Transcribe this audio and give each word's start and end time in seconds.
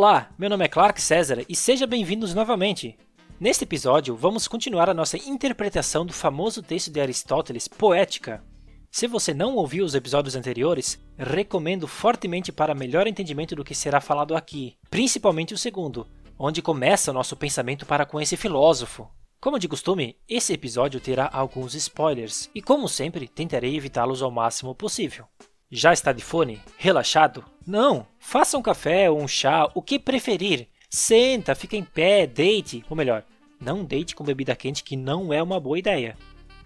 Olá, 0.00 0.30
meu 0.38 0.48
nome 0.48 0.64
é 0.64 0.68
Clark 0.68 1.02
César 1.02 1.44
e 1.48 1.56
seja 1.56 1.84
bem-vindos 1.84 2.32
novamente. 2.32 2.96
Neste 3.40 3.64
episódio, 3.64 4.14
vamos 4.14 4.46
continuar 4.46 4.88
a 4.88 4.94
nossa 4.94 5.16
interpretação 5.16 6.06
do 6.06 6.12
famoso 6.12 6.62
texto 6.62 6.88
de 6.88 7.00
Aristóteles, 7.00 7.66
Poética. 7.66 8.44
Se 8.92 9.08
você 9.08 9.34
não 9.34 9.56
ouviu 9.56 9.84
os 9.84 9.96
episódios 9.96 10.36
anteriores, 10.36 11.04
recomendo 11.18 11.88
fortemente 11.88 12.52
para 12.52 12.76
melhor 12.76 13.08
entendimento 13.08 13.56
do 13.56 13.64
que 13.64 13.74
será 13.74 14.00
falado 14.00 14.36
aqui, 14.36 14.76
principalmente 14.88 15.52
o 15.52 15.58
segundo, 15.58 16.06
onde 16.38 16.62
começa 16.62 17.10
o 17.10 17.14
nosso 17.14 17.36
pensamento 17.36 17.84
para 17.84 18.06
com 18.06 18.20
esse 18.20 18.36
filósofo. 18.36 19.10
Como 19.40 19.58
de 19.58 19.66
costume, 19.66 20.16
esse 20.28 20.52
episódio 20.52 21.00
terá 21.00 21.28
alguns 21.32 21.74
spoilers 21.74 22.48
e, 22.54 22.62
como 22.62 22.88
sempre, 22.88 23.26
tentarei 23.26 23.76
evitá-los 23.76 24.22
ao 24.22 24.30
máximo 24.30 24.76
possível. 24.76 25.26
Já 25.70 25.92
está 25.92 26.14
de 26.14 26.24
fone? 26.24 26.62
Relaxado? 26.78 27.44
Não! 27.66 28.06
Faça 28.18 28.56
um 28.56 28.62
café 28.62 29.10
ou 29.10 29.20
um 29.20 29.28
chá, 29.28 29.70
o 29.74 29.82
que 29.82 29.98
preferir. 29.98 30.66
Senta, 30.88 31.54
fica 31.54 31.76
em 31.76 31.84
pé, 31.84 32.26
deite, 32.26 32.82
ou 32.88 32.96
melhor, 32.96 33.22
não 33.60 33.84
deite 33.84 34.16
com 34.16 34.24
bebida 34.24 34.56
quente 34.56 34.82
que 34.82 34.96
não 34.96 35.30
é 35.30 35.42
uma 35.42 35.60
boa 35.60 35.78
ideia. 35.78 36.16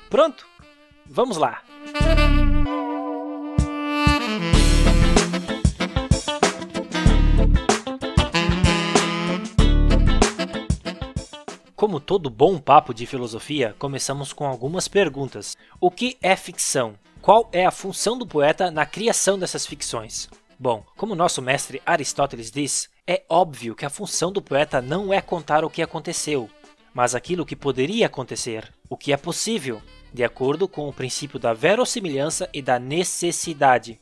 Pronto? 0.09 0.47
Vamos 1.05 1.37
lá! 1.37 1.65
Como 11.75 11.99
todo 11.99 12.31
bom 12.31 12.61
papo 12.61 12.95
de 12.95 13.05
filosofia, 13.05 13.75
começamos 13.81 14.33
com 14.33 14.47
algumas 14.47 14.87
perguntas. 14.87 15.57
O 15.81 15.91
que 15.91 16.17
é 16.23 16.37
ficção? 16.37 16.95
Qual 17.23 17.49
é 17.53 17.65
a 17.65 17.71
função 17.71 18.19
do 18.19 18.27
poeta 18.27 18.69
na 18.69 18.85
criação 18.85 19.39
dessas 19.39 19.65
ficções? 19.65 20.29
Bom, 20.59 20.85
como 20.97 21.15
nosso 21.15 21.41
mestre 21.41 21.81
Aristóteles 21.87 22.51
diz, 22.51 22.91
é 23.07 23.23
óbvio 23.29 23.77
que 23.77 23.87
a 23.87 23.91
função 23.91 24.33
do 24.33 24.43
poeta 24.43 24.83
não 24.83 25.15
é 25.15 25.21
contar 25.21 25.65
o 25.65 25.71
que 25.71 25.83
aconteceu, 25.83 26.51
mas 26.93 27.15
aquilo 27.15 27.47
que 27.47 27.55
poderia 27.55 28.07
acontecer, 28.07 28.75
o 28.91 28.97
que 28.97 29.13
é 29.13 29.17
possível, 29.17 29.81
de 30.13 30.25
acordo 30.25 30.67
com 30.67 30.89
o 30.89 30.93
princípio 30.93 31.39
da 31.39 31.55
verossimilhança 31.55 32.51
e 32.53 32.61
da 32.61 32.81
necessidade. 32.81 34.01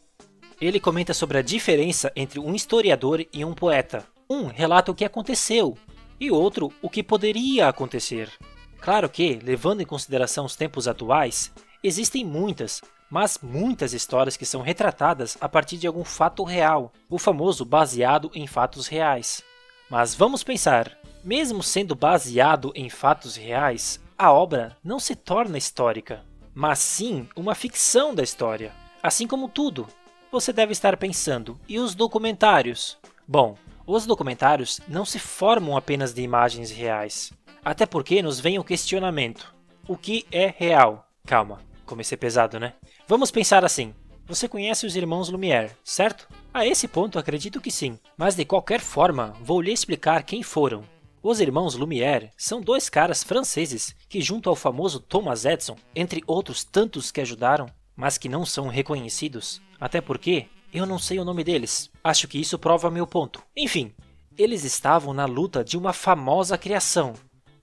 Ele 0.58 0.80
comenta 0.80 1.12
sobre 1.12 1.36
a 1.36 1.42
diferença 1.42 2.10
entre 2.16 2.40
um 2.40 2.54
historiador 2.54 3.22
e 3.30 3.44
um 3.44 3.52
poeta. 3.52 4.06
Um 4.30 4.46
relata 4.46 4.92
o 4.92 4.94
que 4.94 5.04
aconteceu 5.04 5.76
e 6.18 6.30
outro 6.30 6.72
o 6.80 6.88
que 6.88 7.02
poderia 7.02 7.68
acontecer. 7.68 8.32
Claro 8.80 9.10
que, 9.10 9.38
levando 9.42 9.82
em 9.82 9.86
consideração 9.86 10.46
os 10.46 10.56
tempos 10.56 10.88
atuais, 10.88 11.52
existem 11.84 12.24
muitas, 12.24 12.80
mas 13.10 13.38
muitas 13.42 13.92
histórias 13.92 14.36
que 14.36 14.46
são 14.46 14.62
retratadas 14.62 15.36
a 15.40 15.48
partir 15.48 15.76
de 15.76 15.86
algum 15.86 16.04
fato 16.04 16.44
real, 16.44 16.92
o 17.08 17.18
famoso 17.18 17.64
baseado 17.64 18.30
em 18.34 18.46
fatos 18.46 18.86
reais. 18.86 19.42
Mas 19.90 20.14
vamos 20.14 20.44
pensar, 20.44 20.96
mesmo 21.24 21.62
sendo 21.62 21.94
baseado 21.94 22.72
em 22.74 22.88
fatos 22.88 23.34
reais, 23.34 24.00
a 24.16 24.32
obra 24.32 24.76
não 24.84 25.00
se 25.00 25.16
torna 25.16 25.58
histórica, 25.58 26.24
mas 26.54 26.78
sim 26.78 27.28
uma 27.34 27.54
ficção 27.54 28.14
da 28.14 28.22
história. 28.22 28.72
Assim 29.02 29.26
como 29.26 29.48
tudo, 29.48 29.88
você 30.30 30.52
deve 30.52 30.72
estar 30.72 30.96
pensando, 30.96 31.58
e 31.68 31.78
os 31.78 31.94
documentários? 31.94 32.98
Bom, 33.26 33.56
os 33.86 34.06
documentários 34.06 34.80
não 34.86 35.04
se 35.04 35.18
formam 35.18 35.76
apenas 35.76 36.14
de 36.14 36.22
imagens 36.22 36.70
reais. 36.70 37.32
Até 37.64 37.86
porque 37.86 38.22
nos 38.22 38.38
vem 38.38 38.58
o 38.58 38.64
questionamento: 38.64 39.52
o 39.88 39.96
que 39.96 40.24
é 40.30 40.54
real? 40.56 41.08
Calma, 41.26 41.60
comecei 41.84 42.16
pesado, 42.16 42.60
né? 42.60 42.74
Vamos 43.10 43.32
pensar 43.32 43.64
assim. 43.64 43.92
Você 44.24 44.46
conhece 44.46 44.86
os 44.86 44.94
irmãos 44.94 45.28
Lumière, 45.28 45.72
certo? 45.82 46.28
A 46.54 46.64
esse 46.64 46.86
ponto 46.86 47.18
acredito 47.18 47.60
que 47.60 47.68
sim, 47.68 47.98
mas 48.16 48.36
de 48.36 48.44
qualquer 48.44 48.78
forma 48.78 49.34
vou 49.42 49.60
lhe 49.60 49.72
explicar 49.72 50.22
quem 50.22 50.44
foram. 50.44 50.84
Os 51.20 51.40
irmãos 51.40 51.74
Lumière 51.74 52.30
são 52.36 52.60
dois 52.60 52.88
caras 52.88 53.24
franceses 53.24 53.96
que, 54.08 54.22
junto 54.22 54.48
ao 54.48 54.54
famoso 54.54 55.00
Thomas 55.00 55.44
Edison, 55.44 55.74
entre 55.92 56.22
outros 56.24 56.62
tantos 56.62 57.10
que 57.10 57.20
ajudaram, 57.20 57.66
mas 57.96 58.16
que 58.16 58.28
não 58.28 58.46
são 58.46 58.68
reconhecidos, 58.68 59.60
até 59.80 60.00
porque 60.00 60.46
eu 60.72 60.86
não 60.86 60.96
sei 60.96 61.18
o 61.18 61.24
nome 61.24 61.42
deles. 61.42 61.90
Acho 62.04 62.28
que 62.28 62.38
isso 62.38 62.60
prova 62.60 62.92
meu 62.92 63.08
ponto. 63.08 63.42
Enfim, 63.56 63.92
eles 64.38 64.62
estavam 64.62 65.12
na 65.12 65.24
luta 65.24 65.64
de 65.64 65.76
uma 65.76 65.92
famosa 65.92 66.56
criação. 66.56 67.14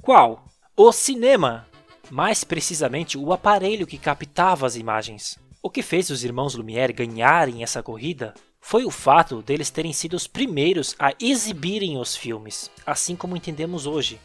Qual? 0.02 0.44
O 0.76 0.92
cinema! 0.92 1.67
Mais 2.10 2.44
precisamente 2.44 3.18
o 3.18 3.34
aparelho 3.34 3.88
que 3.88 3.98
captava 3.98 4.66
as 4.66 4.76
imagens. 4.76 5.38
O 5.62 5.70
que 5.70 5.82
fez 5.82 6.10
os 6.10 6.24
irmãos 6.24 6.56
Lumière 6.56 6.94
ganharem 6.94 7.64
essa 7.64 7.84
corrida 7.84 8.34
foi 8.62 8.86
o 8.86 8.92
fato 8.92 9.42
deles 9.42 9.70
terem 9.70 9.94
sido 9.94 10.16
os 10.16 10.28
primeiros 10.28 10.96
a 11.00 11.14
exibirem 11.20 11.98
os 11.98 12.16
filmes, 12.16 12.72
assim 12.86 13.16
como 13.16 13.36
entendemos 13.36 13.86
hoje, 13.86 14.20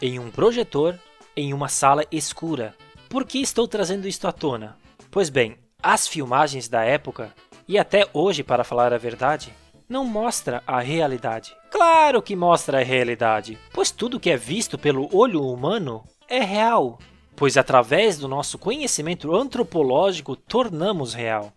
em 0.00 0.18
um 0.18 0.30
projetor 0.30 0.98
em 1.36 1.52
uma 1.52 1.68
sala 1.68 2.04
escura. 2.10 2.74
Por 3.08 3.24
que 3.24 3.38
estou 3.38 3.66
trazendo 3.66 4.08
isto 4.08 4.26
à 4.26 4.32
tona? 4.32 4.76
Pois 5.10 5.28
bem, 5.28 5.56
as 5.82 6.06
filmagens 6.06 6.68
da 6.68 6.82
época, 6.82 7.34
e 7.66 7.78
até 7.78 8.08
hoje 8.12 8.42
para 8.42 8.64
falar 8.64 8.92
a 8.92 8.98
verdade, 8.98 9.52
não 9.88 10.04
mostra 10.04 10.62
a 10.66 10.80
realidade. 10.80 11.54
Claro 11.70 12.22
que 12.22 12.34
mostra 12.34 12.80
a 12.80 12.84
realidade, 12.84 13.58
pois 13.72 13.90
tudo 13.90 14.20
que 14.20 14.30
é 14.30 14.36
visto 14.36 14.78
pelo 14.78 15.08
olho 15.14 15.42
humano 15.42 16.04
é 16.28 16.40
real 16.40 16.98
pois 17.36 17.56
através 17.56 18.18
do 18.18 18.28
nosso 18.28 18.58
conhecimento 18.58 19.34
antropológico 19.34 20.36
tornamos 20.36 21.14
real. 21.14 21.52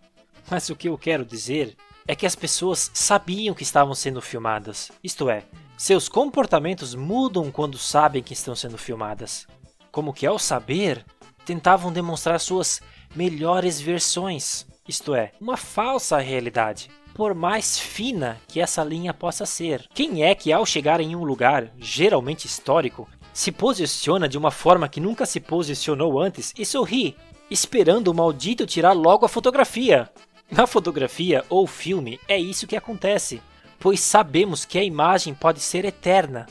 Mas 0.50 0.70
o 0.70 0.76
que 0.76 0.90
eu 0.90 0.98
quero 0.98 1.26
dizer 1.26 1.76
é 2.08 2.16
que 2.16 2.26
as 2.26 2.36
pessoas 2.36 2.90
sabiam 2.94 3.54
que 3.54 3.64
estavam 3.64 3.94
sendo 3.94 4.22
filmadas, 4.22 4.92
isto 5.04 5.30
é, 5.30 5.44
seus 5.78 6.10
comportamentos 6.10 6.96
mudam 6.96 7.52
quando 7.52 7.78
sabem 7.78 8.24
que 8.24 8.34
estão 8.34 8.56
sendo 8.56 8.78
filmadas. 8.80 9.46
Como 9.92 10.14
que 10.14 10.26
ao 10.26 10.40
saber, 10.40 11.06
tentavam 11.46 11.94
demonstrar 11.94 12.40
suas 12.40 12.82
melhores 13.16 13.80
versões, 13.80 14.66
isto 14.88 15.14
é, 15.14 15.32
uma 15.40 15.56
falsa 15.56 16.18
realidade, 16.18 16.90
por 17.14 17.36
mais 17.36 17.78
fina 17.78 18.40
que 18.48 18.60
essa 18.60 18.84
linha 18.84 19.14
possa 19.14 19.46
ser. 19.46 19.88
Quem 19.94 20.24
é 20.24 20.34
que 20.34 20.52
ao 20.52 20.66
chegar 20.66 21.00
em 21.00 21.16
um 21.16 21.24
lugar, 21.24 21.72
geralmente 21.78 22.46
histórico, 22.46 23.08
se 23.38 23.52
posiciona 23.52 24.28
de 24.28 24.36
uma 24.36 24.50
forma 24.50 24.90
que 24.90 25.00
nunca 25.00 25.24
se 25.24 25.40
posicionou 25.40 26.20
antes 26.20 26.52
e 26.58 26.66
sorri, 26.66 27.16
esperando 27.52 28.08
o 28.08 28.14
maldito 28.14 28.66
tirar 28.66 28.94
logo 28.94 29.28
a 29.28 29.30
fotografia. 29.30 30.10
Na 30.50 30.66
fotografia 30.66 31.46
ou 31.48 31.68
filme 31.68 32.20
é 32.28 32.36
isso 32.36 32.66
que 32.66 32.76
acontece, 32.76 33.40
pois 33.80 34.00
sabemos 34.00 34.66
que 34.66 34.80
a 34.80 34.84
imagem 34.84 35.36
pode 35.36 35.60
ser 35.60 35.86
eterna. 35.86 36.48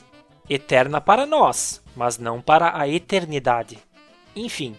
Eterna 0.49 1.01
para 1.01 1.27
nós, 1.27 1.83
mas 1.97 2.19
não 2.19 2.41
para 2.41 2.81
a 2.81 2.89
eternidade. 2.89 3.79
Enfim, 4.37 4.77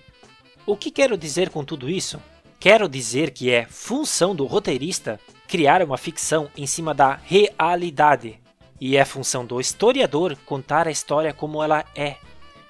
o 0.66 0.78
que 0.78 0.90
quero 0.90 1.18
dizer 1.18 1.50
com 1.50 1.66
tudo 1.66 1.90
isso? 1.90 2.22
Quero 2.58 2.88
dizer 2.88 3.32
que 3.32 3.52
é 3.52 3.66
função 3.66 4.34
do 4.34 4.46
roteirista 4.46 5.20
criar 5.46 5.84
uma 5.84 5.98
ficção 5.98 6.50
em 6.56 6.66
cima 6.66 6.94
da 6.94 7.20
realidade. 7.22 8.40
E 8.80 8.96
é 8.96 9.04
função 9.04 9.46
do 9.46 9.60
historiador 9.60 10.38
contar 10.46 10.88
a 10.88 10.92
história 10.92 11.34
como 11.34 11.64
ela 11.64 11.84
é, 11.96 12.18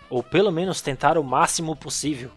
ou 0.09 0.23
pelo 0.23 0.51
menos 0.51 0.81
tentar 0.81 1.17
o 1.17 1.23
máximo 1.23 1.75
possível. 1.75 2.31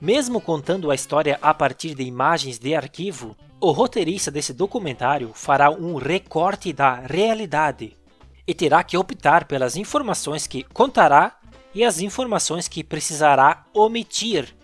Mesmo 0.00 0.40
contando 0.40 0.90
a 0.90 0.94
história 0.94 1.38
a 1.40 1.54
partir 1.54 1.94
de 1.94 2.02
imagens 2.02 2.58
de 2.58 2.74
arquivo, 2.74 3.36
o 3.60 3.70
roteirista 3.70 4.30
desse 4.30 4.52
documentário 4.52 5.30
fará 5.32 5.70
um 5.70 5.94
recorte 5.94 6.72
da 6.72 6.94
realidade 6.96 7.96
e 8.44 8.52
terá 8.52 8.82
que 8.82 8.96
optar 8.96 9.44
pelas 9.44 9.76
informações 9.76 10.48
que 10.48 10.64
contará 10.64 11.38
e 11.72 11.84
as 11.84 12.00
informações 12.00 12.66
que 12.66 12.82
precisará 12.82 13.64
omitir. 13.72 14.54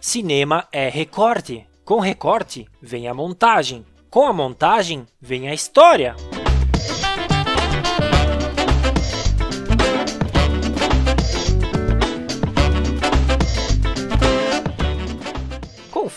Cinema 0.00 0.68
é 0.70 0.88
recorte. 0.88 1.66
Com 1.84 1.98
recorte 1.98 2.66
vem 2.80 3.08
a 3.08 3.14
montagem. 3.14 3.84
Com 4.08 4.26
a 4.26 4.32
montagem 4.32 5.04
vem 5.20 5.48
a 5.48 5.54
história. 5.54 6.14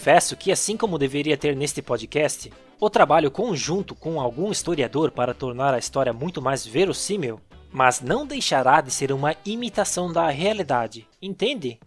Confesso 0.07 0.37
que, 0.37 0.53
assim 0.53 0.77
como 0.77 0.97
deveria 0.97 1.35
ter 1.35 1.53
neste 1.53 1.81
podcast, 1.81 2.49
o 2.79 2.89
trabalho 2.89 3.29
conjunto 3.29 3.93
com 3.93 4.21
algum 4.21 4.49
historiador 4.53 5.11
para 5.11 5.33
tornar 5.33 5.73
a 5.73 5.77
história 5.77 6.13
muito 6.13 6.41
mais 6.41 6.65
verossímil, 6.65 7.41
mas 7.73 7.99
não 7.99 8.25
deixará 8.25 8.79
de 8.79 8.89
ser 8.89 9.11
uma 9.11 9.35
imitação 9.45 10.09
da 10.09 10.29
realidade, 10.29 11.05
entende? 11.21 11.77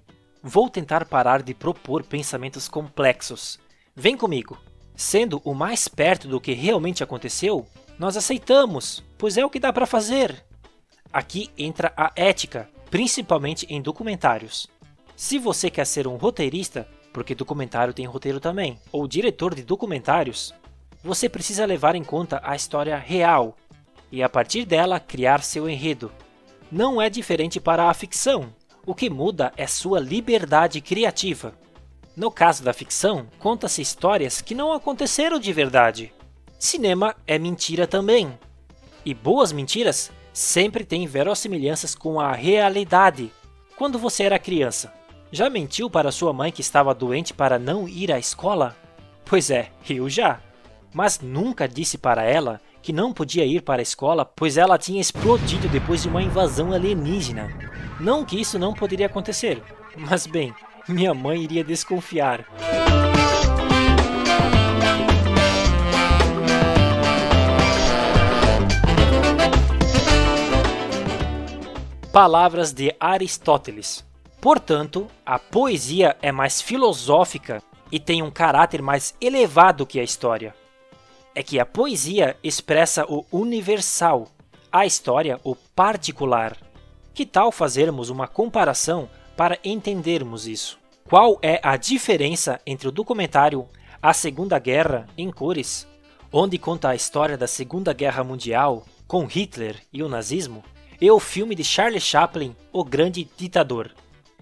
Vou 0.43 0.69
tentar 0.69 1.07
parar 1.07 1.41
de 1.41 1.55
propor 1.55 2.03
pensamentos 2.03 2.69
complexos. 2.69 3.59
Vem 3.97 4.19
comigo. 4.19 4.59
Sendo 4.95 5.41
o 5.43 5.55
mais 5.55 5.89
perto 5.89 6.29
do 6.29 6.39
que 6.39 6.53
realmente 6.53 7.03
aconteceu, 7.03 7.67
nós 7.99 8.19
aceitamos, 8.19 9.03
pois 9.17 9.39
é 9.39 9.47
o 9.47 9.49
que 9.49 9.59
dá 9.59 9.73
para 9.73 9.87
fazer. 9.87 10.45
Aqui 11.11 11.49
entra 11.57 11.91
a 11.97 12.13
ética, 12.15 12.69
principalmente 12.91 13.67
em 13.71 13.81
documentários. 13.81 14.67
Se 15.17 15.39
você 15.39 15.71
quer 15.71 15.87
ser 15.87 16.07
um 16.07 16.17
roteirista, 16.17 16.87
porque 17.13 17.35
documentário 17.35 17.95
tem 17.95 18.07
roteiro 18.07 18.41
também, 18.41 18.79
ou 18.93 19.07
diretor 19.07 19.55
de 19.55 19.63
documentários, 19.63 20.55
você 21.03 21.29
precisa 21.29 21.65
levar 21.65 21.95
em 21.95 22.05
conta 22.05 22.41
a 22.45 22.55
história 22.55 22.97
real. 22.97 23.57
e 24.13 24.25
a 24.25 24.29
partir 24.29 24.65
dela 24.65 24.99
criar 24.99 25.41
seu 25.41 25.69
enredo. 25.69 26.11
Não 26.71 27.01
é 27.01 27.09
diferente 27.09 27.61
para 27.61 27.89
a 27.89 27.95
ficção. 27.95 28.53
O 28.85 28.93
que 28.93 29.09
muda 29.09 29.53
é 29.57 29.69
sua 29.69 30.01
liberdade 30.01 30.81
criativa. 30.81 31.55
No 32.17 32.29
caso 32.29 32.65
da 32.65 32.73
ficção, 32.73 33.29
conta-se 33.39 33.81
histórias 33.81 34.41
que 34.41 34.53
não 34.53 34.73
aconteceram 34.73 35.39
de 35.39 35.53
verdade. 35.53 36.13
Cinema 36.59 37.15
é 37.25 37.39
mentira 37.39 37.87
também. 37.87 38.37
E 39.05 39.15
boas 39.15 39.53
mentiras 39.53 40.11
sempre 40.33 40.85
têm 40.85 41.07
verossimilhanças 41.07 41.95
com 41.95 42.19
a 42.21 42.33
realidade. 42.33 43.33
Quando 43.77 43.97
você 43.97 44.25
era 44.25 44.39
criança, 44.39 44.93
já 45.33 45.49
mentiu 45.49 45.89
para 45.89 46.11
sua 46.11 46.33
mãe 46.33 46.51
que 46.51 46.61
estava 46.61 46.95
doente 46.95 47.33
para 47.33 47.59
não 47.59 47.89
ir 47.89 48.13
à 48.13 48.19
escola? 48.19 48.77
Pois 49.25 49.51
é, 49.51 49.71
eu 49.89 50.09
já. 50.09 50.41
Mas 50.93 51.21
nunca 51.21 51.69
disse 51.69 51.97
para 51.97 52.25
ela 52.25 52.61
que 52.83 52.93
não 52.93 53.13
podia 53.13 53.45
ir 53.45 53.63
para 53.63 53.81
a 53.81 53.83
escola 53.83 54.25
pois 54.25 54.57
ela 54.57 54.79
tinha 54.79 55.01
explodido 55.01 55.69
depois 55.69 56.03
de 56.03 56.09
uma 56.09 56.23
invasão 56.23 56.73
alienígena. 56.73 57.49
Não 58.01 58.25
que 58.25 58.41
isso 58.41 58.59
não 58.59 58.75
poderia 58.75 59.07
acontecer, 59.07 59.63
mas 59.97 60.27
bem, 60.27 60.53
minha 60.89 61.15
mãe 61.15 61.43
iria 61.43 61.63
desconfiar. 61.63 62.45
Palavras 72.13 72.73
de 72.73 72.93
Aristóteles. 72.99 74.10
Portanto, 74.41 75.07
a 75.25 75.39
poesia 75.39 76.17
é 76.23 76.33
mais 76.33 76.63
filosófica 76.63 77.63
e 77.93 78.01
tem 78.01 78.23
um 78.23 78.31
caráter 78.31 78.81
mais 78.81 79.15
elevado 79.21 79.85
que 79.85 80.01
a 80.01 80.03
história. 80.03 80.55
É 81.35 81.43
que 81.43 81.61
a 81.61 81.67
poesia 81.67 82.37
expressa 82.43 83.05
o 83.05 83.27
universal, 83.31 84.29
a 84.73 84.87
história 84.87 85.39
o 85.45 85.55
particular. 85.55 86.57
Que 87.13 87.27
tal 87.27 87.53
fazermos 87.53 88.09
uma 88.09 88.27
comparação 88.27 89.11
para 89.37 89.59
entendermos 89.63 90.47
isso? 90.47 90.79
Qual 91.05 91.39
é 91.43 91.61
a 91.63 91.77
diferença 91.77 92.61
entre 92.67 92.89
o 92.89 92.93
documentário 92.93 93.67
A 94.01 94.15
Segunda 94.15 94.59
Guerra 94.59 95.07
em 95.19 95.31
cores, 95.31 95.87
onde 96.33 96.57
conta 96.57 96.89
a 96.89 96.95
história 96.95 97.37
da 97.37 97.47
Segunda 97.47 97.93
Guerra 97.93 98.25
Mundial 98.25 98.87
com 99.07 99.27
Hitler 99.27 99.77
e 99.93 100.03
o 100.03 100.09
nazismo, 100.09 100.63
e 100.99 101.11
o 101.11 101.19
filme 101.19 101.55
de 101.55 101.65
Charlie 101.65 102.01
Chaplin, 102.01 102.57
O 102.73 102.85
Grande 102.85 103.29
Ditador? 103.37 103.91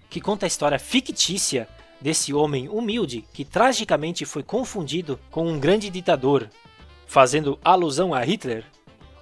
Que 0.09 0.19
conta 0.19 0.45
a 0.45 0.47
história 0.47 0.79
fictícia 0.79 1.67
desse 2.01 2.33
homem 2.33 2.69
humilde 2.69 3.25
que 3.33 3.45
tragicamente 3.45 4.25
foi 4.25 4.41
confundido 4.41 5.19
com 5.29 5.47
um 5.47 5.59
grande 5.59 5.89
ditador, 5.89 6.49
fazendo 7.05 7.59
alusão 7.63 8.13
a 8.13 8.21
Hitler. 8.21 8.65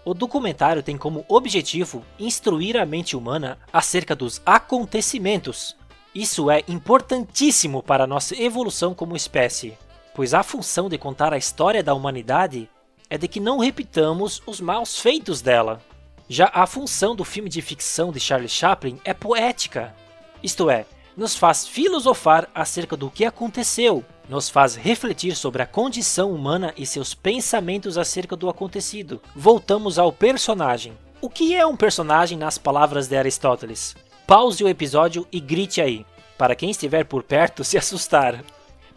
O 0.05 0.13
documentário 0.13 0.81
tem 0.81 0.97
como 0.97 1.25
objetivo 1.27 2.05
instruir 2.17 2.77
a 2.77 2.85
mente 2.85 3.15
humana 3.15 3.59
acerca 3.73 4.15
dos 4.15 4.41
acontecimentos. 4.45 5.75
Isso 6.15 6.49
é 6.49 6.63
importantíssimo 6.67 7.83
para 7.83 8.05
a 8.05 8.07
nossa 8.07 8.39
evolução 8.41 8.93
como 8.93 9.15
espécie, 9.15 9.77
pois 10.15 10.33
a 10.33 10.43
função 10.43 10.87
de 10.87 10.97
contar 10.97 11.33
a 11.33 11.37
história 11.37 11.83
da 11.83 11.93
humanidade 11.93 12.69
é 13.09 13.17
de 13.17 13.27
que 13.27 13.39
não 13.39 13.59
repitamos 13.59 14.41
os 14.45 14.61
maus 14.61 14.99
feitos 14.99 15.41
dela. 15.41 15.81
Já 16.29 16.49
a 16.53 16.65
função 16.65 17.15
do 17.15 17.23
filme 17.23 17.49
de 17.49 17.61
ficção 17.61 18.11
de 18.11 18.19
Charlie 18.19 18.49
Chaplin 18.49 18.99
é 19.05 19.13
poética, 19.13 19.95
isto 20.43 20.69
é, 20.69 20.85
nos 21.15 21.35
faz 21.35 21.67
filosofar 21.67 22.47
acerca 22.53 22.95
do 22.95 23.09
que 23.09 23.25
aconteceu, 23.25 24.05
nos 24.29 24.49
faz 24.49 24.75
refletir 24.75 25.35
sobre 25.35 25.61
a 25.61 25.65
condição 25.65 26.31
humana 26.31 26.73
e 26.77 26.85
seus 26.85 27.13
pensamentos 27.13 27.97
acerca 27.97 28.35
do 28.35 28.49
acontecido. 28.49 29.21
Voltamos 29.35 29.97
ao 29.97 30.11
personagem. 30.11 30.97
O 31.19 31.29
que 31.29 31.55
é 31.55 31.65
um 31.65 31.75
personagem 31.75 32.37
nas 32.37 32.57
palavras 32.57 33.07
de 33.07 33.17
Aristóteles? 33.17 33.95
Pause 34.27 34.63
o 34.63 34.67
episódio 34.67 35.25
e 35.31 35.39
grite 35.39 35.81
aí, 35.81 36.05
para 36.37 36.55
quem 36.55 36.69
estiver 36.69 37.05
por 37.05 37.23
perto 37.23 37.63
se 37.65 37.77
assustar. 37.77 38.43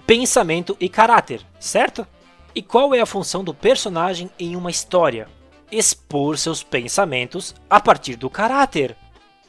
Pensamento 0.06 0.76
e 0.80 0.88
caráter, 0.88 1.40
certo? 1.58 2.06
E 2.54 2.60
qual 2.60 2.94
é 2.94 3.00
a 3.00 3.06
função 3.06 3.44
do 3.44 3.54
personagem 3.54 4.28
em 4.38 4.56
uma 4.56 4.70
história? 4.70 5.28
Expor 5.70 6.36
seus 6.36 6.64
pensamentos 6.64 7.54
a 7.70 7.80
partir 7.80 8.16
do 8.16 8.28
caráter. 8.28 8.96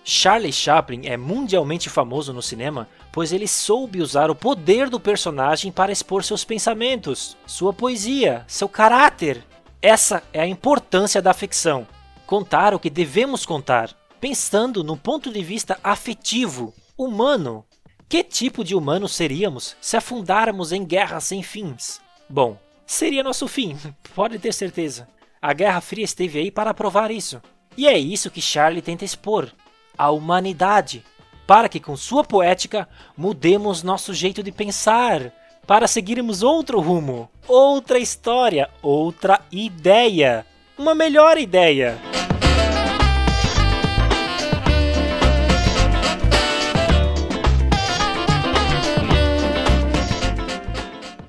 Charlie 0.03 0.51
Chaplin 0.51 1.07
é 1.07 1.15
mundialmente 1.15 1.89
famoso 1.89 2.33
no 2.33 2.41
cinema 2.41 2.87
pois 3.11 3.33
ele 3.33 3.47
soube 3.47 4.01
usar 4.01 4.31
o 4.31 4.35
poder 4.35 4.89
do 4.89 4.99
personagem 4.99 5.71
para 5.71 5.91
expor 5.91 6.23
seus 6.23 6.45
pensamentos, 6.45 7.35
sua 7.45 7.73
poesia, 7.73 8.45
seu 8.47 8.69
caráter. 8.69 9.43
Essa 9.81 10.23
é 10.31 10.39
a 10.39 10.47
importância 10.47 11.21
da 11.21 11.33
ficção. 11.33 11.85
Contar 12.25 12.73
o 12.73 12.79
que 12.79 12.89
devemos 12.89 13.45
contar, 13.45 13.93
pensando 14.19 14.83
no 14.83 14.95
ponto 14.95 15.31
de 15.31 15.43
vista 15.43 15.77
afetivo, 15.83 16.73
humano. 16.97 17.65
Que 18.07 18.23
tipo 18.23 18.63
de 18.63 18.75
humano 18.75 19.07
seríamos 19.07 19.75
se 19.81 19.97
afundáramos 19.97 20.71
em 20.71 20.85
guerras 20.85 21.25
sem 21.25 21.43
fins? 21.43 21.99
Bom, 22.29 22.57
seria 22.85 23.23
nosso 23.23 23.47
fim, 23.47 23.77
pode 24.15 24.39
ter 24.39 24.53
certeza. 24.53 25.07
A 25.41 25.53
Guerra 25.53 25.81
Fria 25.81 26.05
esteve 26.05 26.39
aí 26.39 26.51
para 26.51 26.73
provar 26.73 27.09
isso. 27.11 27.41
E 27.75 27.87
é 27.87 27.97
isso 27.97 28.29
que 28.29 28.41
Charlie 28.41 28.81
tenta 28.81 29.03
expor 29.03 29.51
a 29.97 30.11
humanidade, 30.11 31.03
para 31.45 31.67
que 31.67 31.79
com 31.79 31.97
sua 31.97 32.23
poética 32.23 32.87
mudemos 33.15 33.83
nosso 33.83 34.13
jeito 34.13 34.41
de 34.41 34.51
pensar, 34.51 35.33
para 35.67 35.87
seguirmos 35.87 36.43
outro 36.43 36.79
rumo, 36.79 37.29
outra 37.47 37.99
história, 37.99 38.69
outra 38.81 39.41
ideia, 39.51 40.45
uma 40.77 40.95
melhor 40.95 41.37
ideia. 41.37 41.97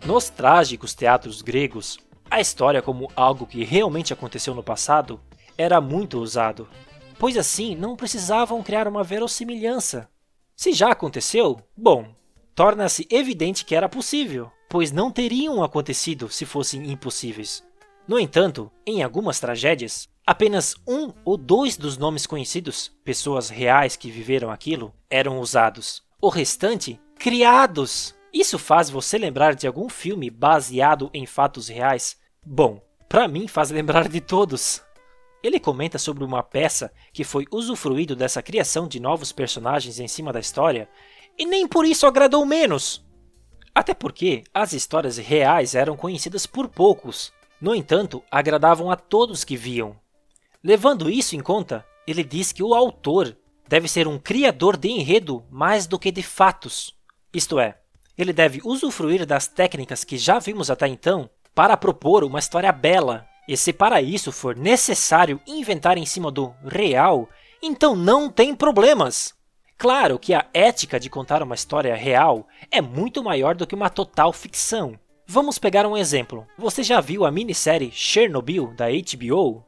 Nos 0.05 0.29
trágicos 0.29 0.95
teatros 0.95 1.43
gregos, 1.43 1.99
a 2.31 2.41
história 2.41 2.83
como 2.83 3.11
algo 3.15 3.47
que 3.47 3.65
realmente 3.65 4.13
aconteceu 4.13 4.55
no 4.55 4.63
passado 4.63 5.21
era 5.57 5.81
muito 5.81 6.19
usado 6.19 6.69
pois 7.23 7.37
assim 7.37 7.77
não 7.77 7.95
precisavam 7.95 8.61
criar 8.65 8.89
uma 8.89 9.05
verossimilhança. 9.05 10.09
Se 10.57 10.73
já 10.73 10.91
aconteceu, 10.91 11.57
bom, 11.77 12.13
torna-se 12.53 13.07
evidente 13.09 13.65
que 13.65 13.77
era 13.77 13.89
possível, 13.89 14.51
pois 14.69 14.91
não 14.91 15.09
teriam 15.09 15.63
acontecido 15.63 16.29
se 16.29 16.45
fossem 16.45 16.91
impossíveis. 16.91 17.63
No 18.09 18.19
entanto, 18.19 18.73
em 18.85 19.05
algumas 19.05 19.39
tragédias, 19.39 20.09
apenas 20.27 20.75
um 20.85 21.13
ou 21.25 21.37
dois 21.37 21.77
dos 21.77 21.97
nomes 21.97 22.27
conhecidos, 22.27 22.91
pessoas 23.05 23.49
reais 23.49 23.95
que 23.95 24.11
viveram 24.11 24.51
aquilo, 24.51 24.93
eram 25.09 25.39
usados. 25.39 26.03
O 26.21 26.29
restante, 26.29 27.01
criados. 27.17 28.17
Isso 28.35 28.59
faz 28.59 28.91
você 28.91 29.17
lembrar 29.17 29.55
de 29.55 29.69
algum 29.69 29.89
filme 29.89 30.29
baseado 30.29 31.09
em 31.15 31.25
fatos 31.25 31.69
reais? 31.69 32.17
Bom, 32.45 32.83
para 33.09 33.29
mim 33.29 33.47
faz 33.47 33.71
lembrar 33.71 34.09
de 34.09 34.21
todos. 34.21 34.83
Ele 35.43 35.59
comenta 35.59 35.99
sobre 35.99 36.23
uma 36.23 36.43
peça 36.43 36.93
que 37.13 37.25
foi 37.25 37.47
usufruído 37.51 38.15
dessa 38.15 38.43
criação 38.43 38.87
de 38.87 39.01
novos 39.01 39.33
personagens 39.33 39.99
em 39.99 40.07
cima 40.07 40.33
da 40.33 40.41
história, 40.41 40.89
e 41.37 41.45
nem 41.45 41.67
por 41.67 41.85
isso 41.85 42.07
agradou 42.07 42.47
menos. 42.47 43.05
Até 43.75 43.95
porque 43.95 44.45
as 44.53 44.73
histórias 44.73 45.17
reais 45.17 45.75
eram 45.75 45.97
conhecidas 45.97 46.47
por 46.47 46.69
poucos, 46.69 47.33
no 47.61 47.75
entanto, 47.75 48.23
agradavam 48.31 48.91
a 48.91 48.97
todos 48.97 49.45
que 49.45 49.57
viam. 49.57 49.97
Levando 50.63 51.09
isso 51.11 51.35
em 51.35 51.41
conta, 51.41 51.85
ele 52.07 52.23
diz 52.23 52.53
que 52.53 52.63
o 52.63 52.75
autor 52.75 53.37
deve 53.69 53.89
ser 53.89 54.07
um 54.07 54.19
criador 54.19 54.77
de 54.77 54.89
enredo 54.89 55.45
mais 55.51 55.87
do 55.87 55.99
que 55.99 56.11
de 56.11 56.23
fatos. 56.23 56.95
Isto 57.33 57.59
é, 57.59 57.79
ele 58.19 58.33
deve 58.33 58.61
usufruir 58.65 59.25
das 59.25 59.49
técnicas 59.49 60.05
que 60.05 60.19
já 60.19 60.39
vimos 60.39 60.71
até 60.71 60.87
então 60.87 61.31
para 61.55 61.77
propor 61.77 62.25
uma 62.25 62.39
história 62.39 62.71
bela 62.71 63.27
e 63.49 63.57
se 63.57 63.73
para 63.73 64.01
isso 64.01 64.31
for 64.31 64.57
necessário 64.57 65.41
inventar 65.47 65.99
em 65.99 66.07
cima 66.07 66.31
do 66.31 66.55
real, 66.65 67.29
então 67.63 67.95
não 67.95 68.31
tem 68.31 68.55
problemas. 68.55 69.35
Claro 69.77 70.19
que 70.19 70.33
a 70.33 70.47
ética 70.55 71.01
de 71.01 71.11
contar 71.11 71.43
uma 71.43 71.55
história 71.55 71.95
real 71.97 72.47
é 72.71 72.81
muito 72.81 73.23
maior 73.23 73.55
do 73.55 73.67
que 73.67 73.75
uma 73.75 73.91
total 73.91 74.33
ficção. 74.33 74.99
Vamos 75.27 75.59
pegar 75.59 75.87
um 75.87 75.97
exemplo. 75.97 76.47
Você 76.57 76.83
já 76.83 77.01
viu 77.01 77.25
a 77.25 77.31
minissérie 77.31 77.91
Chernobyl 77.91 78.73
da 78.77 78.87
HBO? 78.89 79.65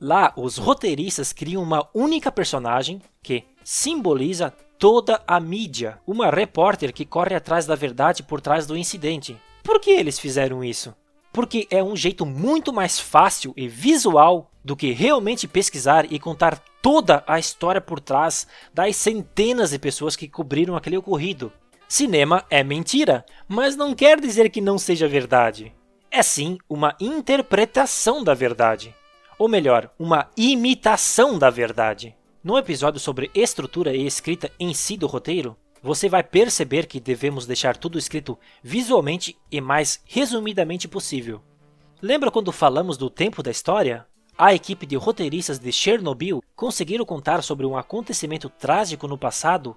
Lá, 0.00 0.32
os 0.36 0.58
roteiristas 0.58 1.32
criam 1.32 1.62
uma 1.62 1.88
única 1.92 2.30
personagem 2.30 3.02
que 3.22 3.44
simboliza 3.64 4.50
toda 4.78 5.20
a 5.26 5.40
mídia, 5.40 5.98
uma 6.06 6.30
repórter 6.30 6.92
que 6.92 7.04
corre 7.04 7.34
atrás 7.34 7.66
da 7.66 7.74
verdade 7.74 8.22
por 8.22 8.40
trás 8.40 8.64
do 8.66 8.76
incidente. 8.76 9.36
Por 9.64 9.80
que 9.80 9.90
eles 9.90 10.18
fizeram 10.18 10.62
isso? 10.62 10.94
Porque 11.32 11.66
é 11.70 11.82
um 11.82 11.96
jeito 11.96 12.24
muito 12.24 12.72
mais 12.72 12.98
fácil 12.98 13.52
e 13.56 13.68
visual 13.68 14.50
do 14.64 14.76
que 14.76 14.92
realmente 14.92 15.48
pesquisar 15.48 16.10
e 16.12 16.18
contar 16.18 16.58
toda 16.82 17.22
a 17.26 17.38
história 17.38 17.80
por 17.80 18.00
trás 18.00 18.46
das 18.72 18.96
centenas 18.96 19.70
de 19.70 19.78
pessoas 19.78 20.16
que 20.16 20.28
cobriram 20.28 20.76
aquele 20.76 20.96
ocorrido. 20.96 21.52
Cinema 21.88 22.44
é 22.50 22.62
mentira, 22.62 23.24
mas 23.46 23.76
não 23.76 23.94
quer 23.94 24.20
dizer 24.20 24.50
que 24.50 24.60
não 24.60 24.78
seja 24.78 25.08
verdade. 25.08 25.72
É 26.10 26.22
sim 26.22 26.58
uma 26.68 26.94
interpretação 27.00 28.22
da 28.22 28.34
verdade. 28.34 28.94
Ou 29.38 29.48
melhor, 29.48 29.90
uma 29.98 30.28
imitação 30.36 31.38
da 31.38 31.48
verdade. 31.48 32.14
No 32.42 32.58
episódio 32.58 33.00
sobre 33.00 33.30
estrutura 33.34 33.94
e 33.94 34.06
escrita 34.06 34.50
em 34.58 34.72
si 34.74 34.96
do 34.96 35.06
roteiro, 35.06 35.56
você 35.88 36.06
vai 36.06 36.22
perceber 36.22 36.86
que 36.86 37.00
devemos 37.00 37.46
deixar 37.46 37.74
tudo 37.74 37.98
escrito 37.98 38.38
visualmente 38.62 39.38
e 39.50 39.58
mais 39.58 40.02
resumidamente 40.04 40.86
possível. 40.86 41.40
Lembra 42.02 42.30
quando 42.30 42.52
falamos 42.52 42.98
do 42.98 43.08
tempo 43.08 43.42
da 43.42 43.50
história? 43.50 44.06
A 44.36 44.52
equipe 44.52 44.84
de 44.84 44.96
roteiristas 44.96 45.58
de 45.58 45.72
Chernobyl 45.72 46.42
conseguiram 46.54 47.06
contar 47.06 47.42
sobre 47.42 47.64
um 47.64 47.74
acontecimento 47.74 48.50
trágico 48.50 49.08
no 49.08 49.16
passado 49.16 49.74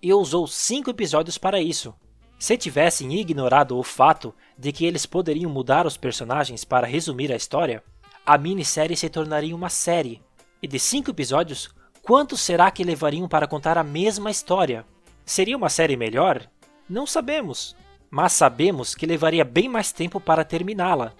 e 0.00 0.14
usou 0.14 0.46
cinco 0.46 0.90
episódios 0.90 1.36
para 1.36 1.60
isso. 1.60 1.92
Se 2.38 2.56
tivessem 2.56 3.12
ignorado 3.18 3.76
o 3.76 3.82
fato 3.82 4.32
de 4.56 4.70
que 4.70 4.86
eles 4.86 5.06
poderiam 5.06 5.50
mudar 5.50 5.88
os 5.88 5.96
personagens 5.96 6.64
para 6.64 6.86
resumir 6.86 7.32
a 7.32 7.36
história, 7.36 7.82
a 8.24 8.38
minissérie 8.38 8.96
se 8.96 9.08
tornaria 9.10 9.56
uma 9.56 9.68
série. 9.68 10.22
E 10.62 10.68
de 10.68 10.78
cinco 10.78 11.10
episódios, 11.10 11.68
quantos 12.00 12.40
será 12.40 12.70
que 12.70 12.84
levariam 12.84 13.28
para 13.28 13.48
contar 13.48 13.76
a 13.76 13.82
mesma 13.82 14.30
história? 14.30 14.86
Seria 15.28 15.56
uma 15.56 15.68
série 15.68 15.94
melhor? 15.94 16.48
Não 16.88 17.06
sabemos, 17.06 17.76
mas 18.10 18.32
sabemos 18.32 18.94
que 18.94 19.04
levaria 19.04 19.44
bem 19.44 19.68
mais 19.68 19.92
tempo 19.92 20.18
para 20.18 20.42
terminá-la. 20.42 21.12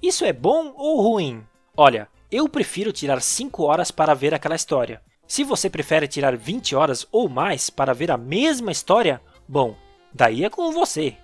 Isso 0.00 0.24
é 0.24 0.32
bom 0.32 0.72
ou 0.76 1.02
ruim? 1.02 1.44
Olha, 1.76 2.06
eu 2.30 2.48
prefiro 2.48 2.92
tirar 2.92 3.20
5 3.20 3.64
horas 3.64 3.90
para 3.90 4.14
ver 4.14 4.32
aquela 4.32 4.54
história. 4.54 5.02
Se 5.26 5.42
você 5.42 5.68
prefere 5.68 6.06
tirar 6.06 6.36
20 6.36 6.76
horas 6.76 7.04
ou 7.10 7.28
mais 7.28 7.68
para 7.68 7.92
ver 7.92 8.12
a 8.12 8.16
mesma 8.16 8.70
história, 8.70 9.20
bom, 9.48 9.74
Daí 10.12 10.44
é 10.44 10.50
com 10.50 10.72
você. 10.72 11.16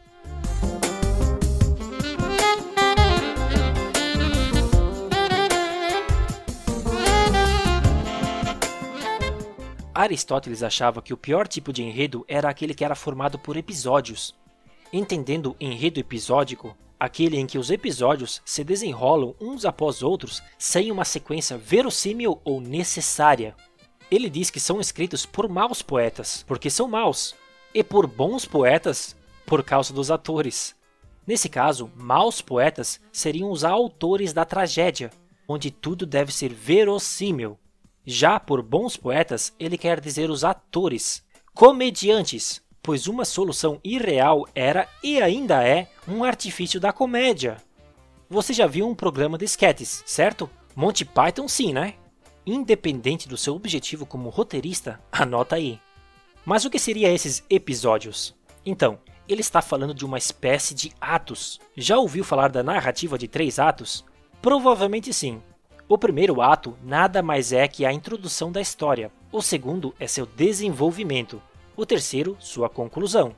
Aristóteles 10.04 10.62
achava 10.62 11.00
que 11.00 11.14
o 11.14 11.16
pior 11.16 11.48
tipo 11.48 11.72
de 11.72 11.82
enredo 11.82 12.24
era 12.28 12.48
aquele 12.48 12.74
que 12.74 12.84
era 12.84 12.94
formado 12.94 13.38
por 13.38 13.56
episódios. 13.56 14.34
Entendendo 14.92 15.56
enredo 15.58 15.98
episódico, 15.98 16.76
aquele 17.00 17.38
em 17.38 17.46
que 17.46 17.58
os 17.58 17.70
episódios 17.70 18.42
se 18.44 18.62
desenrolam 18.62 19.34
uns 19.40 19.64
após 19.64 20.02
outros 20.02 20.42
sem 20.58 20.92
uma 20.92 21.04
sequência 21.04 21.56
verossímil 21.56 22.38
ou 22.44 22.60
necessária. 22.60 23.56
Ele 24.10 24.28
diz 24.28 24.50
que 24.50 24.60
são 24.60 24.78
escritos 24.78 25.24
por 25.24 25.48
maus 25.48 25.80
poetas, 25.80 26.44
porque 26.46 26.68
são 26.68 26.86
maus, 26.86 27.34
e 27.72 27.82
por 27.82 28.06
bons 28.06 28.44
poetas 28.44 29.16
por 29.46 29.64
causa 29.64 29.92
dos 29.92 30.10
atores. 30.10 30.76
Nesse 31.26 31.48
caso, 31.48 31.90
maus 31.96 32.42
poetas 32.42 33.00
seriam 33.10 33.50
os 33.50 33.64
autores 33.64 34.34
da 34.34 34.44
tragédia, 34.44 35.10
onde 35.48 35.70
tudo 35.70 36.04
deve 36.04 36.30
ser 36.30 36.52
verossímil. 36.52 37.58
Já 38.06 38.38
por 38.38 38.62
bons 38.62 38.96
poetas, 38.96 39.54
ele 39.58 39.78
quer 39.78 40.00
dizer 40.00 40.30
os 40.30 40.44
atores, 40.44 41.24
comediantes, 41.54 42.62
pois 42.82 43.06
uma 43.06 43.24
solução 43.24 43.80
irreal 43.82 44.46
era 44.54 44.86
e 45.02 45.22
ainda 45.22 45.66
é 45.66 45.88
um 46.06 46.22
artifício 46.22 46.78
da 46.78 46.92
comédia. 46.92 47.56
Você 48.28 48.52
já 48.52 48.66
viu 48.66 48.86
um 48.86 48.94
programa 48.94 49.38
de 49.38 49.46
sketches, 49.46 50.02
certo? 50.04 50.50
Monty 50.76 51.04
Python 51.04 51.48
sim, 51.48 51.72
né? 51.72 51.94
Independente 52.44 53.26
do 53.26 53.38
seu 53.38 53.54
objetivo 53.54 54.04
como 54.04 54.28
roteirista, 54.28 55.00
anota 55.10 55.56
aí. 55.56 55.80
Mas 56.44 56.64
o 56.66 56.70
que 56.70 56.78
seriam 56.78 57.10
esses 57.10 57.42
episódios? 57.48 58.34
Então, 58.66 58.98
ele 59.26 59.40
está 59.40 59.62
falando 59.62 59.94
de 59.94 60.04
uma 60.04 60.18
espécie 60.18 60.74
de 60.74 60.92
atos. 61.00 61.58
Já 61.74 61.96
ouviu 61.96 62.22
falar 62.22 62.48
da 62.48 62.62
narrativa 62.62 63.16
de 63.16 63.26
três 63.26 63.58
atos? 63.58 64.04
Provavelmente 64.42 65.12
sim. 65.12 65.40
O 65.86 65.98
primeiro 65.98 66.40
ato 66.40 66.76
nada 66.82 67.22
mais 67.22 67.52
é 67.52 67.68
que 67.68 67.84
a 67.84 67.92
introdução 67.92 68.50
da 68.50 68.60
história. 68.60 69.12
O 69.30 69.42
segundo 69.42 69.94
é 70.00 70.06
seu 70.06 70.24
desenvolvimento. 70.24 71.42
O 71.76 71.84
terceiro, 71.84 72.36
sua 72.40 72.70
conclusão. 72.70 73.34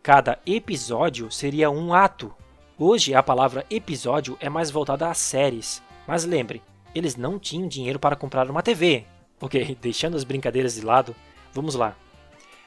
Cada 0.00 0.38
episódio 0.46 1.28
seria 1.30 1.70
um 1.70 1.92
ato. 1.92 2.32
Hoje 2.78 3.14
a 3.14 3.22
palavra 3.22 3.66
episódio 3.68 4.38
é 4.40 4.48
mais 4.48 4.70
voltada 4.70 5.08
às 5.08 5.18
séries. 5.18 5.82
Mas 6.06 6.24
lembre, 6.24 6.62
eles 6.94 7.16
não 7.16 7.36
tinham 7.36 7.66
dinheiro 7.66 7.98
para 7.98 8.14
comprar 8.14 8.48
uma 8.48 8.62
TV. 8.62 9.04
Ok, 9.40 9.76
deixando 9.82 10.16
as 10.16 10.22
brincadeiras 10.22 10.74
de 10.74 10.82
lado, 10.82 11.16
vamos 11.52 11.74
lá. 11.74 11.96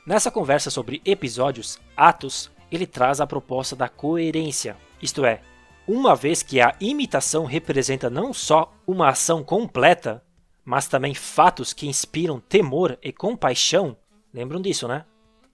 Nessa 0.06 0.30
conversa 0.30 0.70
sobre 0.70 1.02
episódios, 1.06 1.80
Atos, 1.96 2.52
ele 2.70 2.86
traz 2.86 3.22
a 3.22 3.28
proposta 3.28 3.78
da 3.78 3.88
coerência, 3.88 4.76
isto 5.02 5.26
é, 5.26 5.42
uma 5.88 6.16
vez 6.16 6.42
que 6.42 6.60
a 6.60 6.76
imitação 6.80 7.46
representa 7.46 8.10
não 8.10 8.34
só 8.34 8.74
uma 8.88 9.10
ação 9.10 9.44
completa, 9.44 10.24
mas 10.64 10.88
também 10.88 11.14
fatos 11.14 11.74
que 11.74 11.88
inspiram 11.88 12.40
temor 12.40 12.98
e 13.04 13.12
compaixão, 13.12 13.96
lembram 14.34 14.60
disso, 14.60 14.88
né? 14.88 15.06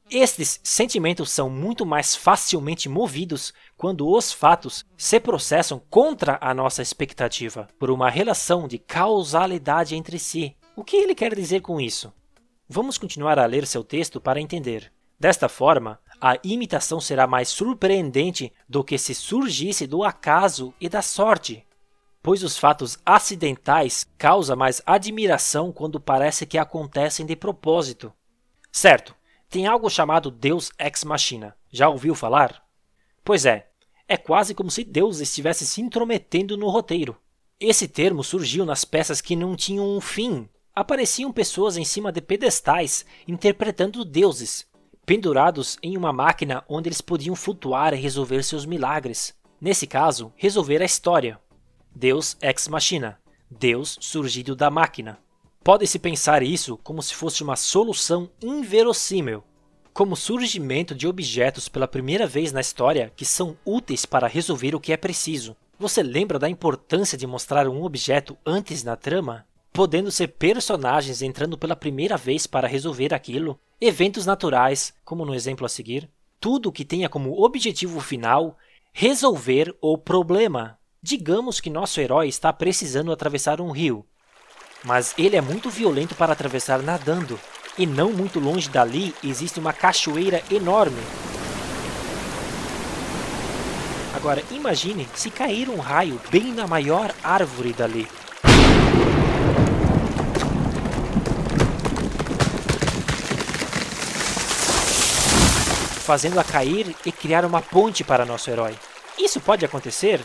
Estes 0.09 0.59
sentimentos 0.63 1.31
são 1.31 1.49
muito 1.49 1.85
mais 1.85 2.15
facilmente 2.15 2.89
movidos 2.89 3.53
quando 3.77 4.09
os 4.09 4.33
fatos 4.33 4.85
se 4.97 5.19
processam 5.19 5.81
contra 5.89 6.37
a 6.41 6.53
nossa 6.53 6.81
expectativa, 6.81 7.67
por 7.79 7.89
uma 7.89 8.09
relação 8.09 8.67
de 8.67 8.77
causalidade 8.77 9.95
entre 9.95 10.19
si. 10.19 10.55
O 10.75 10.83
que 10.83 10.97
ele 10.97 11.15
quer 11.15 11.33
dizer 11.33 11.61
com 11.61 11.79
isso? 11.79 12.11
Vamos 12.67 12.97
continuar 12.97 13.39
a 13.39 13.45
ler 13.45 13.65
seu 13.65 13.83
texto 13.83 14.19
para 14.19 14.41
entender. 14.41 14.91
Desta 15.21 15.47
forma, 15.47 15.99
a 16.19 16.39
imitação 16.43 16.99
será 16.99 17.27
mais 17.27 17.47
surpreendente 17.47 18.51
do 18.67 18.83
que 18.83 18.97
se 18.97 19.13
surgisse 19.13 19.85
do 19.85 20.03
acaso 20.03 20.73
e 20.81 20.89
da 20.89 21.03
sorte, 21.03 21.63
pois 22.23 22.41
os 22.41 22.57
fatos 22.57 22.97
acidentais 23.05 24.03
causam 24.17 24.57
mais 24.57 24.81
admiração 24.83 25.71
quando 25.71 25.99
parece 25.99 26.47
que 26.47 26.57
acontecem 26.57 27.23
de 27.23 27.35
propósito. 27.35 28.11
Certo, 28.71 29.13
tem 29.47 29.67
algo 29.67 29.91
chamado 29.91 30.31
Deus 30.31 30.71
ex 30.79 31.03
machina. 31.03 31.55
Já 31.69 31.87
ouviu 31.87 32.15
falar? 32.15 32.59
Pois 33.23 33.45
é, 33.45 33.69
é 34.07 34.17
quase 34.17 34.55
como 34.55 34.71
se 34.71 34.83
Deus 34.83 35.19
estivesse 35.19 35.67
se 35.67 35.81
intrometendo 35.81 36.57
no 36.57 36.67
roteiro. 36.67 37.15
Esse 37.59 37.87
termo 37.87 38.23
surgiu 38.23 38.65
nas 38.65 38.83
peças 38.83 39.21
que 39.21 39.35
não 39.35 39.55
tinham 39.55 39.87
um 39.87 40.01
fim, 40.01 40.49
apareciam 40.73 41.31
pessoas 41.31 41.77
em 41.77 41.85
cima 41.85 42.11
de 42.11 42.21
pedestais 42.21 43.05
interpretando 43.27 44.03
deuses, 44.03 44.65
pendurados 45.05 45.77
em 45.81 45.97
uma 45.97 46.13
máquina 46.13 46.63
onde 46.67 46.87
eles 46.87 47.01
podiam 47.01 47.35
flutuar 47.35 47.93
e 47.93 47.97
resolver 47.97 48.43
seus 48.43 48.65
milagres. 48.65 49.33
Nesse 49.59 49.85
caso, 49.85 50.33
resolver 50.35 50.81
a 50.81 50.85
história. 50.85 51.39
Deus 51.95 52.37
ex 52.41 52.67
machina, 52.67 53.19
Deus 53.49 53.97
surgido 53.99 54.55
da 54.55 54.69
máquina. 54.69 55.19
Pode-se 55.63 55.99
pensar 55.99 56.41
isso 56.41 56.77
como 56.77 57.03
se 57.03 57.13
fosse 57.13 57.43
uma 57.43 57.55
solução 57.55 58.29
inverossímil, 58.41 59.43
como 59.93 60.15
surgimento 60.15 60.95
de 60.95 61.07
objetos 61.07 61.67
pela 61.67 61.87
primeira 61.87 62.25
vez 62.25 62.51
na 62.51 62.61
história 62.61 63.11
que 63.15 63.25
são 63.25 63.57
úteis 63.65 64.05
para 64.05 64.27
resolver 64.27 64.73
o 64.73 64.79
que 64.79 64.93
é 64.93 64.97
preciso. 64.97 65.55
Você 65.77 66.01
lembra 66.01 66.39
da 66.39 66.49
importância 66.49 67.17
de 67.17 67.27
mostrar 67.27 67.67
um 67.67 67.83
objeto 67.83 68.37
antes 68.45 68.83
na 68.83 68.95
trama? 68.95 69.45
podendo 69.73 70.11
ser 70.11 70.27
personagens 70.27 71.21
entrando 71.21 71.57
pela 71.57 71.75
primeira 71.75 72.17
vez 72.17 72.45
para 72.45 72.67
resolver 72.67 73.13
aquilo, 73.13 73.59
eventos 73.81 74.27
naturais, 74.27 74.93
como 75.03 75.25
no 75.25 75.33
exemplo 75.33 75.65
a 75.65 75.69
seguir, 75.69 76.07
tudo 76.39 76.71
que 76.71 76.85
tenha 76.85 77.09
como 77.09 77.43
objetivo 77.43 77.99
final 77.99 78.55
resolver 78.93 79.75
o 79.81 79.97
problema. 79.97 80.77
Digamos 81.01 81.59
que 81.59 81.69
nosso 81.69 81.99
herói 81.99 82.27
está 82.27 82.53
precisando 82.53 83.11
atravessar 83.11 83.59
um 83.59 83.71
rio, 83.71 84.05
mas 84.83 85.15
ele 85.17 85.35
é 85.35 85.41
muito 85.41 85.67
violento 85.67 86.13
para 86.13 86.31
atravessar 86.31 86.83
nadando, 86.83 87.39
e 87.75 87.87
não 87.87 88.11
muito 88.11 88.39
longe 88.39 88.69
dali 88.69 89.15
existe 89.23 89.59
uma 89.59 89.73
cachoeira 89.73 90.43
enorme. 90.51 91.01
Agora 94.13 94.43
imagine 94.51 95.07
se 95.15 95.31
cair 95.31 95.69
um 95.69 95.79
raio 95.79 96.21
bem 96.29 96.53
na 96.53 96.67
maior 96.67 97.15
árvore 97.23 97.73
dali. 97.73 98.07
Fazendo-a 106.11 106.43
cair 106.43 106.93
e 107.05 107.09
criar 107.09 107.45
uma 107.45 107.61
ponte 107.61 108.03
para 108.03 108.25
nosso 108.25 108.49
herói. 108.49 108.77
Isso 109.17 109.39
pode 109.39 109.63
acontecer? 109.63 110.19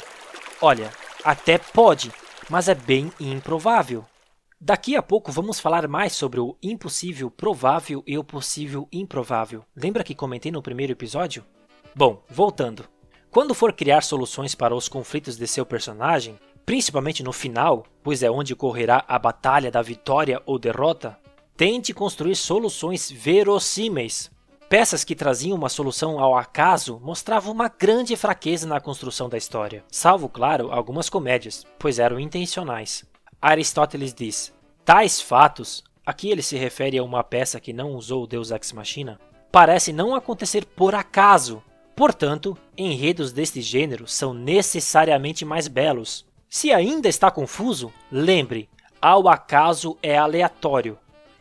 Olha, 0.60 0.90
até 1.22 1.58
pode, 1.58 2.10
mas 2.50 2.66
é 2.68 2.74
bem 2.74 3.12
improvável. 3.20 4.04
Daqui 4.60 4.96
a 4.96 5.02
pouco 5.02 5.30
vamos 5.30 5.60
falar 5.60 5.86
mais 5.86 6.12
sobre 6.12 6.40
o 6.40 6.56
impossível 6.60 7.30
provável 7.30 8.02
e 8.04 8.18
o 8.18 8.24
possível 8.24 8.88
improvável. 8.90 9.62
Lembra 9.76 10.02
que 10.02 10.12
comentei 10.12 10.50
no 10.50 10.60
primeiro 10.60 10.92
episódio? 10.92 11.44
Bom, 11.94 12.20
voltando. 12.28 12.84
Quando 13.30 13.54
for 13.54 13.72
criar 13.72 14.02
soluções 14.02 14.56
para 14.56 14.74
os 14.74 14.88
conflitos 14.88 15.36
de 15.36 15.46
seu 15.46 15.64
personagem, 15.64 16.36
principalmente 16.64 17.22
no 17.22 17.32
final, 17.32 17.86
pois 18.02 18.24
é 18.24 18.28
onde 18.28 18.54
ocorrerá 18.54 19.04
a 19.06 19.20
batalha 19.20 19.70
da 19.70 19.82
vitória 19.82 20.42
ou 20.46 20.58
derrota, 20.58 21.16
tente 21.56 21.94
construir 21.94 22.34
soluções 22.34 23.08
verossímeis, 23.08 24.34
Peças 24.68 25.04
que 25.04 25.14
traziam 25.14 25.56
uma 25.56 25.68
solução 25.68 26.18
ao 26.18 26.36
acaso 26.36 27.00
mostravam 27.00 27.52
uma 27.52 27.68
grande 27.68 28.16
fraqueza 28.16 28.66
na 28.66 28.80
construção 28.80 29.28
da 29.28 29.38
história, 29.38 29.84
salvo, 29.88 30.28
claro, 30.28 30.72
algumas 30.72 31.08
comédias, 31.08 31.64
pois 31.78 32.00
eram 32.00 32.18
intencionais. 32.18 33.04
Aristóteles 33.40 34.12
diz: 34.12 34.52
tais 34.84 35.20
fatos, 35.20 35.84
aqui 36.04 36.30
ele 36.30 36.42
se 36.42 36.56
refere 36.56 36.98
a 36.98 37.04
uma 37.04 37.22
peça 37.22 37.60
que 37.60 37.72
não 37.72 37.92
usou 37.92 38.24
o 38.24 38.26
Deus 38.26 38.50
Ex 38.50 38.72
Machina, 38.72 39.20
parece 39.52 39.92
não 39.92 40.16
acontecer 40.16 40.64
por 40.64 40.96
acaso. 40.96 41.62
Portanto, 41.94 42.58
enredos 42.76 43.32
deste 43.32 43.62
gênero 43.62 44.08
são 44.08 44.34
necessariamente 44.34 45.44
mais 45.44 45.68
belos. 45.68 46.26
Se 46.50 46.72
ainda 46.72 47.08
está 47.08 47.30
confuso, 47.30 47.92
lembre: 48.10 48.68
ao 49.00 49.28
acaso 49.28 49.96
é 50.02 50.18
aleatório. 50.18 50.98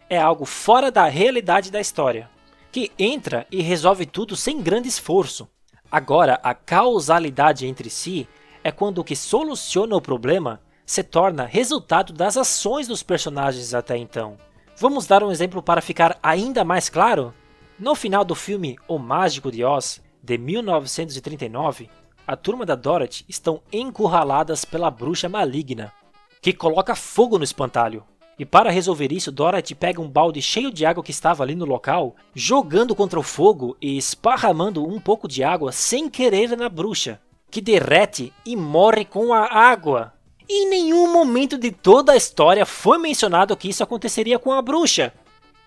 É 0.07 0.19
algo 0.19 0.45
fora 0.45 0.91
da 0.91 1.05
realidade 1.05 1.71
da 1.71 1.81
história, 1.81 2.29
que 2.75 2.91
entra 2.99 3.47
e 3.49 3.61
resolve 3.61 4.05
tudo 4.05 4.35
sem 4.35 4.61
grande 4.61 4.89
esforço. 4.89 5.47
Agora, 5.89 6.41
a 6.43 6.53
causalidade 6.53 7.65
entre 7.65 7.89
si 7.89 8.27
é 8.65 8.69
quando 8.69 8.97
o 8.97 9.03
que 9.05 9.15
soluciona 9.15 9.95
o 9.95 10.01
problema 10.01 10.59
se 10.85 11.01
torna 11.01 11.45
resultado 11.45 12.11
das 12.11 12.35
ações 12.35 12.85
dos 12.85 13.01
personagens 13.01 13.73
até 13.73 13.95
então. 13.95 14.35
Vamos 14.77 15.07
dar 15.07 15.23
um 15.23 15.31
exemplo 15.31 15.63
para 15.63 15.81
ficar 15.81 16.19
ainda 16.21 16.65
mais 16.65 16.89
claro? 16.89 17.33
No 17.79 17.95
final 17.95 18.25
do 18.25 18.35
filme 18.35 18.75
O 18.89 18.99
Mágico 18.99 19.53
de 19.53 19.63
Oz, 19.63 20.01
de 20.21 20.37
1939, 20.37 21.89
a 22.27 22.35
turma 22.35 22.65
da 22.65 22.75
Dorothy 22.75 23.23
estão 23.29 23.61
encurraladas 23.71 24.65
pela 24.65 24.91
bruxa 24.91 25.29
maligna, 25.29 25.93
que 26.41 26.51
coloca 26.51 26.93
fogo 26.93 27.37
no 27.37 27.45
espantalho. 27.45 28.03
E 28.37 28.45
para 28.45 28.69
resolver 28.69 29.13
isso, 29.13 29.31
Dorothy 29.31 29.73
pega 29.73 30.01
um 30.01 30.09
balde 30.09 30.41
cheio 30.41 30.71
de 30.71 30.85
água 30.85 31.03
que 31.03 31.11
estava 31.11 31.41
ali 31.41 31.55
no 31.55 31.63
local, 31.63 32.15
jogando 32.33 32.93
contra 32.93 33.19
o 33.19 33.23
fogo 33.23 33.77
e 33.81 33.97
esparramando 33.97 34.85
um 34.85 34.99
pouco 34.99 35.27
de 35.27 35.43
água 35.43 35.71
sem 35.71 36.09
querer 36.09 36.55
na 36.57 36.67
bruxa, 36.67 37.19
que 37.49 37.61
derrete 37.61 38.33
e 38.45 38.55
morre 38.55 39.05
com 39.05 39.33
a 39.33 39.45
água. 39.45 40.13
Em 40.49 40.69
nenhum 40.69 41.11
momento 41.11 41.57
de 41.57 41.71
toda 41.71 42.11
a 42.11 42.17
história 42.17 42.65
foi 42.65 42.97
mencionado 42.97 43.55
que 43.55 43.69
isso 43.69 43.83
aconteceria 43.83 44.37
com 44.37 44.51
a 44.51 44.61
bruxa. 44.61 45.13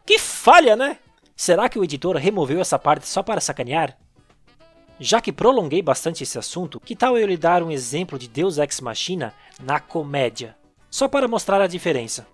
Que 0.05 0.19
falha, 0.19 0.77
né? 0.77 0.99
Será 1.35 1.69
que 1.69 1.79
o 1.79 1.85
editor 1.85 2.17
removeu 2.17 2.61
essa 2.61 2.79
parte 2.79 3.09
só 3.09 3.23
para 3.23 3.41
sacanear? 3.41 3.97
Já 5.01 5.21
que 5.21 5.33
prolonguei 5.33 5.81
bastante 5.81 6.23
esse 6.23 6.39
assunto, 6.39 6.81
que 6.81 6.97
tal 6.97 7.17
eu 7.17 7.27
lhe 7.27 7.37
dar 7.37 7.63
um 7.63 7.71
exemplo 7.71 8.19
de 8.19 8.29
Deus 8.29 8.59
Ex 8.59 8.81
Machina 8.81 9.33
na 9.61 9.81
comédia? 9.81 10.57
Só 10.91 11.09
para 11.09 11.29
mostrar 11.29 11.61
a 11.61 11.67
diferença. 11.67 12.27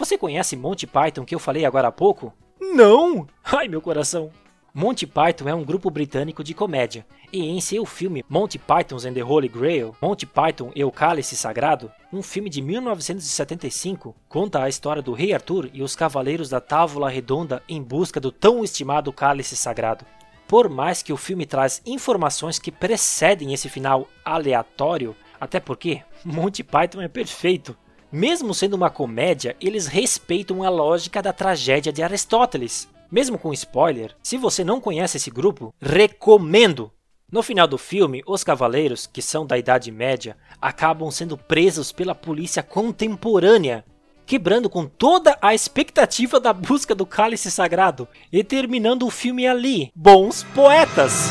Você 0.00 0.16
conhece 0.16 0.56
Monty 0.56 0.86
Python 0.86 1.26
que 1.26 1.34
eu 1.34 1.38
falei 1.38 1.66
agora 1.66 1.88
há 1.88 1.92
pouco? 1.92 2.32
Não! 2.58 3.26
Ai 3.44 3.68
meu 3.68 3.82
coração! 3.82 4.30
Monty 4.72 5.06
Python 5.06 5.46
é 5.46 5.54
um 5.54 5.62
grupo 5.62 5.90
britânico 5.90 6.42
de 6.42 6.54
comédia, 6.54 7.04
e 7.30 7.44
em 7.44 7.60
seu 7.60 7.84
filme 7.84 8.24
Monty 8.26 8.58
Python's 8.58 9.04
and 9.04 9.12
the 9.12 9.22
Holy 9.22 9.46
Grail, 9.46 9.94
Monty 10.00 10.24
Python 10.24 10.72
e 10.74 10.82
o 10.82 10.90
Cálice 10.90 11.36
Sagrado, 11.36 11.92
um 12.10 12.22
filme 12.22 12.48
de 12.48 12.62
1975, 12.62 14.16
conta 14.26 14.62
a 14.62 14.70
história 14.70 15.02
do 15.02 15.12
Rei 15.12 15.34
Arthur 15.34 15.68
e 15.70 15.82
os 15.82 15.94
Cavaleiros 15.94 16.48
da 16.48 16.62
Távola 16.62 17.10
Redonda 17.10 17.62
em 17.68 17.82
busca 17.82 18.18
do 18.18 18.32
tão 18.32 18.64
estimado 18.64 19.12
Cálice 19.12 19.54
Sagrado. 19.54 20.06
Por 20.48 20.70
mais 20.70 21.02
que 21.02 21.12
o 21.12 21.16
filme 21.18 21.44
traz 21.44 21.82
informações 21.84 22.58
que 22.58 22.72
precedem 22.72 23.52
esse 23.52 23.68
final 23.68 24.08
aleatório, 24.24 25.14
até 25.38 25.60
porque 25.60 26.02
Monty 26.24 26.64
Python 26.64 27.02
é 27.02 27.08
perfeito. 27.08 27.76
Mesmo 28.12 28.52
sendo 28.52 28.74
uma 28.74 28.90
comédia, 28.90 29.56
eles 29.60 29.86
respeitam 29.86 30.64
a 30.64 30.68
lógica 30.68 31.22
da 31.22 31.32
tragédia 31.32 31.92
de 31.92 32.02
Aristóteles. 32.02 32.88
Mesmo 33.08 33.38
com 33.38 33.52
spoiler, 33.52 34.16
se 34.20 34.36
você 34.36 34.64
não 34.64 34.80
conhece 34.80 35.16
esse 35.16 35.30
grupo, 35.30 35.72
recomendo! 35.80 36.90
No 37.30 37.40
final 37.40 37.68
do 37.68 37.78
filme, 37.78 38.20
os 38.26 38.42
cavaleiros, 38.42 39.06
que 39.06 39.22
são 39.22 39.46
da 39.46 39.56
Idade 39.56 39.92
Média, 39.92 40.36
acabam 40.60 41.08
sendo 41.12 41.38
presos 41.38 41.92
pela 41.92 42.12
polícia 42.12 42.64
contemporânea, 42.64 43.84
quebrando 44.26 44.68
com 44.68 44.86
toda 44.86 45.38
a 45.40 45.54
expectativa 45.54 46.40
da 46.40 46.52
busca 46.52 46.96
do 46.96 47.06
cálice 47.06 47.48
sagrado 47.48 48.08
e 48.32 48.42
terminando 48.42 49.06
o 49.06 49.10
filme 49.10 49.46
ali. 49.46 49.92
Bons 49.94 50.42
poetas! 50.52 51.30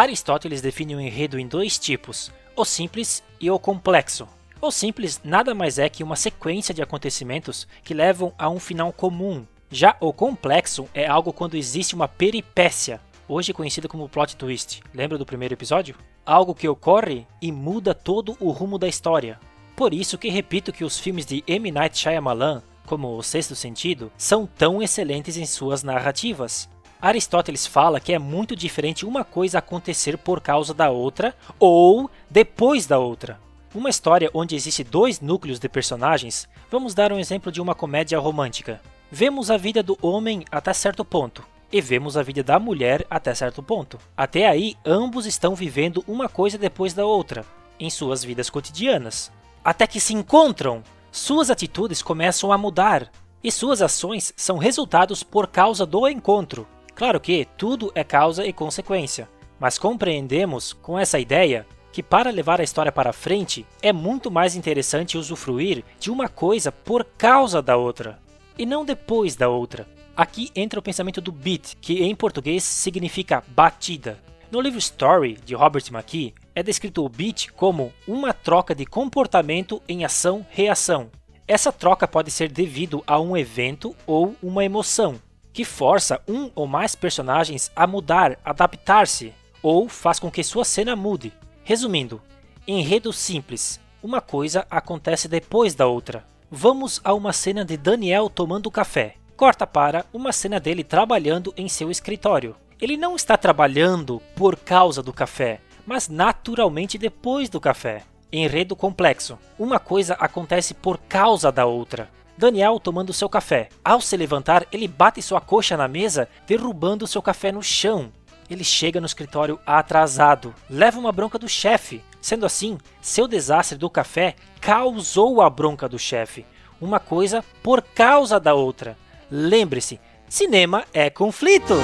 Aristóteles 0.00 0.62
define 0.62 0.96
o 0.96 1.00
enredo 1.00 1.38
em 1.38 1.46
dois 1.46 1.78
tipos, 1.78 2.32
o 2.56 2.64
simples 2.64 3.22
e 3.38 3.50
o 3.50 3.58
complexo. 3.58 4.26
O 4.58 4.70
simples 4.70 5.20
nada 5.22 5.54
mais 5.54 5.78
é 5.78 5.90
que 5.90 6.02
uma 6.02 6.16
sequência 6.16 6.72
de 6.72 6.80
acontecimentos 6.80 7.68
que 7.84 7.92
levam 7.92 8.32
a 8.38 8.48
um 8.48 8.58
final 8.58 8.94
comum. 8.94 9.44
Já 9.70 9.94
o 10.00 10.10
complexo 10.10 10.88
é 10.94 11.06
algo 11.06 11.34
quando 11.34 11.54
existe 11.54 11.94
uma 11.94 12.08
peripécia, 12.08 12.98
hoje 13.28 13.52
conhecida 13.52 13.88
como 13.88 14.08
plot 14.08 14.36
twist. 14.36 14.80
Lembra 14.94 15.18
do 15.18 15.26
primeiro 15.26 15.52
episódio? 15.52 15.94
Algo 16.24 16.54
que 16.54 16.66
ocorre 16.66 17.26
e 17.42 17.52
muda 17.52 17.94
todo 17.94 18.38
o 18.40 18.50
rumo 18.52 18.78
da 18.78 18.88
história. 18.88 19.38
Por 19.76 19.92
isso 19.92 20.16
que 20.16 20.30
repito 20.30 20.72
que 20.72 20.82
os 20.82 20.98
filmes 20.98 21.26
de 21.26 21.44
M. 21.46 21.70
Night 21.70 21.98
Shyamalan, 21.98 22.62
como 22.86 23.18
O 23.18 23.22
Sexto 23.22 23.54
Sentido, 23.54 24.10
são 24.16 24.46
tão 24.46 24.82
excelentes 24.82 25.36
em 25.36 25.44
suas 25.44 25.82
narrativas. 25.82 26.70
Aristóteles 27.00 27.66
fala 27.66 27.98
que 27.98 28.12
é 28.12 28.18
muito 28.18 28.54
diferente 28.54 29.06
uma 29.06 29.24
coisa 29.24 29.58
acontecer 29.58 30.18
por 30.18 30.40
causa 30.40 30.74
da 30.74 30.90
outra 30.90 31.34
ou 31.58 32.10
depois 32.28 32.86
da 32.86 32.98
outra. 32.98 33.40
Uma 33.74 33.88
história 33.88 34.30
onde 34.34 34.54
existe 34.54 34.84
dois 34.84 35.20
núcleos 35.20 35.58
de 35.58 35.68
personagens, 35.68 36.46
vamos 36.70 36.92
dar 36.92 37.10
um 37.10 37.18
exemplo 37.18 37.50
de 37.50 37.60
uma 37.60 37.74
comédia 37.74 38.18
romântica. 38.18 38.82
Vemos 39.10 39.50
a 39.50 39.56
vida 39.56 39.82
do 39.82 39.96
homem 40.02 40.44
até 40.50 40.72
certo 40.74 41.04
ponto, 41.04 41.42
e 41.72 41.80
vemos 41.80 42.16
a 42.16 42.22
vida 42.22 42.42
da 42.42 42.58
mulher 42.58 43.06
até 43.08 43.34
certo 43.34 43.62
ponto. 43.62 43.98
Até 44.16 44.46
aí, 44.46 44.76
ambos 44.84 45.24
estão 45.24 45.54
vivendo 45.54 46.04
uma 46.06 46.28
coisa 46.28 46.58
depois 46.58 46.92
da 46.92 47.06
outra, 47.06 47.46
em 47.78 47.88
suas 47.88 48.22
vidas 48.22 48.50
cotidianas. 48.50 49.32
Até 49.64 49.86
que 49.86 50.00
se 50.00 50.12
encontram, 50.12 50.82
suas 51.10 51.48
atitudes 51.48 52.02
começam 52.02 52.52
a 52.52 52.58
mudar, 52.58 53.10
e 53.42 53.50
suas 53.50 53.80
ações 53.80 54.34
são 54.36 54.58
resultados 54.58 55.22
por 55.22 55.46
causa 55.46 55.86
do 55.86 56.06
encontro. 56.06 56.66
Claro 57.00 57.18
que 57.18 57.48
tudo 57.56 57.90
é 57.94 58.04
causa 58.04 58.44
e 58.44 58.52
consequência, 58.52 59.26
mas 59.58 59.78
compreendemos 59.78 60.74
com 60.74 60.98
essa 60.98 61.18
ideia 61.18 61.66
que 61.90 62.02
para 62.02 62.28
levar 62.28 62.60
a 62.60 62.62
história 62.62 62.92
para 62.92 63.10
frente 63.10 63.66
é 63.80 63.90
muito 63.90 64.30
mais 64.30 64.54
interessante 64.54 65.16
usufruir 65.16 65.82
de 65.98 66.10
uma 66.10 66.28
coisa 66.28 66.70
por 66.70 67.06
causa 67.16 67.62
da 67.62 67.74
outra 67.74 68.18
e 68.58 68.66
não 68.66 68.84
depois 68.84 69.34
da 69.34 69.48
outra. 69.48 69.88
Aqui 70.14 70.50
entra 70.54 70.78
o 70.78 70.82
pensamento 70.82 71.22
do 71.22 71.32
beat, 71.32 71.76
que 71.80 72.04
em 72.04 72.14
português 72.14 72.64
significa 72.64 73.42
batida. 73.48 74.18
No 74.50 74.60
livro 74.60 74.78
Story 74.78 75.38
de 75.42 75.54
Robert 75.54 75.84
McKee 75.90 76.34
é 76.54 76.62
descrito 76.62 77.02
o 77.02 77.08
beat 77.08 77.48
como 77.52 77.94
uma 78.06 78.34
troca 78.34 78.74
de 78.74 78.84
comportamento 78.84 79.80
em 79.88 80.04
ação-reação. 80.04 81.10
Essa 81.48 81.72
troca 81.72 82.06
pode 82.06 82.30
ser 82.30 82.52
devido 82.52 83.02
a 83.06 83.18
um 83.18 83.34
evento 83.38 83.96
ou 84.06 84.36
uma 84.42 84.66
emoção, 84.66 85.18
que 85.60 85.64
força 85.66 86.22
um 86.26 86.50
ou 86.54 86.66
mais 86.66 86.94
personagens 86.94 87.70
a 87.76 87.86
mudar, 87.86 88.38
adaptar-se, 88.42 89.34
ou 89.62 89.90
faz 89.90 90.18
com 90.18 90.30
que 90.30 90.42
sua 90.42 90.64
cena 90.64 90.96
mude. 90.96 91.34
Resumindo, 91.62 92.18
enredo 92.66 93.12
simples. 93.12 93.78
Uma 94.02 94.22
coisa 94.22 94.66
acontece 94.70 95.28
depois 95.28 95.74
da 95.74 95.86
outra. 95.86 96.24
Vamos 96.50 96.98
a 97.04 97.12
uma 97.12 97.34
cena 97.34 97.62
de 97.62 97.76
Daniel 97.76 98.30
tomando 98.30 98.70
café. 98.70 99.16
Corta 99.36 99.66
para 99.66 100.06
uma 100.14 100.32
cena 100.32 100.58
dele 100.58 100.82
trabalhando 100.82 101.52
em 101.58 101.68
seu 101.68 101.90
escritório. 101.90 102.56
Ele 102.80 102.96
não 102.96 103.14
está 103.14 103.36
trabalhando 103.36 104.22
por 104.34 104.56
causa 104.56 105.02
do 105.02 105.12
café, 105.12 105.60
mas 105.84 106.08
naturalmente 106.08 106.96
depois 106.96 107.50
do 107.50 107.60
café. 107.60 108.04
Enredo 108.32 108.74
complexo. 108.74 109.38
Uma 109.58 109.78
coisa 109.78 110.14
acontece 110.14 110.72
por 110.72 110.96
causa 110.96 111.52
da 111.52 111.66
outra. 111.66 112.08
Daniel 112.40 112.80
tomando 112.80 113.12
seu 113.12 113.28
café. 113.28 113.68
Ao 113.84 114.00
se 114.00 114.16
levantar, 114.16 114.66
ele 114.72 114.88
bate 114.88 115.20
sua 115.20 115.42
coxa 115.42 115.76
na 115.76 115.86
mesa, 115.86 116.26
derrubando 116.46 117.06
seu 117.06 117.20
café 117.20 117.52
no 117.52 117.62
chão. 117.62 118.10
Ele 118.48 118.64
chega 118.64 118.98
no 118.98 119.06
escritório 119.06 119.60
atrasado, 119.66 120.54
leva 120.68 120.98
uma 120.98 121.12
bronca 121.12 121.38
do 121.38 121.48
chefe. 121.48 122.02
Sendo 122.18 122.46
assim, 122.46 122.78
seu 123.02 123.28
desastre 123.28 123.76
do 123.76 123.90
café 123.90 124.34
causou 124.58 125.42
a 125.42 125.50
bronca 125.50 125.86
do 125.86 125.98
chefe. 125.98 126.46
Uma 126.80 126.98
coisa 126.98 127.44
por 127.62 127.82
causa 127.82 128.40
da 128.40 128.54
outra. 128.54 128.96
Lembre-se, 129.30 130.00
cinema 130.26 130.84
é 130.94 131.10
conflito! 131.10 131.74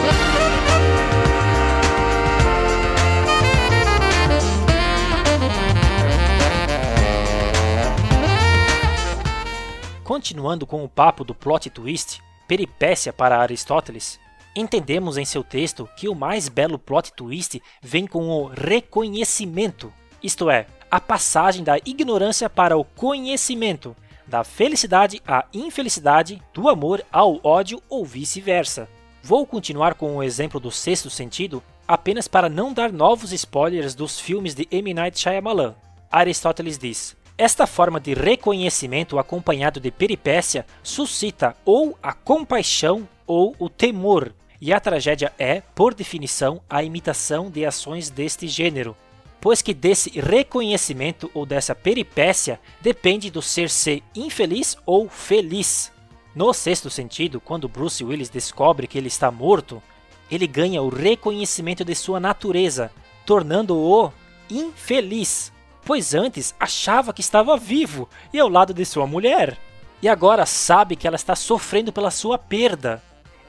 Continuando 10.16 10.66
com 10.66 10.82
o 10.82 10.88
papo 10.88 11.24
do 11.24 11.34
plot 11.34 11.68
twist, 11.68 12.22
peripécia 12.48 13.12
para 13.12 13.38
Aristóteles, 13.38 14.18
entendemos 14.56 15.18
em 15.18 15.26
seu 15.26 15.44
texto 15.44 15.86
que 15.94 16.08
o 16.08 16.14
mais 16.14 16.48
belo 16.48 16.78
plot 16.78 17.12
twist 17.12 17.62
vem 17.82 18.06
com 18.06 18.26
o 18.30 18.46
reconhecimento, 18.46 19.92
isto 20.22 20.48
é, 20.48 20.68
a 20.90 20.98
passagem 20.98 21.62
da 21.62 21.76
ignorância 21.84 22.48
para 22.48 22.78
o 22.78 22.82
conhecimento, 22.82 23.94
da 24.26 24.42
felicidade 24.42 25.20
à 25.28 25.44
infelicidade, 25.52 26.42
do 26.54 26.70
amor 26.70 27.04
ao 27.12 27.38
ódio 27.46 27.82
ou 27.86 28.02
vice-versa. 28.02 28.88
Vou 29.22 29.46
continuar 29.46 29.96
com 29.96 30.16
o 30.16 30.22
exemplo 30.22 30.58
do 30.58 30.70
sexto 30.70 31.10
sentido 31.10 31.62
apenas 31.86 32.26
para 32.26 32.48
não 32.48 32.72
dar 32.72 32.90
novos 32.90 33.34
spoilers 33.34 33.94
dos 33.94 34.18
filmes 34.18 34.54
de 34.54 34.66
M. 34.70 34.94
Night 34.94 35.20
Shyamalan. 35.20 35.74
Aristóteles 36.10 36.78
diz: 36.78 37.14
esta 37.38 37.66
forma 37.66 38.00
de 38.00 38.14
reconhecimento 38.14 39.18
acompanhado 39.18 39.78
de 39.78 39.90
peripécia 39.90 40.64
suscita 40.82 41.54
ou 41.64 41.96
a 42.02 42.12
compaixão 42.12 43.06
ou 43.26 43.54
o 43.58 43.68
temor, 43.68 44.32
e 44.60 44.72
a 44.72 44.80
tragédia 44.80 45.32
é, 45.38 45.60
por 45.74 45.92
definição, 45.92 46.62
a 46.68 46.82
imitação 46.82 47.50
de 47.50 47.66
ações 47.66 48.08
deste 48.08 48.48
gênero, 48.48 48.96
pois 49.40 49.60
que 49.60 49.74
desse 49.74 50.18
reconhecimento 50.18 51.30
ou 51.34 51.44
dessa 51.44 51.74
peripécia 51.74 52.58
depende 52.80 53.30
do 53.30 53.42
ser 53.42 53.68
se 53.68 54.02
infeliz 54.14 54.76
ou 54.86 55.08
feliz. 55.08 55.92
No 56.34 56.52
sexto 56.52 56.90
sentido, 56.90 57.40
quando 57.40 57.68
Bruce 57.68 58.02
Willis 58.02 58.28
descobre 58.28 58.86
que 58.86 58.96
ele 58.96 59.08
está 59.08 59.30
morto, 59.30 59.82
ele 60.30 60.46
ganha 60.46 60.82
o 60.82 60.88
reconhecimento 60.88 61.84
de 61.84 61.94
sua 61.94 62.18
natureza, 62.18 62.90
tornando-o 63.24 64.10
infeliz, 64.50 65.52
pois 65.86 66.14
antes 66.14 66.52
achava 66.58 67.12
que 67.12 67.20
estava 67.20 67.56
vivo 67.56 68.08
e 68.32 68.40
ao 68.40 68.48
lado 68.48 68.74
de 68.74 68.84
sua 68.84 69.06
mulher, 69.06 69.56
e 70.02 70.08
agora 70.08 70.44
sabe 70.44 70.96
que 70.96 71.06
ela 71.06 71.14
está 71.14 71.36
sofrendo 71.36 71.92
pela 71.92 72.10
sua 72.10 72.36
perda. 72.36 73.00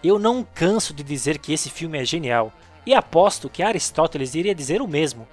Eu 0.03 0.19
não 0.19 0.45
canso 0.53 0.93
de 0.93 1.03
dizer 1.03 1.39
que 1.39 1.51
esse 1.51 1.69
filme 1.71 1.97
é 1.97 2.05
genial, 2.05 2.53
e 2.85 2.93
aposto 2.93 3.49
que 3.49 3.63
Aristóteles 3.63 4.35
iria 4.35 4.53
dizer 4.53 4.83
o 4.83 4.87
mesmo. 4.87 5.27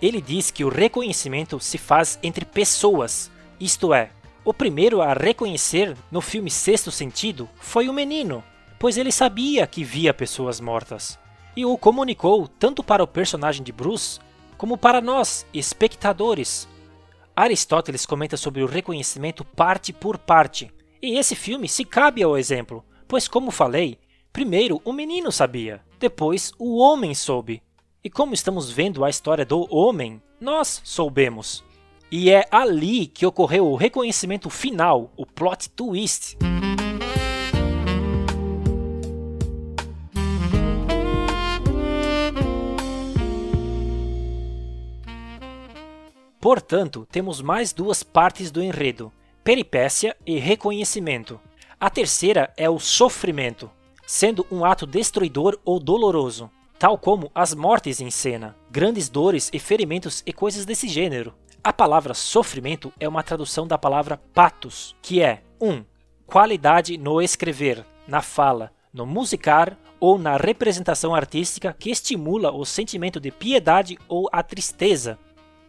Ele 0.00 0.20
diz 0.20 0.50
que 0.50 0.64
o 0.64 0.70
reconhecimento 0.70 1.60
se 1.60 1.76
faz 1.76 2.18
entre 2.22 2.46
pessoas, 2.46 3.30
isto 3.60 3.92
é, 3.92 4.10
o 4.42 4.54
primeiro 4.54 5.02
a 5.02 5.12
reconhecer 5.12 5.94
no 6.10 6.22
filme 6.22 6.50
Sexto 6.50 6.90
Sentido 6.90 7.48
foi 7.60 7.86
o 7.86 7.92
menino, 7.92 8.42
pois 8.78 8.96
ele 8.96 9.12
sabia 9.12 9.66
que 9.66 9.84
via 9.84 10.14
pessoas 10.14 10.58
mortas, 10.58 11.18
e 11.54 11.66
o 11.66 11.76
comunicou 11.76 12.48
tanto 12.48 12.82
para 12.82 13.04
o 13.04 13.06
personagem 13.06 13.62
de 13.62 13.72
Bruce 13.72 14.20
como 14.56 14.76
para 14.76 15.00
nós, 15.00 15.46
espectadores. 15.52 16.68
Aristóteles 17.34 18.06
comenta 18.06 18.36
sobre 18.36 18.62
o 18.62 18.66
reconhecimento 18.66 19.44
parte 19.44 19.92
por 19.92 20.16
parte, 20.18 20.70
e 21.02 21.18
esse 21.18 21.36
filme 21.36 21.68
se 21.68 21.84
cabe 21.84 22.22
ao 22.22 22.36
exemplo, 22.36 22.84
pois, 23.06 23.28
como 23.28 23.50
falei, 23.50 23.98
primeiro 24.32 24.80
o 24.84 24.92
menino 24.92 25.30
sabia, 25.30 25.82
depois 25.98 26.52
o 26.58 26.78
homem 26.78 27.14
soube, 27.14 27.62
e 28.02 28.10
como 28.10 28.34
estamos 28.34 28.70
vendo 28.70 29.04
a 29.04 29.10
história 29.10 29.44
do 29.44 29.66
homem, 29.74 30.22
nós 30.40 30.80
soubemos. 30.84 31.64
E 32.10 32.30
é 32.30 32.46
ali 32.50 33.06
que 33.06 33.26
ocorreu 33.26 33.66
o 33.66 33.76
reconhecimento 33.76 34.48
final, 34.48 35.12
o 35.16 35.26
plot 35.26 35.68
twist. 35.70 36.36
Portanto, 46.46 47.04
temos 47.10 47.42
mais 47.42 47.72
duas 47.72 48.04
partes 48.04 48.52
do 48.52 48.62
enredo: 48.62 49.12
peripécia 49.42 50.16
e 50.24 50.38
reconhecimento. 50.38 51.40
A 51.80 51.90
terceira 51.90 52.54
é 52.56 52.70
o 52.70 52.78
sofrimento, 52.78 53.68
sendo 54.06 54.46
um 54.48 54.64
ato 54.64 54.86
destruidor 54.86 55.58
ou 55.64 55.80
doloroso 55.80 56.48
tal 56.78 56.96
como 56.96 57.32
as 57.34 57.52
mortes 57.52 58.00
em 58.00 58.12
cena, 58.12 58.54
grandes 58.70 59.08
dores 59.08 59.50
e 59.52 59.58
ferimentos 59.58 60.22
e 60.24 60.32
coisas 60.32 60.64
desse 60.64 60.86
gênero. 60.86 61.34
A 61.64 61.72
palavra 61.72 62.14
sofrimento 62.14 62.92
é 63.00 63.08
uma 63.08 63.24
tradução 63.24 63.66
da 63.66 63.76
palavra 63.76 64.20
patos, 64.32 64.94
que 65.02 65.20
é 65.20 65.42
1. 65.60 65.68
Um, 65.68 65.84
qualidade 66.26 66.96
no 66.96 67.20
escrever, 67.20 67.84
na 68.06 68.22
fala, 68.22 68.70
no 68.92 69.04
musicar 69.04 69.76
ou 69.98 70.16
na 70.16 70.36
representação 70.36 71.12
artística 71.12 71.74
que 71.76 71.90
estimula 71.90 72.52
o 72.52 72.64
sentimento 72.64 73.18
de 73.18 73.32
piedade 73.32 73.98
ou 74.06 74.28
a 74.30 74.44
tristeza. 74.44 75.18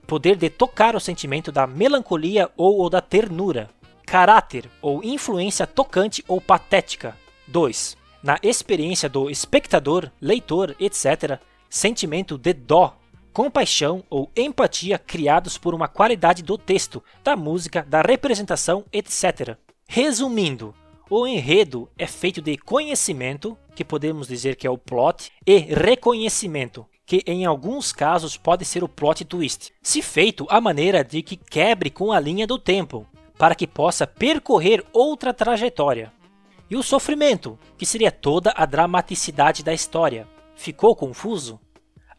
Poder 0.07 0.35
de 0.35 0.49
tocar 0.49 0.95
o 0.95 0.99
sentimento 0.99 1.51
da 1.51 1.67
melancolia 1.67 2.49
ou 2.55 2.81
o 2.81 2.89
da 2.89 3.01
ternura. 3.01 3.69
Caráter 4.05 4.69
ou 4.81 5.03
influência 5.03 5.67
tocante 5.67 6.23
ou 6.27 6.39
patética. 6.39 7.15
2 7.47 7.97
na 8.21 8.37
experiência 8.43 9.07
do 9.07 9.29
espectador, 9.29 10.11
leitor, 10.19 10.75
etc., 10.79 11.39
sentimento 11.69 12.37
de 12.37 12.53
dó, 12.53 12.97
compaixão 13.31 14.03
ou 14.09 14.29
empatia 14.35 14.97
criados 14.97 15.57
por 15.57 15.73
uma 15.73 15.87
qualidade 15.87 16.43
do 16.43 16.57
texto, 16.57 17.03
da 17.23 17.35
música, 17.35 17.85
da 17.87 18.01
representação, 18.01 18.83
etc. 18.91 19.55
Resumindo, 19.87 20.73
o 21.09 21.25
enredo 21.25 21.89
é 21.97 22.05
feito 22.05 22.41
de 22.41 22.57
conhecimento, 22.57 23.57
que 23.75 23.85
podemos 23.85 24.27
dizer 24.27 24.55
que 24.55 24.67
é 24.67 24.69
o 24.69 24.77
plot, 24.77 25.31
e 25.45 25.59
reconhecimento, 25.59 26.85
que 27.07 27.23
em 27.25 27.45
alguns 27.45 27.93
casos 27.93 28.35
pode 28.35 28.65
ser 28.65 28.83
o 28.83 28.87
plot 28.89 29.23
twist, 29.23 29.71
se 29.81 30.01
feito 30.01 30.45
à 30.49 30.59
maneira 30.59 31.05
de 31.05 31.23
que 31.23 31.37
quebre 31.37 31.89
com 31.89 32.11
a 32.11 32.19
linha 32.19 32.45
do 32.45 32.59
tempo, 32.59 33.07
para 33.37 33.55
que 33.55 33.65
possa 33.65 34.05
percorrer 34.05 34.83
outra 34.91 35.33
trajetória. 35.33 36.11
E 36.69 36.75
o 36.75 36.83
sofrimento, 36.83 37.57
que 37.77 37.85
seria 37.85 38.11
toda 38.11 38.53
a 38.53 38.65
dramaticidade 38.65 39.63
da 39.63 39.73
história. 39.73 40.27
Ficou 40.53 40.93
confuso? 40.97 41.57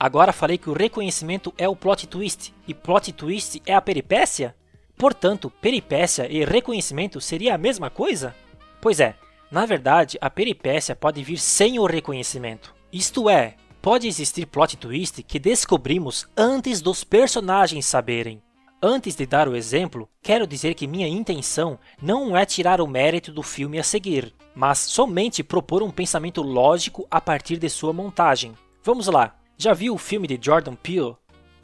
Agora 0.00 0.32
falei 0.32 0.56
que 0.56 0.70
o 0.70 0.74
reconhecimento 0.74 1.52
é 1.58 1.68
o 1.68 1.76
plot 1.76 2.06
twist 2.06 2.54
e 2.66 2.72
plot 2.72 3.12
twist 3.12 3.60
é 3.66 3.74
a 3.74 3.82
peripécia? 3.82 4.56
Portanto, 4.96 5.52
peripécia 5.60 6.26
e 6.32 6.46
reconhecimento 6.46 7.20
seria 7.20 7.54
a 7.54 7.58
mesma 7.58 7.90
coisa? 7.90 8.34
Pois 8.80 9.00
é, 9.00 9.16
na 9.50 9.66
verdade, 9.66 10.16
a 10.18 10.30
peripécia 10.30 10.96
pode 10.96 11.22
vir 11.22 11.38
sem 11.38 11.78
o 11.78 11.84
reconhecimento. 11.84 12.74
Isto 12.90 13.28
é, 13.28 13.56
pode 13.80 14.06
existir 14.06 14.46
plot 14.46 14.76
twist 14.76 15.22
que 15.22 15.38
descobrimos 15.38 16.28
antes 16.36 16.80
dos 16.80 17.04
personagens 17.04 17.86
saberem. 17.86 18.42
Antes 18.80 19.16
de 19.16 19.26
dar 19.26 19.48
o 19.48 19.56
exemplo, 19.56 20.08
quero 20.22 20.46
dizer 20.46 20.74
que 20.74 20.86
minha 20.86 21.08
intenção 21.08 21.78
não 22.00 22.36
é 22.36 22.46
tirar 22.46 22.80
o 22.80 22.86
mérito 22.86 23.32
do 23.32 23.42
filme 23.42 23.78
a 23.78 23.82
seguir, 23.82 24.32
mas 24.54 24.78
somente 24.78 25.42
propor 25.42 25.82
um 25.82 25.90
pensamento 25.90 26.42
lógico 26.42 27.06
a 27.10 27.20
partir 27.20 27.56
de 27.56 27.68
sua 27.68 27.92
montagem. 27.92 28.54
Vamos 28.84 29.08
lá, 29.08 29.34
já 29.56 29.74
viu 29.74 29.94
o 29.94 29.98
filme 29.98 30.28
de 30.28 30.38
Jordan 30.40 30.76
Peele? 30.76 31.16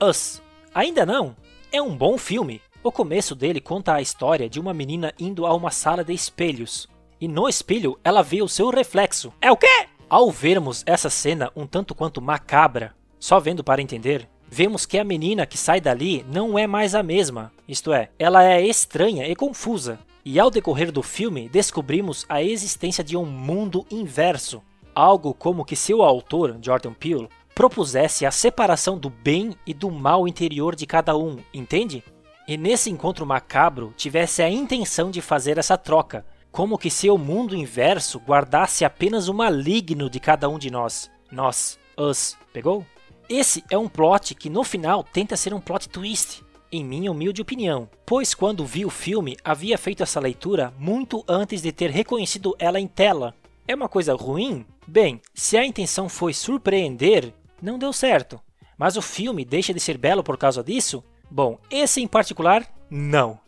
Us. 0.03 0.42
Ainda 0.74 1.07
não? 1.07 1.37
É 1.70 1.81
um 1.81 1.96
bom 1.96 2.18
filme. 2.18 2.61
O 2.83 2.90
começo 2.90 3.35
dele 3.35 3.61
conta 3.61 3.94
a 3.94 4.03
história 4.03 4.48
de 4.48 4.59
uma 4.59 4.74
menina 4.74 5.14
indo 5.18 5.46
a 5.46 5.55
uma 5.55 5.70
sala 5.70 6.03
de 6.03 6.12
espelhos. 6.12 6.88
E 7.20 7.29
no 7.29 7.48
espelho 7.48 7.98
ela 8.03 8.22
vê 8.22 8.42
o 8.42 8.48
seu 8.48 8.70
reflexo. 8.70 9.33
É 9.40 9.53
o 9.53 9.57
quê? 9.57 9.87
Ao 10.14 10.31
vermos 10.31 10.85
essa 10.87 11.11
cena 11.11 11.50
um 11.57 11.66
tanto 11.66 11.92
quanto 11.92 12.22
macabra, 12.22 12.94
só 13.18 13.40
vendo 13.40 13.64
para 13.64 13.83
entender, 13.83 14.29
vemos 14.48 14.87
que 14.87 14.96
a 14.96 15.03
menina 15.03 15.44
que 15.44 15.59
sai 15.59 15.81
dali 15.81 16.24
não 16.31 16.57
é 16.57 16.68
mais 16.68 16.94
a 16.94 17.03
mesma, 17.03 17.50
isto 17.66 17.92
é, 17.92 18.11
ela 18.16 18.44
é 18.44 18.64
estranha 18.64 19.27
e 19.27 19.35
confusa. 19.35 19.98
E 20.24 20.38
ao 20.38 20.53
decorrer 20.53 20.92
do 20.92 21.03
filme, 21.03 21.48
descobrimos 21.48 22.24
a 22.29 22.40
existência 22.40 23.03
de 23.03 23.16
um 23.16 23.27
mundo 23.27 23.85
inverso, 23.90 24.62
algo 24.94 25.35
como 25.35 25.64
que 25.64 25.74
seu 25.74 26.00
autor, 26.00 26.59
Jordan 26.62 26.92
Peele, 26.92 27.29
propusesse 27.53 28.24
a 28.24 28.31
separação 28.31 28.96
do 28.96 29.11
bem 29.11 29.57
e 29.66 29.74
do 29.74 29.90
mal 29.90 30.29
interior 30.29 30.77
de 30.77 30.87
cada 30.87 31.16
um, 31.16 31.38
entende? 31.53 32.05
E 32.46 32.57
nesse 32.57 32.88
encontro 32.88 33.27
macabro 33.27 33.92
tivesse 33.96 34.44
a 34.44 34.48
intenção 34.48 35.11
de 35.11 35.20
fazer 35.20 35.59
essa 35.59 35.77
troca, 35.77 36.24
como 36.54 36.78
que 36.78 36.88
seu 36.88 37.18
mundo 37.18 37.56
inverso 37.56 38.20
guardasse 38.20 38.84
apenas 38.84 39.26
o 39.26 39.34
maligno 39.34 40.08
de 40.08 40.20
cada 40.20 40.48
um 40.48 40.56
de 40.56 40.70
nós. 40.70 41.10
Nós, 41.28 41.80
us, 41.98 42.36
pegou? 42.52 42.86
Esse 43.28 43.64
é 43.68 43.76
um 43.76 43.88
plot 43.88 44.36
que 44.36 44.48
no 44.48 44.62
final 44.62 45.02
tenta 45.02 45.36
ser 45.36 45.52
um 45.52 45.60
plot 45.60 45.88
twist, 45.88 46.44
em 46.70 46.84
minha 46.84 47.10
humilde 47.10 47.42
opinião, 47.42 47.90
pois 48.06 48.36
quando 48.36 48.64
vi 48.64 48.84
o 48.84 48.90
filme 48.90 49.36
havia 49.42 49.76
feito 49.76 50.04
essa 50.04 50.20
leitura 50.20 50.72
muito 50.78 51.24
antes 51.26 51.60
de 51.60 51.72
ter 51.72 51.90
reconhecido 51.90 52.54
ela 52.56 52.78
em 52.78 52.86
tela. 52.86 53.34
É 53.66 53.74
uma 53.74 53.88
coisa 53.88 54.14
ruim? 54.14 54.64
Bem, 54.86 55.20
se 55.34 55.56
a 55.56 55.66
intenção 55.66 56.08
foi 56.08 56.32
surpreender, 56.32 57.34
não 57.60 57.80
deu 57.80 57.92
certo. 57.92 58.40
Mas 58.78 58.96
o 58.96 59.02
filme 59.02 59.44
deixa 59.44 59.74
de 59.74 59.80
ser 59.80 59.98
belo 59.98 60.22
por 60.22 60.38
causa 60.38 60.62
disso? 60.62 61.02
Bom, 61.28 61.58
esse 61.68 62.00
em 62.00 62.06
particular, 62.06 62.64
não. 62.88 63.40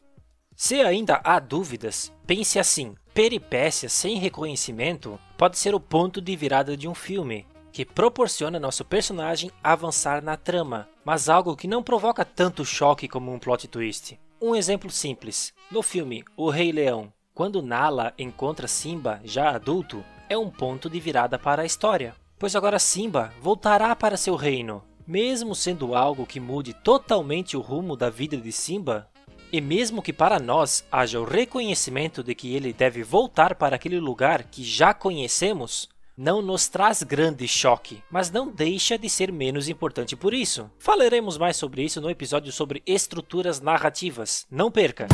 Se 0.56 0.80
ainda 0.80 1.20
há 1.22 1.38
dúvidas, 1.38 2.10
pense 2.26 2.58
assim: 2.58 2.94
peripécia 3.14 3.88
sem 3.88 4.18
reconhecimento 4.18 5.18
pode 5.38 5.58
ser 5.58 5.74
o 5.74 5.80
ponto 5.80 6.20
de 6.20 6.34
virada 6.36 6.76
de 6.76 6.88
um 6.88 6.94
filme 6.94 7.46
que 7.72 7.84
proporciona 7.84 8.58
nosso 8.58 8.84
personagem 8.84 9.50
avançar 9.62 10.22
na 10.22 10.36
trama, 10.36 10.88
mas 11.04 11.28
algo 11.28 11.54
que 11.54 11.68
não 11.68 11.82
provoca 11.82 12.24
tanto 12.24 12.64
choque 12.64 13.06
como 13.06 13.32
um 13.32 13.38
plot 13.38 13.68
twist. 13.68 14.18
Um 14.40 14.54
exemplo 14.54 14.90
simples: 14.90 15.52
no 15.70 15.82
filme 15.82 16.24
O 16.36 16.50
Rei 16.50 16.72
Leão, 16.72 17.12
quando 17.34 17.62
Nala 17.62 18.14
encontra 18.18 18.66
Simba 18.66 19.20
já 19.24 19.50
adulto, 19.50 20.02
é 20.28 20.36
um 20.36 20.50
ponto 20.50 20.88
de 20.88 20.98
virada 20.98 21.38
para 21.38 21.62
a 21.62 21.66
história, 21.66 22.14
pois 22.38 22.56
agora 22.56 22.78
Simba 22.78 23.32
voltará 23.40 23.94
para 23.94 24.16
seu 24.16 24.34
reino. 24.34 24.82
Mesmo 25.06 25.54
sendo 25.54 25.94
algo 25.94 26.26
que 26.26 26.40
mude 26.40 26.74
totalmente 26.74 27.56
o 27.56 27.60
rumo 27.60 27.94
da 27.94 28.10
vida 28.10 28.36
de 28.36 28.50
Simba, 28.50 29.08
e 29.52 29.61
mesmo 29.61 30.02
que 30.02 30.12
para 30.12 30.38
nós 30.38 30.85
haja 30.90 31.20
o 31.20 31.24
reconhecimento 31.24 32.22
de 32.22 32.35
que 32.35 32.54
ele 32.54 32.72
deve 32.72 33.02
voltar 33.02 33.54
para 33.54 33.76
aquele 33.76 34.00
lugar 34.00 34.44
que 34.44 34.64
já 34.64 34.92
conhecemos, 34.92 35.88
não 36.16 36.40
nos 36.40 36.66
traz 36.68 37.02
grande 37.02 37.46
choque, 37.46 38.02
mas 38.11 38.30
não 38.30 38.50
deixa 38.50 38.96
de 38.96 39.09
ser 39.11 39.30
menos 39.30 39.68
importante 39.68 40.16
por 40.16 40.32
isso. 40.32 40.70
Falaremos 40.78 41.37
mais 41.37 41.56
sobre 41.56 41.82
isso 41.82 42.00
no 42.00 42.09
episódio 42.09 42.50
sobre 42.52 42.82
estruturas 42.87 43.61
narrativas. 43.61 44.46
Não 44.50 44.70
perca! 44.70 45.06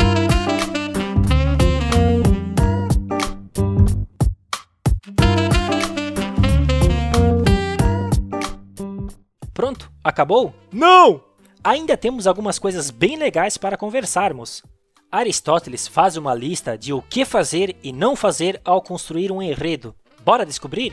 Pronto, 9.53 9.90
acabou? 10.03 10.55
Não! 10.73 11.32
Ainda 11.64 11.96
temos 11.96 12.27
algumas 12.27 12.59
coisas 12.59 12.90
bem 12.90 13.16
legais 13.16 13.57
para 13.57 13.77
conversarmos. 13.77 14.64
Aristóteles 15.12 15.87
faz 15.87 16.16
uma 16.16 16.35
lista 16.35 16.77
de 16.77 16.92
o 16.92 17.01
que 17.01 17.25
fazer 17.25 17.77
e 17.85 17.92
não 17.92 18.16
fazer 18.16 18.61
ao 18.64 18.83
construir 18.83 19.31
um 19.31 19.40
enredo. 19.40 19.94
Bora 20.25 20.44
descobrir? 20.44 20.92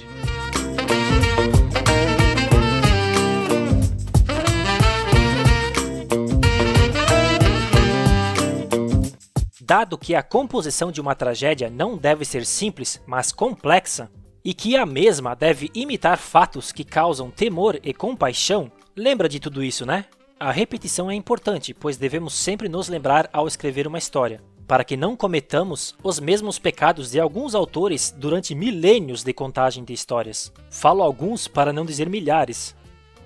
Dado 9.60 9.98
que 9.98 10.14
a 10.14 10.22
composição 10.22 10.92
de 10.92 11.02
uma 11.02 11.16
tragédia 11.16 11.68
não 11.68 11.98
deve 11.98 12.24
ser 12.26 12.46
simples, 12.46 13.02
mas 13.08 13.32
complexa, 13.32 14.12
e 14.46 14.54
que 14.54 14.78
a 14.78 14.86
mesma 14.86 15.36
deve 15.36 15.72
imitar 15.74 16.20
fatos 16.20 16.72
que 16.72 16.84
causam 16.84 17.32
temor 17.32 17.80
e 17.84 17.92
compaixão, 17.92 18.72
lembra 18.96 19.28
de 19.28 19.40
tudo 19.40 19.64
isso, 19.64 19.84
né? 19.84 20.06
A 20.40 20.52
repetição 20.52 21.12
é 21.12 21.16
importante, 21.16 21.74
pois 21.74 21.98
devemos 21.98 22.34
sempre 22.34 22.70
nos 22.70 22.88
lembrar 22.88 23.30
ao 23.34 23.46
escrever 23.46 23.86
uma 23.86 23.98
história 23.98 24.42
para 24.66 24.86
que 24.86 24.96
não 24.96 25.18
cometamos 25.18 25.96
os 26.04 26.20
mesmos 26.20 26.60
pecados 26.60 27.10
de 27.10 27.20
alguns 27.20 27.56
autores 27.56 28.14
durante 28.16 28.54
milênios 28.54 29.24
de 29.24 29.34
contagem 29.34 29.84
de 29.84 29.92
histórias. 29.94 30.54
Falo 30.70 31.02
alguns 31.02 31.48
para 31.48 31.74
não 31.74 31.84
dizer 31.84 32.08
milhares. 32.08 32.76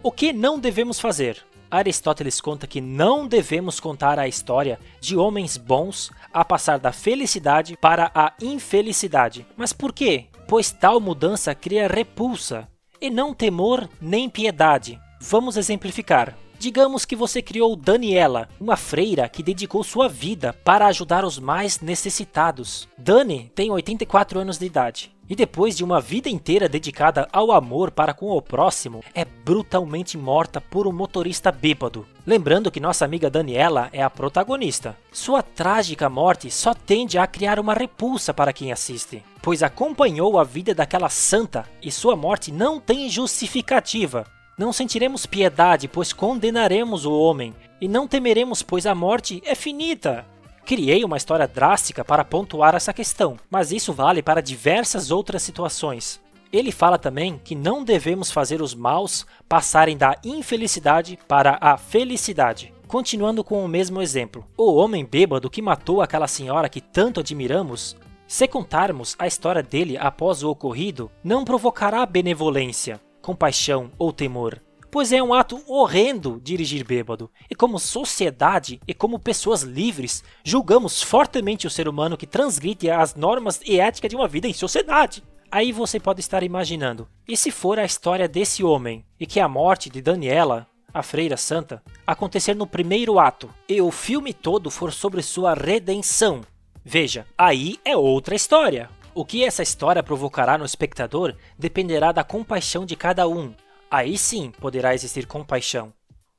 O 0.02 0.10
que 0.10 0.32
não 0.32 0.58
devemos 0.58 1.02
fazer? 1.02 1.46
Aristóteles 1.70 2.40
conta 2.40 2.66
que 2.66 2.80
não 2.80 3.28
devemos 3.28 3.80
contar 3.80 4.18
a 4.18 4.28
história 4.28 4.80
de 5.02 5.18
homens 5.18 5.58
bons 5.58 6.12
a 6.32 6.46
passar 6.46 6.80
da 6.80 6.94
felicidade 6.94 7.76
para 7.76 8.10
a 8.16 8.32
infelicidade. 8.42 9.46
Mas 9.58 9.74
por 9.74 9.92
quê? 9.92 10.28
Pois 10.48 10.72
tal 10.72 11.00
mudança 11.02 11.54
cria 11.54 11.90
repulsa, 11.90 12.70
e 13.02 13.10
não 13.10 13.34
temor 13.34 13.90
nem 14.02 14.30
piedade. 14.30 14.98
Vamos 15.20 15.58
exemplificar. 15.58 16.38
Digamos 16.60 17.06
que 17.06 17.16
você 17.16 17.42
criou 17.42 17.76
Daniela, 17.76 18.48
uma 18.60 18.78
freira 18.78 19.28
que 19.28 19.44
dedicou 19.44 19.84
sua 19.84 20.08
vida 20.08 20.54
para 20.64 20.88
ajudar 20.88 21.26
os 21.26 21.38
mais 21.38 21.80
necessitados. 21.82 22.88
Dani 22.98 23.52
tem 23.54 23.70
84 23.70 24.40
anos 24.40 24.58
de 24.58 24.66
idade. 24.66 25.14
E 25.30 25.36
depois 25.36 25.76
de 25.76 25.84
uma 25.84 26.02
vida 26.02 26.30
inteira 26.30 26.68
dedicada 26.68 27.28
ao 27.32 27.52
amor 27.52 27.92
para 27.92 28.14
com 28.14 28.30
o 28.30 28.42
próximo, 28.42 29.04
é 29.16 29.24
brutalmente 29.24 30.18
morta 30.18 30.60
por 30.60 30.86
um 30.86 30.92
motorista 30.92 31.52
bêbado. 31.52 32.06
Lembrando 32.26 32.70
que 32.70 32.80
nossa 32.80 33.06
amiga 33.06 33.30
Daniela 33.30 33.90
é 33.94 34.04
a 34.04 34.10
protagonista. 34.10 34.98
Sua 35.12 35.42
trágica 35.42 36.10
morte 36.10 36.52
só 36.52 36.74
tende 36.74 37.18
a 37.18 37.26
criar 37.26 37.60
uma 37.60 37.74
repulsa 37.74 38.34
para 38.34 38.54
quem 38.54 38.72
assiste, 38.72 39.24
pois 39.42 39.64
acompanhou 39.64 40.38
a 40.38 40.44
vida 40.44 40.76
daquela 40.76 41.10
santa 41.10 41.66
e 41.82 41.90
sua 41.90 42.16
morte 42.16 42.52
não 42.52 42.80
tem 42.80 43.10
justificativa. 43.10 44.26
Não 44.58 44.72
sentiremos 44.72 45.26
piedade, 45.26 45.88
pois 45.88 46.14
condenaremos 46.14 47.06
o 47.06 47.12
homem, 47.12 47.56
e 47.82 47.88
não 47.88 48.08
temeremos, 48.08 48.62
pois 48.62 48.86
a 48.86 48.94
morte 48.94 49.42
é 49.46 49.56
finita. 49.56 50.26
Criei 50.64 51.04
uma 51.04 51.18
história 51.18 51.48
drástica 51.48 52.06
para 52.06 52.24
pontuar 52.24 52.76
essa 52.76 52.94
questão, 52.94 53.36
mas 53.50 53.72
isso 53.72 53.92
vale 53.92 54.22
para 54.22 54.42
diversas 54.42 55.10
outras 55.10 55.42
situações. 55.42 56.22
Ele 56.52 56.72
fala 56.72 57.00
também 57.00 57.42
que 57.44 57.56
não 57.56 57.84
devemos 57.84 58.32
fazer 58.32 58.62
os 58.62 58.76
maus 58.76 59.26
passarem 59.50 59.98
da 59.98 60.16
infelicidade 60.24 61.18
para 61.28 61.58
a 61.60 61.76
felicidade. 61.76 62.72
Continuando 62.88 63.44
com 63.44 63.66
o 63.66 63.68
mesmo 63.68 64.04
exemplo, 64.04 64.46
o 64.56 64.76
homem 64.76 65.04
bêbado 65.04 65.50
que 65.50 65.64
matou 65.64 66.00
aquela 66.00 66.28
senhora 66.28 66.70
que 66.70 66.80
tanto 66.80 67.20
admiramos, 67.20 67.98
se 68.28 68.48
contarmos 68.48 69.16
a 69.18 69.26
história 69.26 69.64
dele 69.64 69.98
após 69.98 70.44
o 70.44 70.50
ocorrido, 70.52 71.12
não 71.24 71.44
provocará 71.44 72.06
benevolência, 72.06 73.02
compaixão 73.24 73.90
ou 73.98 74.12
temor, 74.12 74.62
pois 74.92 75.12
é 75.12 75.24
um 75.24 75.34
ato 75.34 75.64
horrendo 75.66 76.40
dirigir 76.44 76.86
bêbado, 76.86 77.32
e 77.50 77.56
como 77.56 77.80
sociedade 77.80 78.80
e 78.86 78.94
como 78.94 79.18
pessoas 79.18 79.64
livres, 79.64 80.24
julgamos 80.44 81.02
fortemente 81.02 81.66
o 81.66 81.70
ser 81.70 81.88
humano 81.88 82.18
que 82.18 82.28
transgride 82.28 82.92
as 82.92 83.16
normas 83.16 83.60
e 83.66 83.80
ética 83.80 84.08
de 84.08 84.16
uma 84.16 84.28
vida 84.28 84.48
em 84.48 84.54
sociedade. 84.54 85.24
Aí 85.50 85.72
você 85.72 86.00
pode 86.00 86.20
estar 86.20 86.44
imaginando, 86.44 87.08
e 87.28 87.38
se 87.38 87.50
for 87.50 87.80
a 87.80 87.86
história 87.86 88.28
desse 88.28 88.64
homem, 88.64 89.06
e 89.20 89.26
que 89.26 89.40
a 89.40 89.48
morte 89.48 89.90
de 89.90 90.02
Daniela, 90.02 90.68
a 90.94 91.02
freira 91.02 91.38
santa, 91.38 91.82
acontecer 92.06 92.56
no 92.56 92.68
primeiro 92.68 93.18
ato, 93.18 93.50
e 93.70 93.82
o 93.82 93.90
filme 93.90 94.34
todo 94.34 94.70
for 94.70 94.92
sobre 94.92 95.22
sua 95.22 95.54
redenção? 95.54 96.42
Veja, 96.84 97.26
aí 97.38 97.80
é 97.86 97.96
outra 97.96 98.36
história. 98.36 98.90
O 99.16 99.24
que 99.24 99.44
essa 99.44 99.62
história 99.62 100.02
provocará 100.02 100.58
no 100.58 100.66
espectador 100.66 101.36
dependerá 101.58 102.12
da 102.12 102.24
compaixão 102.24 102.84
de 102.84 102.96
cada 102.96 103.28
um. 103.28 103.54
Aí 103.90 104.18
sim 104.18 104.52
poderá 104.60 104.96
existir 104.96 105.28
compaixão. 105.28 105.94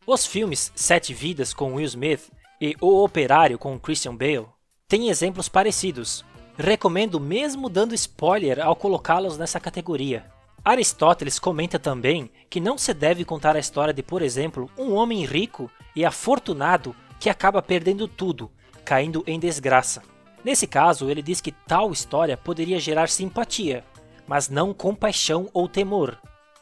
Os 0.04 0.26
filmes 0.26 0.72
Sete 0.74 1.14
Vidas 1.14 1.54
com 1.54 1.74
Will 1.74 1.87
Smith 1.87 2.32
e 2.60 2.76
O 2.80 3.04
Operário 3.04 3.58
com 3.58 3.78
Christian 3.78 4.16
Bale 4.16 4.48
têm 4.88 5.08
exemplos 5.08 5.48
parecidos. 5.48 6.24
Recomendo 6.58 7.20
mesmo 7.20 7.68
dando 7.68 7.94
spoiler 7.94 8.60
ao 8.60 8.74
colocá-los 8.74 9.38
nessa 9.38 9.60
categoria. 9.60 10.26
Aristóteles 10.64 11.38
comenta 11.38 11.78
também 11.78 12.28
que 12.50 12.58
não 12.58 12.76
se 12.76 12.92
deve 12.92 13.24
contar 13.24 13.54
a 13.54 13.60
história 13.60 13.94
de, 13.94 14.02
por 14.02 14.20
exemplo, 14.20 14.68
um 14.76 14.94
homem 14.94 15.24
rico 15.24 15.70
e 15.94 16.04
afortunado 16.04 16.94
que 17.20 17.30
acaba 17.30 17.62
perdendo 17.62 18.08
tudo, 18.08 18.50
caindo 18.84 19.22
em 19.26 19.38
desgraça. 19.38 20.02
Nesse 20.44 20.66
caso, 20.66 21.09
ele 21.09 21.22
diz 21.22 21.40
que 21.40 21.52
tal 21.52 21.90
história 21.90 22.37
poderia 22.37 22.78
gerar 22.78 23.09
simpatia, 23.09 23.83
mas 24.26 24.48
não 24.48 24.74
compaixão 24.74 25.48
ou 25.54 25.66
temor, 25.66 26.18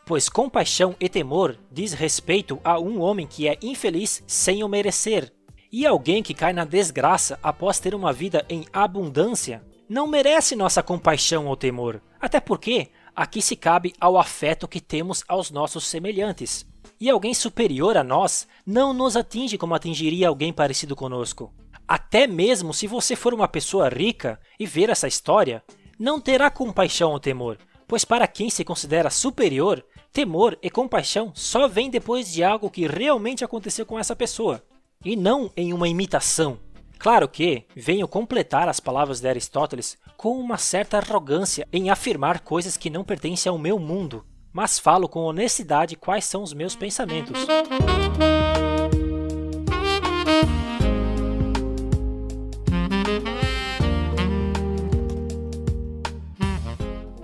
pois 0.07 0.29
compaixão 0.29 0.95
e 1.01 1.09
temor 1.09 1.59
diz 1.71 1.92
respeito 1.92 2.61
a 2.62 2.79
um 2.79 3.01
homem 3.01 3.27
que 3.27 3.49
é 3.49 3.59
infeliz 3.61 4.23
sem 4.27 4.62
o 4.62 4.68
merecer, 4.68 5.33
e 5.71 5.85
alguém 5.87 6.23
que 6.23 6.35
cai 6.35 6.53
na 6.53 6.64
desgraça 6.64 7.38
após 7.42 7.81
ter 7.81 7.95
uma 7.95 8.12
vida 8.12 8.45
em 8.49 8.64
abundância 8.73 9.64
não 9.88 10.07
merece 10.07 10.55
nossa 10.55 10.83
compaixão 10.83 11.47
ou 11.47 11.57
temor, 11.57 12.01
até 12.21 12.38
porque 12.40 12.88
aqui 13.16 13.42
se 13.42 13.57
cabe 13.57 13.92
ao 14.01 14.18
afeto 14.18 14.68
que 14.68 14.81
temos 14.81 15.25
aos 15.27 15.51
nossos 15.51 15.87
semelhantes. 15.87 16.66
E 17.01 17.11
alguém 17.11 17.35
superior 17.35 17.97
a 17.97 18.05
nós 18.05 18.47
não 18.64 18.92
nos 18.92 19.16
atinge 19.16 19.59
como 19.59 19.75
atingiria 19.75 20.29
alguém 20.29 20.53
parecido 20.53 20.95
conosco. 20.95 21.53
Até 21.87 22.27
mesmo 22.27 22.73
se 22.73 22.87
você 22.87 23.14
for 23.16 23.35
uma 23.35 23.49
pessoa 23.49 23.88
rica 23.88 24.40
e 24.59 24.66
ver 24.66 24.90
essa 24.90 25.09
história, 25.09 25.62
não 25.99 26.21
terá 26.21 26.51
compaixão 26.51 27.12
ou 27.12 27.21
temor, 27.21 27.59
pois 27.87 28.05
para 28.05 28.27
quem 28.27 28.49
se 28.51 28.64
considera 28.64 29.11
superior, 29.11 29.85
temor 30.12 30.59
e 30.62 30.71
compaixão 30.71 31.33
só 31.35 31.68
vem 31.68 31.90
depois 31.90 32.33
de 32.33 32.42
algo 32.42 32.71
que 32.71 32.87
realmente 32.87 33.45
aconteceu 33.45 33.85
com 33.85 33.99
essa 33.99 34.16
pessoa, 34.16 34.62
e 35.05 35.16
não 35.16 35.51
em 35.57 35.73
uma 35.73 35.88
imitação. 35.88 36.59
Claro 36.99 37.29
que 37.29 37.64
venho 37.75 38.07
completar 38.07 38.68
as 38.68 38.79
palavras 38.79 39.21
de 39.21 39.29
Aristóteles 39.29 39.99
com 40.16 40.38
uma 40.38 40.57
certa 40.57 40.99
arrogância 40.99 41.66
em 41.73 41.90
afirmar 41.90 42.40
coisas 42.40 42.77
que 42.77 42.88
não 42.88 43.03
pertencem 43.03 43.51
ao 43.51 43.59
meu 43.59 43.79
mundo, 43.79 44.25
mas 44.53 44.79
falo 44.79 45.09
com 45.09 45.21
honestidade 45.21 45.97
quais 45.97 46.25
são 46.25 46.42
os 46.42 46.53
meus 46.53 46.77
pensamentos. 46.77 47.45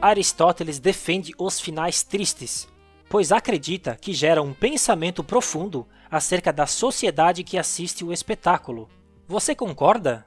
Aristóteles 0.00 0.78
defende 0.78 1.34
os 1.36 1.58
finais 1.58 2.04
tristes, 2.04 2.68
pois 3.08 3.32
acredita 3.32 3.96
que 4.00 4.12
gera 4.12 4.40
um 4.40 4.54
pensamento 4.54 5.24
profundo 5.24 5.88
acerca 6.08 6.52
da 6.52 6.66
sociedade 6.66 7.42
que 7.42 7.58
assiste 7.58 8.04
o 8.04 8.12
espetáculo. 8.12 8.88
Você 9.26 9.56
concorda? 9.56 10.24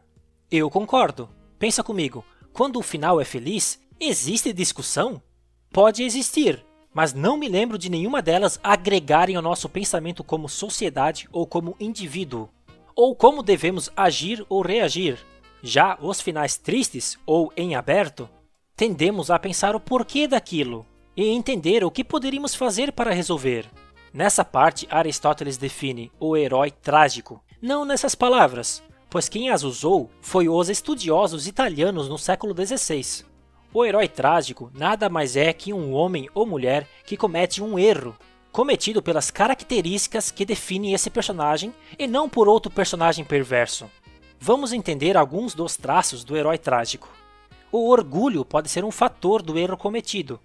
Eu 0.51 0.69
concordo. 0.69 1.29
Pensa 1.57 1.83
comigo, 1.83 2.25
quando 2.51 2.77
o 2.77 2.83
final 2.83 3.21
é 3.21 3.23
feliz, 3.23 3.79
existe 3.97 4.51
discussão? 4.51 5.21
Pode 5.71 6.03
existir, 6.03 6.65
mas 6.93 7.13
não 7.13 7.37
me 7.37 7.47
lembro 7.47 7.77
de 7.77 7.89
nenhuma 7.89 8.21
delas 8.21 8.59
agregarem 8.61 9.37
ao 9.37 9.41
nosso 9.41 9.69
pensamento 9.69 10.21
como 10.21 10.49
sociedade 10.49 11.29
ou 11.31 11.47
como 11.47 11.77
indivíduo, 11.79 12.49
ou 12.93 13.15
como 13.15 13.41
devemos 13.41 13.89
agir 13.95 14.45
ou 14.49 14.61
reagir. 14.61 15.17
Já 15.63 15.97
os 16.01 16.19
finais 16.19 16.57
tristes 16.57 17.17
ou 17.25 17.53
em 17.55 17.73
aberto, 17.73 18.27
tendemos 18.81 19.29
a 19.29 19.37
pensar 19.37 19.75
o 19.75 19.79
porquê 19.79 20.27
daquilo 20.27 20.87
e 21.15 21.29
entender 21.29 21.83
o 21.83 21.91
que 21.91 22.03
poderíamos 22.03 22.55
fazer 22.55 22.91
para 22.91 23.13
resolver. 23.13 23.69
Nessa 24.11 24.43
parte, 24.43 24.87
Aristóteles 24.89 25.55
define 25.55 26.11
o 26.19 26.35
herói 26.35 26.71
trágico, 26.71 27.43
não 27.61 27.85
nessas 27.85 28.15
palavras, 28.15 28.81
pois 29.07 29.29
quem 29.29 29.51
as 29.51 29.61
usou 29.61 30.09
foi 30.19 30.49
os 30.49 30.67
estudiosos 30.67 31.45
italianos 31.45 32.09
no 32.09 32.17
século 32.17 32.55
XVI. 32.55 33.23
O 33.71 33.85
herói 33.85 34.07
trágico 34.07 34.71
nada 34.73 35.07
mais 35.09 35.35
é 35.35 35.53
que 35.53 35.71
um 35.71 35.93
homem 35.93 36.27
ou 36.33 36.47
mulher 36.47 36.87
que 37.05 37.15
comete 37.15 37.61
um 37.61 37.77
erro, 37.77 38.17
cometido 38.51 38.99
pelas 38.99 39.29
características 39.29 40.31
que 40.31 40.43
definem 40.43 40.95
esse 40.95 41.11
personagem 41.11 41.71
e 41.99 42.07
não 42.07 42.27
por 42.27 42.47
outro 42.47 42.71
personagem 42.71 43.23
perverso. 43.23 43.87
Vamos 44.39 44.73
entender 44.73 45.15
alguns 45.15 45.53
dos 45.53 45.77
traços 45.77 46.23
do 46.23 46.35
herói 46.35 46.57
trágico. 46.57 47.20
O 47.71 47.87
orgulho 47.89 48.43
pode 48.43 48.69
ser 48.69 48.83
um 48.83 48.91
fator 48.91 49.41
do 49.41 49.57
erro 49.57 49.77
cometido. 49.77 50.39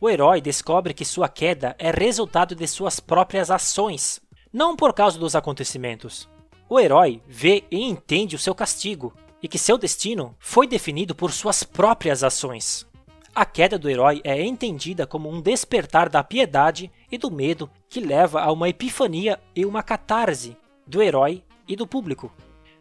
O 0.00 0.08
herói 0.08 0.40
descobre 0.40 0.94
que 0.94 1.04
sua 1.04 1.28
queda 1.28 1.76
é 1.78 1.90
resultado 1.90 2.54
de 2.54 2.66
suas 2.66 2.98
próprias 2.98 3.50
ações, 3.50 4.20
não 4.50 4.74
por 4.74 4.94
causa 4.94 5.18
dos 5.18 5.36
acontecimentos. 5.36 6.26
O 6.70 6.80
herói 6.80 7.20
vê 7.28 7.64
e 7.70 7.82
entende 7.82 8.34
o 8.34 8.38
seu 8.38 8.54
castigo 8.54 9.12
e 9.42 9.48
que 9.48 9.58
seu 9.58 9.76
destino 9.76 10.34
foi 10.38 10.66
definido 10.66 11.14
por 11.14 11.30
suas 11.30 11.62
próprias 11.62 12.24
ações. 12.24 12.86
A 13.34 13.44
queda 13.44 13.78
do 13.78 13.90
herói 13.90 14.22
é 14.24 14.40
entendida 14.42 15.06
como 15.06 15.28
um 15.28 15.42
despertar 15.42 16.08
da 16.08 16.24
piedade 16.24 16.90
e 17.10 17.18
do 17.18 17.30
medo 17.30 17.70
que 17.88 18.00
leva 18.00 18.40
a 18.40 18.50
uma 18.50 18.70
epifania 18.70 19.38
e 19.54 19.66
uma 19.66 19.82
catarse 19.82 20.56
do 20.86 21.02
herói 21.02 21.42
e 21.68 21.76
do 21.76 21.86
público. 21.86 22.32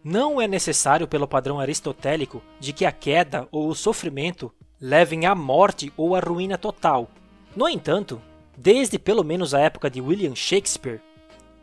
Não 0.03 0.41
é 0.41 0.47
necessário, 0.47 1.07
pelo 1.07 1.27
padrão 1.27 1.59
aristotélico, 1.59 2.41
de 2.59 2.73
que 2.73 2.85
a 2.85 2.91
queda 2.91 3.47
ou 3.51 3.67
o 3.67 3.75
sofrimento 3.75 4.51
levem 4.79 5.27
à 5.27 5.35
morte 5.35 5.93
ou 5.95 6.15
à 6.15 6.19
ruína 6.19 6.57
total. 6.57 7.07
No 7.55 7.69
entanto, 7.69 8.19
desde 8.57 8.97
pelo 8.97 9.23
menos 9.23 9.53
a 9.53 9.59
época 9.59 9.91
de 9.91 10.01
William 10.01 10.33
Shakespeare, 10.33 10.99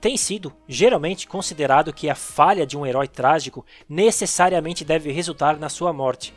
tem 0.01 0.17
sido 0.17 0.53
geralmente 0.69 1.27
considerado 1.27 1.93
que 1.93 2.09
a 2.09 2.15
falha 2.15 2.65
de 2.65 2.77
um 2.77 2.87
herói 2.87 3.09
trágico 3.09 3.67
necessariamente 3.89 4.85
deve 4.85 5.11
resultar 5.11 5.59
na 5.59 5.69
sua 5.69 5.93
morte, 5.93 6.33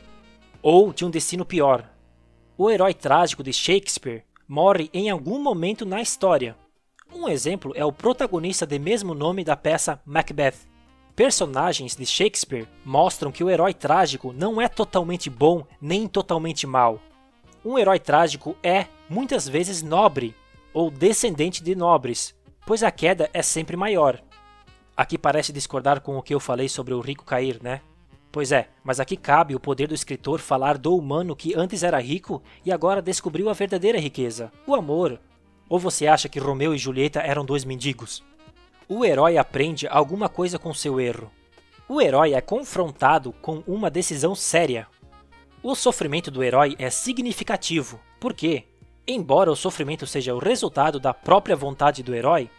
ou 0.61 0.91
de 0.91 1.05
um 1.05 1.09
destino 1.11 1.45
pior. 1.45 1.87
O 2.57 2.71
herói 2.71 2.95
trágico 2.95 3.43
de 3.43 3.53
Shakespeare 3.53 4.23
morre 4.47 4.89
em 4.91 5.09
algum 5.09 5.39
momento 5.39 5.85
na 5.85 6.01
história. 6.01 6.55
Um 7.13 7.29
exemplo 7.29 7.73
é 7.75 7.85
o 7.85 7.91
protagonista 7.91 8.65
de 8.65 8.79
mesmo 8.79 9.13
nome 9.13 9.43
da 9.43 9.55
peça 9.55 10.01
Macbeth. 10.03 10.70
Personagens 11.21 11.95
de 11.95 12.03
Shakespeare 12.03 12.67
mostram 12.83 13.31
que 13.31 13.43
o 13.43 13.49
herói 13.51 13.75
trágico 13.75 14.33
não 14.33 14.59
é 14.59 14.67
totalmente 14.67 15.29
bom 15.29 15.63
nem 15.79 16.07
totalmente 16.07 16.65
mal. 16.65 16.99
Um 17.63 17.77
herói 17.77 17.99
trágico 17.99 18.57
é, 18.63 18.87
muitas 19.07 19.47
vezes, 19.47 19.83
nobre 19.83 20.33
ou 20.73 20.89
descendente 20.89 21.63
de 21.63 21.75
nobres, 21.75 22.33
pois 22.65 22.81
a 22.81 22.89
queda 22.89 23.29
é 23.35 23.43
sempre 23.43 23.77
maior. 23.77 24.19
Aqui 24.97 25.15
parece 25.15 25.53
discordar 25.53 26.01
com 26.01 26.17
o 26.17 26.23
que 26.23 26.33
eu 26.33 26.39
falei 26.39 26.67
sobre 26.67 26.95
o 26.95 26.99
rico 26.99 27.23
cair, 27.23 27.61
né? 27.61 27.81
Pois 28.31 28.51
é, 28.51 28.69
mas 28.83 28.99
aqui 28.99 29.15
cabe 29.15 29.53
o 29.53 29.59
poder 29.59 29.89
do 29.89 29.93
escritor 29.93 30.39
falar 30.39 30.75
do 30.75 30.97
humano 30.97 31.35
que 31.35 31.53
antes 31.53 31.83
era 31.83 32.01
rico 32.01 32.41
e 32.65 32.71
agora 32.71 32.99
descobriu 32.99 33.47
a 33.47 33.53
verdadeira 33.53 33.99
riqueza, 33.99 34.51
o 34.65 34.73
amor. 34.73 35.19
Ou 35.69 35.77
você 35.77 36.07
acha 36.07 36.27
que 36.27 36.39
Romeu 36.39 36.73
e 36.73 36.79
Julieta 36.79 37.19
eram 37.19 37.45
dois 37.45 37.63
mendigos? 37.63 38.23
O 38.93 39.05
herói 39.05 39.37
aprende 39.37 39.87
alguma 39.87 40.27
coisa 40.27 40.59
com 40.59 40.73
seu 40.73 40.99
erro. 40.99 41.31
O 41.87 42.01
herói 42.01 42.33
é 42.33 42.41
confrontado 42.41 43.31
com 43.41 43.63
uma 43.65 43.89
decisão 43.89 44.35
séria. 44.35 44.85
O 45.63 45.75
sofrimento 45.75 46.29
do 46.29 46.43
herói 46.43 46.75
é 46.77 46.89
significativo, 46.89 48.01
porque, 48.19 48.65
Embora 49.07 49.49
o 49.49 49.55
sofrimento 49.55 50.05
seja 50.05 50.35
o 50.35 50.39
resultado 50.39 50.99
da 50.99 51.13
própria 51.13 51.55
vontade 51.55 52.03
do 52.03 52.13
herói, 52.13 52.49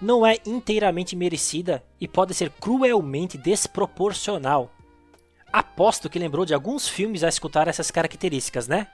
não 0.00 0.24
é 0.24 0.38
inteiramente 0.46 1.14
merecida 1.14 1.84
e 2.00 2.08
pode 2.08 2.32
ser 2.32 2.48
cruelmente 2.48 3.36
desproporcional. 3.36 4.72
Aposto 5.52 6.08
que 6.08 6.18
lembrou 6.18 6.46
de 6.46 6.54
alguns 6.54 6.88
filmes 6.88 7.22
a 7.22 7.28
escutar 7.28 7.68
essas 7.68 7.90
características, 7.90 8.66
né? 8.66 8.88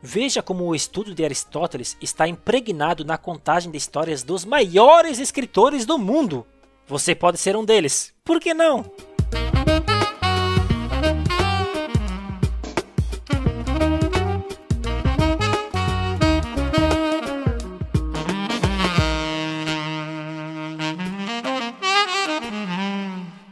Veja 0.00 0.40
como 0.40 0.64
o 0.64 0.76
estudo 0.76 1.12
de 1.12 1.24
Aristóteles 1.24 1.96
está 2.00 2.28
impregnado 2.28 3.04
na 3.04 3.18
contagem 3.18 3.70
de 3.70 3.76
histórias 3.76 4.22
dos 4.22 4.44
maiores 4.44 5.18
escritores 5.18 5.84
do 5.84 5.98
mundo. 5.98 6.46
Você 6.86 7.16
pode 7.16 7.36
ser 7.38 7.56
um 7.56 7.64
deles, 7.64 8.14
por 8.24 8.38
que 8.38 8.54
não? 8.54 8.84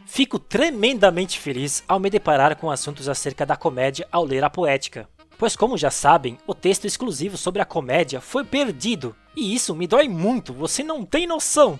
Fico 0.06 0.38
tremendamente 0.38 1.38
feliz 1.40 1.82
ao 1.88 1.98
me 1.98 2.08
deparar 2.08 2.56
com 2.56 2.70
assuntos 2.70 3.08
acerca 3.08 3.44
da 3.44 3.56
comédia 3.56 4.06
ao 4.10 4.24
ler 4.24 4.44
a 4.44 4.48
poética. 4.48 5.08
Pois, 5.38 5.54
como 5.54 5.76
já 5.76 5.90
sabem, 5.90 6.38
o 6.46 6.54
texto 6.54 6.86
exclusivo 6.86 7.36
sobre 7.36 7.60
a 7.60 7.66
comédia 7.66 8.20
foi 8.20 8.44
perdido, 8.44 9.14
e 9.36 9.54
isso 9.54 9.74
me 9.74 9.86
dói 9.86 10.08
muito, 10.08 10.52
você 10.52 10.82
não 10.82 11.04
tem 11.04 11.26
noção! 11.26 11.78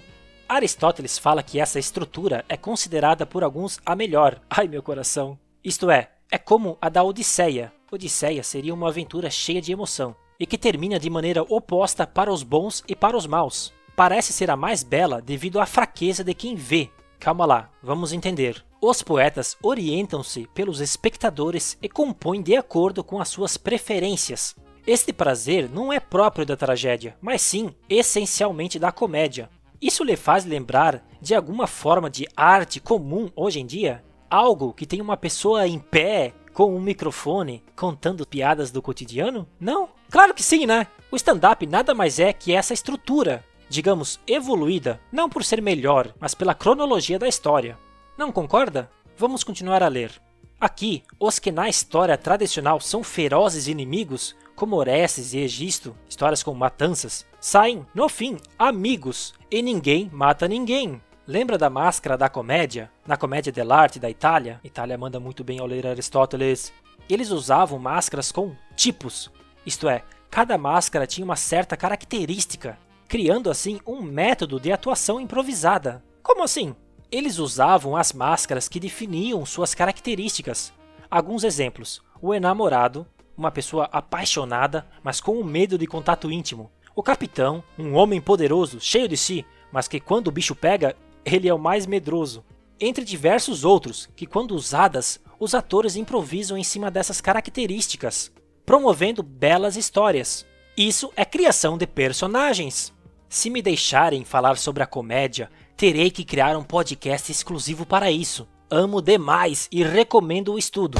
Aristóteles 0.48 1.18
fala 1.18 1.42
que 1.42 1.58
essa 1.58 1.78
estrutura 1.78 2.44
é 2.48 2.56
considerada 2.56 3.26
por 3.26 3.42
alguns 3.42 3.80
a 3.84 3.96
melhor, 3.96 4.40
ai 4.48 4.68
meu 4.68 4.82
coração. 4.82 5.38
Isto 5.64 5.90
é, 5.90 6.10
é 6.30 6.38
como 6.38 6.78
a 6.80 6.88
da 6.88 7.02
Odisseia. 7.02 7.72
Odisseia 7.90 8.42
seria 8.42 8.74
uma 8.74 8.88
aventura 8.88 9.30
cheia 9.30 9.60
de 9.60 9.72
emoção, 9.72 10.14
e 10.38 10.46
que 10.46 10.58
termina 10.58 10.98
de 10.98 11.08
maneira 11.08 11.42
oposta 11.42 12.06
para 12.06 12.32
os 12.32 12.42
bons 12.42 12.84
e 12.86 12.94
para 12.94 13.16
os 13.16 13.26
maus. 13.26 13.72
Parece 13.96 14.32
ser 14.32 14.50
a 14.50 14.56
mais 14.56 14.82
bela 14.82 15.22
devido 15.22 15.58
à 15.58 15.66
fraqueza 15.66 16.22
de 16.22 16.34
quem 16.34 16.54
vê, 16.54 16.90
Calma 17.18 17.44
lá, 17.44 17.70
vamos 17.82 18.12
entender. 18.12 18.64
Os 18.80 19.02
poetas 19.02 19.56
orientam-se 19.62 20.46
pelos 20.54 20.80
espectadores 20.80 21.76
e 21.82 21.88
compõem 21.88 22.42
de 22.42 22.56
acordo 22.56 23.02
com 23.02 23.20
as 23.20 23.28
suas 23.28 23.56
preferências. 23.56 24.54
Este 24.86 25.12
prazer 25.12 25.68
não 25.68 25.92
é 25.92 25.98
próprio 25.98 26.46
da 26.46 26.56
tragédia, 26.56 27.16
mas 27.20 27.42
sim 27.42 27.74
essencialmente 27.88 28.78
da 28.78 28.92
comédia. 28.92 29.50
Isso 29.80 30.04
lhe 30.04 30.16
faz 30.16 30.44
lembrar 30.44 31.04
de 31.20 31.34
alguma 31.34 31.66
forma 31.66 32.08
de 32.08 32.28
arte 32.36 32.78
comum 32.78 33.30
hoje 33.34 33.60
em 33.60 33.66
dia? 33.66 34.04
Algo 34.30 34.72
que 34.72 34.86
tem 34.86 35.00
uma 35.00 35.16
pessoa 35.16 35.66
em 35.66 35.78
pé 35.78 36.32
com 36.52 36.74
um 36.74 36.80
microfone 36.80 37.64
contando 37.74 38.26
piadas 38.26 38.70
do 38.70 38.80
cotidiano? 38.80 39.48
Não? 39.58 39.88
Claro 40.10 40.32
que 40.32 40.42
sim, 40.42 40.66
né? 40.66 40.86
O 41.10 41.16
stand-up 41.16 41.66
nada 41.66 41.94
mais 41.94 42.18
é 42.18 42.32
que 42.32 42.52
essa 42.52 42.72
estrutura 42.72 43.44
digamos, 43.68 44.20
evoluída, 44.26 45.00
não 45.10 45.28
por 45.28 45.44
ser 45.44 45.60
melhor, 45.60 46.14
mas 46.20 46.34
pela 46.34 46.54
cronologia 46.54 47.18
da 47.18 47.28
história. 47.28 47.78
Não 48.16 48.32
concorda? 48.32 48.90
Vamos 49.16 49.42
continuar 49.42 49.82
a 49.82 49.88
ler. 49.88 50.12
Aqui, 50.60 51.02
os 51.20 51.38
que 51.38 51.52
na 51.52 51.68
história 51.68 52.16
tradicional 52.16 52.80
são 52.80 53.02
ferozes 53.02 53.68
inimigos, 53.68 54.34
como 54.54 54.76
Orestes 54.76 55.34
e 55.34 55.38
Egisto, 55.38 55.94
histórias 56.08 56.42
com 56.42 56.54
matanças, 56.54 57.26
saem, 57.38 57.86
no 57.94 58.08
fim, 58.08 58.38
amigos, 58.58 59.34
e 59.50 59.60
ninguém 59.60 60.10
mata 60.12 60.48
ninguém. 60.48 61.00
Lembra 61.26 61.58
da 61.58 61.68
máscara 61.68 62.16
da 62.16 62.28
comédia? 62.28 62.90
Na 63.06 63.16
comédia 63.16 63.52
dell'arte 63.52 63.98
da 63.98 64.08
Itália, 64.08 64.60
Itália 64.64 64.96
manda 64.96 65.20
muito 65.20 65.44
bem 65.44 65.58
ao 65.58 65.66
ler 65.66 65.86
Aristóteles. 65.86 66.72
Eles 67.08 67.30
usavam 67.30 67.78
máscaras 67.78 68.32
com 68.32 68.56
tipos, 68.74 69.30
isto 69.66 69.88
é, 69.88 70.02
cada 70.30 70.56
máscara 70.56 71.06
tinha 71.06 71.24
uma 71.24 71.36
certa 71.36 71.76
característica 71.76 72.78
criando 73.08 73.50
assim 73.50 73.80
um 73.86 74.02
método 74.02 74.58
de 74.60 74.72
atuação 74.72 75.20
improvisada. 75.20 76.04
Como 76.22 76.42
assim? 76.42 76.74
Eles 77.10 77.38
usavam 77.38 77.96
as 77.96 78.12
máscaras 78.12 78.68
que 78.68 78.80
definiam 78.80 79.46
suas 79.46 79.74
características. 79.74 80.72
Alguns 81.10 81.44
exemplos: 81.44 82.02
o 82.20 82.34
enamorado, 82.34 83.06
uma 83.36 83.50
pessoa 83.50 83.88
apaixonada, 83.92 84.86
mas 85.02 85.20
com 85.20 85.42
medo 85.44 85.78
de 85.78 85.86
contato 85.86 86.30
íntimo. 86.30 86.70
O 86.94 87.02
capitão, 87.02 87.62
um 87.78 87.94
homem 87.94 88.20
poderoso, 88.20 88.80
cheio 88.80 89.06
de 89.06 89.16
si, 89.16 89.44
mas 89.70 89.86
que 89.86 90.00
quando 90.00 90.28
o 90.28 90.32
bicho 90.32 90.54
pega, 90.54 90.96
ele 91.24 91.48
é 91.48 91.54
o 91.54 91.58
mais 91.58 91.86
medroso. 91.86 92.44
Entre 92.80 93.04
diversos 93.04 93.64
outros, 93.64 94.08
que 94.16 94.26
quando 94.26 94.52
usadas, 94.52 95.20
os 95.38 95.54
atores 95.54 95.96
improvisam 95.96 96.56
em 96.56 96.64
cima 96.64 96.90
dessas 96.90 97.20
características, 97.20 98.32
promovendo 98.64 99.22
belas 99.22 99.76
histórias. 99.76 100.46
Isso 100.76 101.12
é 101.16 101.24
criação 101.24 101.78
de 101.78 101.86
personagens. 101.86 102.92
Se 103.28 103.50
me 103.50 103.60
deixarem 103.60 104.24
falar 104.24 104.56
sobre 104.56 104.82
a 104.82 104.86
comédia, 104.86 105.50
terei 105.76 106.10
que 106.10 106.24
criar 106.24 106.56
um 106.56 106.62
podcast 106.62 107.30
exclusivo 107.30 107.84
para 107.84 108.10
isso. 108.10 108.48
Amo 108.70 109.02
demais 109.02 109.68
e 109.70 109.82
recomendo 109.82 110.52
o 110.54 110.58
estudo. 110.58 110.98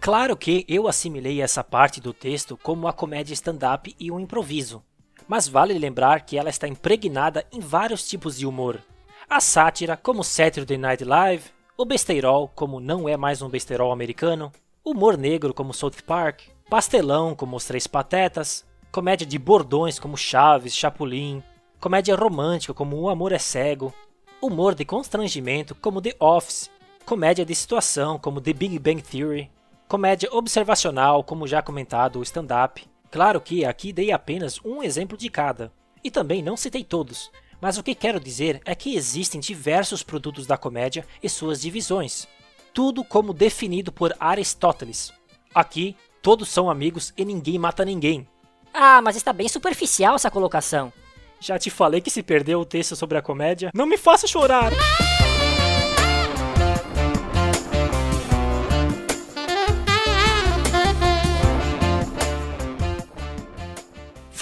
Claro 0.00 0.36
que 0.36 0.64
eu 0.68 0.88
assimilei 0.88 1.42
essa 1.42 1.62
parte 1.62 2.00
do 2.00 2.14
texto 2.14 2.56
como 2.62 2.88
a 2.88 2.92
comédia 2.92 3.34
stand-up 3.34 3.94
e 3.98 4.10
o 4.10 4.20
improviso. 4.20 4.82
mas 5.26 5.46
vale 5.46 5.78
lembrar 5.78 6.22
que 6.22 6.38
ela 6.38 6.48
está 6.48 6.66
impregnada 6.66 7.44
em 7.52 7.60
vários 7.60 8.08
tipos 8.08 8.38
de 8.38 8.46
humor. 8.46 8.80
A 9.28 9.40
sátira, 9.40 9.94
como 9.94 10.24
Saturday 10.24 10.78
Night 10.78 11.04
Live, 11.04 11.50
o 11.80 11.84
besteirol, 11.84 12.50
como 12.56 12.80
não 12.80 13.08
é 13.08 13.16
mais 13.16 13.40
um 13.40 13.48
besteirol 13.48 13.92
americano, 13.92 14.50
humor 14.84 15.16
negro, 15.16 15.54
como 15.54 15.72
South 15.72 16.02
Park, 16.04 16.40
pastelão, 16.68 17.36
como 17.36 17.54
Os 17.54 17.66
Três 17.66 17.86
Patetas, 17.86 18.66
comédia 18.90 19.24
de 19.24 19.38
bordões, 19.38 19.96
como 19.96 20.16
Chaves, 20.16 20.74
Chapolin, 20.74 21.40
comédia 21.78 22.16
romântica, 22.16 22.74
como 22.74 22.96
O 22.96 23.08
Amor 23.08 23.30
é 23.30 23.38
Cego, 23.38 23.94
humor 24.42 24.74
de 24.74 24.84
constrangimento, 24.84 25.72
como 25.76 26.02
The 26.02 26.16
Office, 26.18 26.68
comédia 27.06 27.44
de 27.44 27.54
situação, 27.54 28.18
como 28.18 28.40
The 28.40 28.52
Big 28.52 28.76
Bang 28.80 29.00
Theory, 29.00 29.48
comédia 29.86 30.28
observacional, 30.32 31.22
como 31.22 31.46
já 31.46 31.62
comentado, 31.62 32.18
o 32.18 32.24
stand-up. 32.24 32.84
Claro 33.08 33.40
que 33.40 33.64
aqui 33.64 33.92
dei 33.92 34.10
apenas 34.10 34.60
um 34.64 34.82
exemplo 34.82 35.16
de 35.16 35.30
cada, 35.30 35.72
e 36.02 36.10
também 36.10 36.42
não 36.42 36.56
citei 36.56 36.82
todos, 36.82 37.30
mas 37.60 37.78
o 37.78 37.82
que 37.82 37.94
quero 37.94 38.20
dizer 38.20 38.60
é 38.64 38.74
que 38.74 38.96
existem 38.96 39.40
diversos 39.40 40.02
produtos 40.02 40.46
da 40.46 40.56
comédia 40.56 41.06
e 41.22 41.28
suas 41.28 41.60
divisões, 41.60 42.26
tudo 42.72 43.04
como 43.04 43.32
definido 43.32 43.90
por 43.90 44.14
Aristóteles. 44.20 45.12
Aqui, 45.54 45.96
todos 46.22 46.48
são 46.48 46.70
amigos 46.70 47.12
e 47.16 47.24
ninguém 47.24 47.58
mata 47.58 47.84
ninguém. 47.84 48.26
Ah, 48.72 49.00
mas 49.02 49.16
está 49.16 49.32
bem 49.32 49.48
superficial 49.48 50.14
essa 50.14 50.30
colocação. 50.30 50.92
Já 51.40 51.58
te 51.58 51.70
falei 51.70 52.00
que 52.00 52.10
se 52.10 52.22
perdeu 52.22 52.60
o 52.60 52.64
texto 52.64 52.96
sobre 52.96 53.18
a 53.18 53.22
comédia, 53.22 53.70
não 53.74 53.86
me 53.86 53.96
faça 53.96 54.26
chorar! 54.26 54.72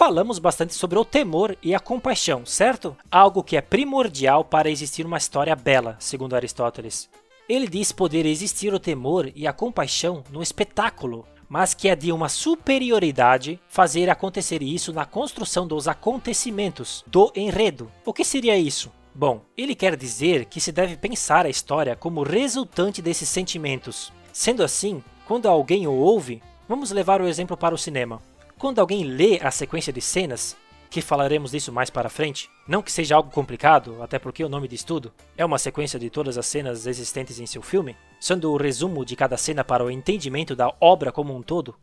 Falamos 0.06 0.38
bastante 0.38 0.72
sobre 0.72 0.96
o 1.00 1.04
temor 1.04 1.58
e 1.60 1.74
a 1.74 1.80
compaixão, 1.80 2.46
certo? 2.46 2.96
Algo 3.10 3.42
que 3.42 3.56
é 3.56 3.60
primordial 3.60 4.44
para 4.44 4.70
existir 4.70 5.04
uma 5.04 5.18
história 5.18 5.56
bela, 5.56 5.96
segundo 5.98 6.36
Aristóteles. 6.36 7.10
Ele 7.48 7.66
diz 7.66 7.90
poder 7.90 8.24
existir 8.24 8.72
o 8.72 8.78
temor 8.78 9.32
e 9.34 9.48
a 9.48 9.52
compaixão 9.52 10.22
no 10.30 10.40
espetáculo, 10.40 11.26
mas 11.48 11.74
que 11.74 11.88
é 11.88 11.96
de 11.96 12.12
uma 12.12 12.28
superioridade 12.28 13.58
fazer 13.68 14.08
acontecer 14.08 14.62
isso 14.62 14.92
na 14.92 15.04
construção 15.04 15.66
dos 15.66 15.88
acontecimentos, 15.88 17.04
do 17.08 17.32
enredo. 17.34 17.90
O 18.04 18.12
que 18.12 18.24
seria 18.24 18.56
isso? 18.56 18.92
Bom, 19.12 19.40
ele 19.58 19.74
quer 19.74 19.96
dizer 19.96 20.44
que 20.44 20.60
se 20.60 20.70
deve 20.70 20.96
pensar 20.96 21.46
a 21.46 21.50
história 21.50 21.96
como 21.96 22.22
resultante 22.22 23.02
desses 23.02 23.28
sentimentos. 23.28 24.12
Sendo 24.32 24.62
assim, 24.62 25.02
quando 25.26 25.48
alguém 25.48 25.88
o 25.88 25.94
ouve, 25.94 26.40
vamos 26.68 26.92
levar 26.92 27.20
o 27.20 27.26
exemplo 27.26 27.56
para 27.56 27.74
o 27.74 27.78
cinema. 27.78 28.22
Quando 28.58 28.78
alguém 28.78 29.04
lê 29.04 29.38
a 29.42 29.50
sequência 29.50 29.92
de 29.92 30.00
cenas, 30.00 30.56
que 30.88 31.02
falaremos 31.02 31.50
disso 31.50 31.70
mais 31.70 31.90
para 31.90 32.08
frente, 32.08 32.48
não 32.66 32.80
que 32.80 32.90
seja 32.90 33.14
algo 33.14 33.30
complicado, 33.30 34.02
até 34.02 34.18
porque 34.18 34.42
o 34.42 34.48
nome 34.48 34.66
diz 34.66 34.82
tudo, 34.82 35.12
é 35.36 35.44
uma 35.44 35.58
sequência 35.58 35.98
de 35.98 36.08
todas 36.08 36.38
as 36.38 36.46
cenas 36.46 36.86
existentes 36.86 37.38
em 37.38 37.44
seu 37.44 37.60
filme, 37.60 37.94
sendo 38.18 38.50
o 38.50 38.56
resumo 38.56 39.04
de 39.04 39.14
cada 39.14 39.36
cena 39.36 39.62
para 39.62 39.84
o 39.84 39.90
entendimento 39.90 40.56
da 40.56 40.74
obra 40.80 41.12
como 41.12 41.36
um 41.36 41.42
todo. 41.42 41.76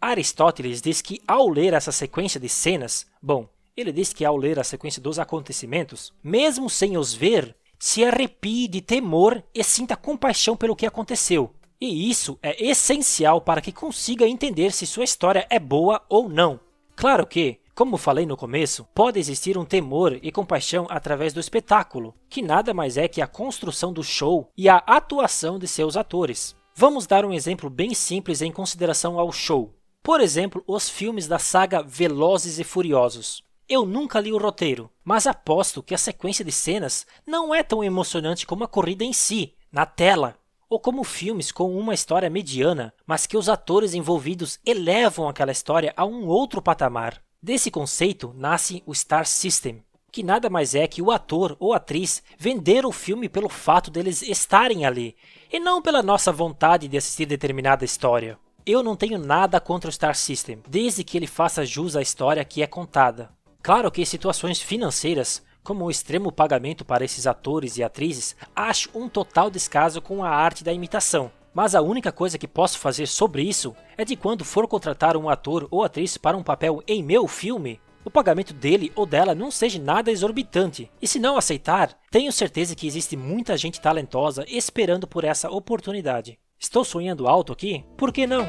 Aristóteles 0.00 0.80
diz 0.80 1.02
que 1.02 1.20
ao 1.26 1.48
ler 1.48 1.74
essa 1.74 1.90
sequência 1.90 2.38
de 2.38 2.48
cenas, 2.48 3.08
bom, 3.20 3.48
ele 3.76 3.90
diz 3.90 4.12
que 4.12 4.24
ao 4.24 4.36
ler 4.36 4.60
a 4.60 4.64
sequência 4.64 5.02
dos 5.02 5.18
acontecimentos, 5.18 6.12
mesmo 6.22 6.70
sem 6.70 6.96
os 6.96 7.12
ver, 7.12 7.56
se 7.76 8.04
arrepie 8.04 8.68
de 8.68 8.80
temor 8.80 9.42
e 9.52 9.64
sinta 9.64 9.96
compaixão 9.96 10.56
pelo 10.56 10.76
que 10.76 10.86
aconteceu, 10.86 11.52
e 11.80 12.10
isso 12.10 12.38
é 12.42 12.62
essencial 12.62 13.40
para 13.40 13.60
que 13.60 13.72
consiga 13.72 14.28
entender 14.28 14.72
se 14.72 14.86
sua 14.86 15.04
história 15.04 15.46
é 15.48 15.58
boa 15.58 16.02
ou 16.08 16.28
não. 16.28 16.60
Claro 16.94 17.26
que, 17.26 17.58
como 17.74 17.96
falei 17.96 18.26
no 18.26 18.36
começo, 18.36 18.86
pode 18.94 19.18
existir 19.18 19.56
um 19.56 19.64
temor 19.64 20.18
e 20.22 20.30
compaixão 20.30 20.86
através 20.90 21.32
do 21.32 21.40
espetáculo, 21.40 22.14
que 22.28 22.42
nada 22.42 22.74
mais 22.74 22.98
é 22.98 23.08
que 23.08 23.22
a 23.22 23.26
construção 23.26 23.90
do 23.90 24.04
show 24.04 24.50
e 24.54 24.68
a 24.68 24.76
atuação 24.86 25.58
de 25.58 25.66
seus 25.66 25.96
atores. 25.96 26.54
Vamos 26.74 27.06
dar 27.06 27.24
um 27.24 27.32
exemplo 27.32 27.70
bem 27.70 27.94
simples 27.94 28.42
em 28.42 28.52
consideração 28.52 29.18
ao 29.18 29.32
show. 29.32 29.74
Por 30.02 30.20
exemplo, 30.20 30.62
os 30.66 30.90
filmes 30.90 31.26
da 31.26 31.38
saga 31.38 31.82
Velozes 31.82 32.58
e 32.58 32.64
Furiosos. 32.64 33.42
Eu 33.68 33.86
nunca 33.86 34.20
li 34.20 34.32
o 34.32 34.38
roteiro, 34.38 34.90
mas 35.04 35.26
aposto 35.26 35.82
que 35.82 35.94
a 35.94 35.98
sequência 35.98 36.44
de 36.44 36.52
cenas 36.52 37.06
não 37.26 37.54
é 37.54 37.62
tão 37.62 37.84
emocionante 37.84 38.46
como 38.46 38.64
a 38.64 38.68
corrida 38.68 39.04
em 39.04 39.12
si, 39.12 39.54
na 39.72 39.86
tela, 39.86 40.36
ou 40.70 40.78
como 40.78 41.02
filmes 41.02 41.50
com 41.50 41.76
uma 41.76 41.92
história 41.92 42.30
mediana, 42.30 42.94
mas 43.04 43.26
que 43.26 43.36
os 43.36 43.48
atores 43.48 43.92
envolvidos 43.92 44.60
elevam 44.64 45.28
aquela 45.28 45.50
história 45.50 45.92
a 45.96 46.06
um 46.06 46.28
outro 46.28 46.62
patamar. 46.62 47.20
Desse 47.42 47.72
conceito 47.72 48.32
nasce 48.36 48.80
o 48.86 48.94
Star 48.94 49.26
System, 49.26 49.82
que 50.12 50.22
nada 50.22 50.48
mais 50.48 50.76
é 50.76 50.86
que 50.86 51.02
o 51.02 51.10
ator 51.10 51.56
ou 51.58 51.74
atriz 51.74 52.22
vender 52.38 52.86
o 52.86 52.92
filme 52.92 53.28
pelo 53.28 53.48
fato 53.48 53.90
deles 53.90 54.22
estarem 54.22 54.86
ali, 54.86 55.16
e 55.52 55.58
não 55.58 55.82
pela 55.82 56.02
nossa 56.02 56.30
vontade 56.30 56.86
de 56.86 56.96
assistir 56.96 57.26
determinada 57.26 57.84
história. 57.84 58.38
Eu 58.64 58.82
não 58.82 58.94
tenho 58.94 59.18
nada 59.18 59.60
contra 59.60 59.88
o 59.88 59.92
Star 59.92 60.14
System, 60.14 60.62
desde 60.68 61.02
que 61.02 61.16
ele 61.16 61.26
faça 61.26 61.66
jus 61.66 61.96
à 61.96 62.02
história 62.02 62.44
que 62.44 62.62
é 62.62 62.66
contada. 62.66 63.30
Claro 63.62 63.90
que 63.90 64.06
situações 64.06 64.60
financeiras 64.60 65.42
como 65.62 65.84
o 65.84 65.90
extremo 65.90 66.32
pagamento 66.32 66.84
para 66.84 67.04
esses 67.04 67.26
atores 67.26 67.76
e 67.76 67.82
atrizes, 67.82 68.36
acho 68.54 68.90
um 68.94 69.08
total 69.08 69.50
descaso 69.50 70.00
com 70.00 70.24
a 70.24 70.30
arte 70.30 70.64
da 70.64 70.72
imitação. 70.72 71.30
Mas 71.52 71.74
a 71.74 71.82
única 71.82 72.12
coisa 72.12 72.38
que 72.38 72.46
posso 72.46 72.78
fazer 72.78 73.06
sobre 73.06 73.42
isso 73.42 73.74
é 73.96 74.04
de 74.04 74.16
quando 74.16 74.44
for 74.44 74.68
contratar 74.68 75.16
um 75.16 75.28
ator 75.28 75.66
ou 75.70 75.82
atriz 75.82 76.16
para 76.16 76.36
um 76.36 76.42
papel 76.42 76.82
em 76.86 77.02
meu 77.02 77.26
filme, 77.26 77.80
o 78.04 78.10
pagamento 78.10 78.54
dele 78.54 78.92
ou 78.94 79.04
dela 79.04 79.34
não 79.34 79.50
seja 79.50 79.78
nada 79.78 80.10
exorbitante. 80.10 80.90
E 81.02 81.06
se 81.06 81.18
não 81.18 81.36
aceitar, 81.36 81.96
tenho 82.10 82.32
certeza 82.32 82.74
que 82.74 82.86
existe 82.86 83.16
muita 83.16 83.56
gente 83.56 83.80
talentosa 83.80 84.44
esperando 84.48 85.06
por 85.06 85.24
essa 85.24 85.50
oportunidade. 85.50 86.38
Estou 86.58 86.84
sonhando 86.84 87.26
alto 87.26 87.52
aqui? 87.52 87.84
Por 87.96 88.12
que 88.12 88.26
não? 88.26 88.46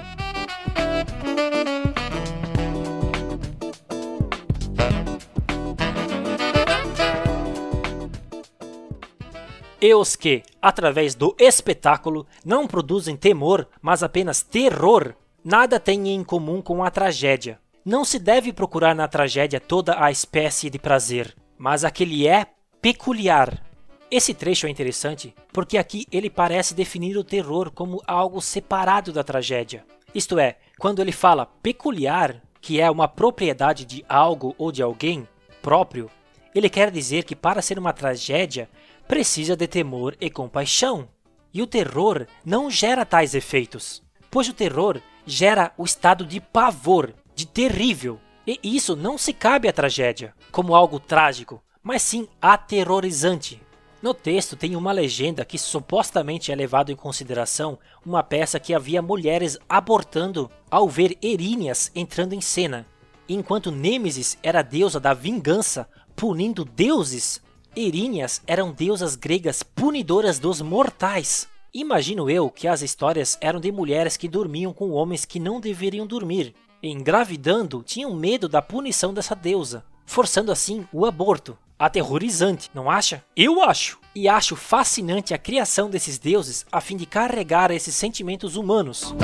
E 9.81 9.95
os 9.95 10.15
que, 10.15 10.43
através 10.61 11.15
do 11.15 11.35
espetáculo, 11.39 12.27
não 12.45 12.67
produzem 12.67 13.17
temor, 13.17 13.67
mas 13.81 14.03
apenas 14.03 14.43
terror, 14.43 15.15
nada 15.43 15.79
têm 15.79 16.09
em 16.09 16.23
comum 16.23 16.61
com 16.61 16.83
a 16.83 16.91
tragédia. 16.91 17.59
Não 17.83 18.05
se 18.05 18.19
deve 18.19 18.53
procurar 18.53 18.93
na 18.93 19.07
tragédia 19.07 19.59
toda 19.59 20.01
a 20.01 20.11
espécie 20.11 20.69
de 20.69 20.77
prazer, 20.77 21.35
mas 21.57 21.83
aquele 21.83 22.27
é 22.27 22.45
peculiar. 22.79 23.65
Esse 24.11 24.35
trecho 24.35 24.67
é 24.67 24.69
interessante 24.69 25.33
porque 25.51 25.79
aqui 25.79 26.05
ele 26.11 26.29
parece 26.29 26.75
definir 26.75 27.17
o 27.17 27.23
terror 27.23 27.71
como 27.71 28.03
algo 28.05 28.39
separado 28.39 29.11
da 29.11 29.23
tragédia. 29.23 29.83
Isto 30.13 30.37
é, 30.37 30.57
quando 30.77 31.01
ele 31.01 31.11
fala 31.11 31.45
peculiar, 31.45 32.39
que 32.59 32.79
é 32.79 32.91
uma 32.91 33.07
propriedade 33.07 33.83
de 33.83 34.05
algo 34.07 34.53
ou 34.59 34.71
de 34.71 34.83
alguém 34.83 35.27
próprio, 35.61 36.11
ele 36.53 36.69
quer 36.69 36.91
dizer 36.91 37.23
que 37.23 37.35
para 37.35 37.61
ser 37.61 37.79
uma 37.79 37.93
tragédia, 37.93 38.69
precisa 39.11 39.57
de 39.57 39.67
temor 39.67 40.15
e 40.21 40.29
compaixão. 40.29 41.05
E 41.53 41.61
o 41.61 41.67
terror 41.67 42.25
não 42.45 42.71
gera 42.71 43.05
tais 43.05 43.35
efeitos, 43.35 44.01
pois 44.31 44.47
o 44.47 44.53
terror 44.53 45.01
gera 45.25 45.73
o 45.77 45.83
estado 45.83 46.25
de 46.25 46.39
pavor, 46.39 47.13
de 47.35 47.45
terrível. 47.45 48.21
E 48.47 48.57
isso 48.63 48.95
não 48.95 49.17
se 49.17 49.33
cabe 49.33 49.67
à 49.67 49.73
tragédia, 49.73 50.33
como 50.49 50.73
algo 50.73 50.97
trágico, 50.97 51.61
mas 51.83 52.01
sim 52.01 52.25
aterrorizante. 52.41 53.61
No 54.01 54.13
texto 54.13 54.55
tem 54.55 54.77
uma 54.77 54.93
legenda 54.93 55.43
que 55.43 55.57
supostamente 55.57 56.49
é 56.49 56.55
levado 56.55 56.89
em 56.89 56.95
consideração 56.95 57.77
uma 58.05 58.23
peça 58.23 58.61
que 58.61 58.73
havia 58.73 59.01
mulheres 59.01 59.57
abortando 59.67 60.49
ao 60.69 60.87
ver 60.87 61.17
Eríneas 61.21 61.91
entrando 61.93 62.31
em 62.31 62.39
cena, 62.39 62.87
enquanto 63.27 63.73
Nêmesis 63.73 64.37
era 64.41 64.61
deusa 64.61 65.01
da 65.01 65.13
vingança, 65.13 65.85
punindo 66.15 66.63
deuses 66.63 67.41
Eríneas 67.75 68.41
eram 68.45 68.73
deusas 68.73 69.15
gregas 69.15 69.63
punidoras 69.63 70.37
dos 70.37 70.61
mortais. 70.61 71.47
Imagino 71.73 72.29
eu 72.29 72.49
que 72.49 72.67
as 72.67 72.81
histórias 72.81 73.37
eram 73.39 73.61
de 73.61 73.71
mulheres 73.71 74.17
que 74.17 74.27
dormiam 74.27 74.73
com 74.73 74.91
homens 74.91 75.23
que 75.23 75.39
não 75.39 75.61
deveriam 75.61 76.05
dormir. 76.05 76.53
Engravidando, 76.83 77.81
tinham 77.81 78.13
medo 78.13 78.49
da 78.49 78.61
punição 78.61 79.13
dessa 79.13 79.33
deusa, 79.33 79.85
forçando 80.05 80.51
assim 80.51 80.85
o 80.91 81.05
aborto. 81.05 81.57
Aterrorizante, 81.79 82.69
não 82.73 82.91
acha? 82.91 83.23
Eu 83.37 83.63
acho! 83.63 83.99
E 84.13 84.27
acho 84.27 84.57
fascinante 84.57 85.33
a 85.33 85.37
criação 85.37 85.89
desses 85.89 86.19
deuses 86.19 86.65
a 86.69 86.81
fim 86.81 86.97
de 86.97 87.05
carregar 87.05 87.71
esses 87.71 87.95
sentimentos 87.95 88.57
humanos. 88.57 89.15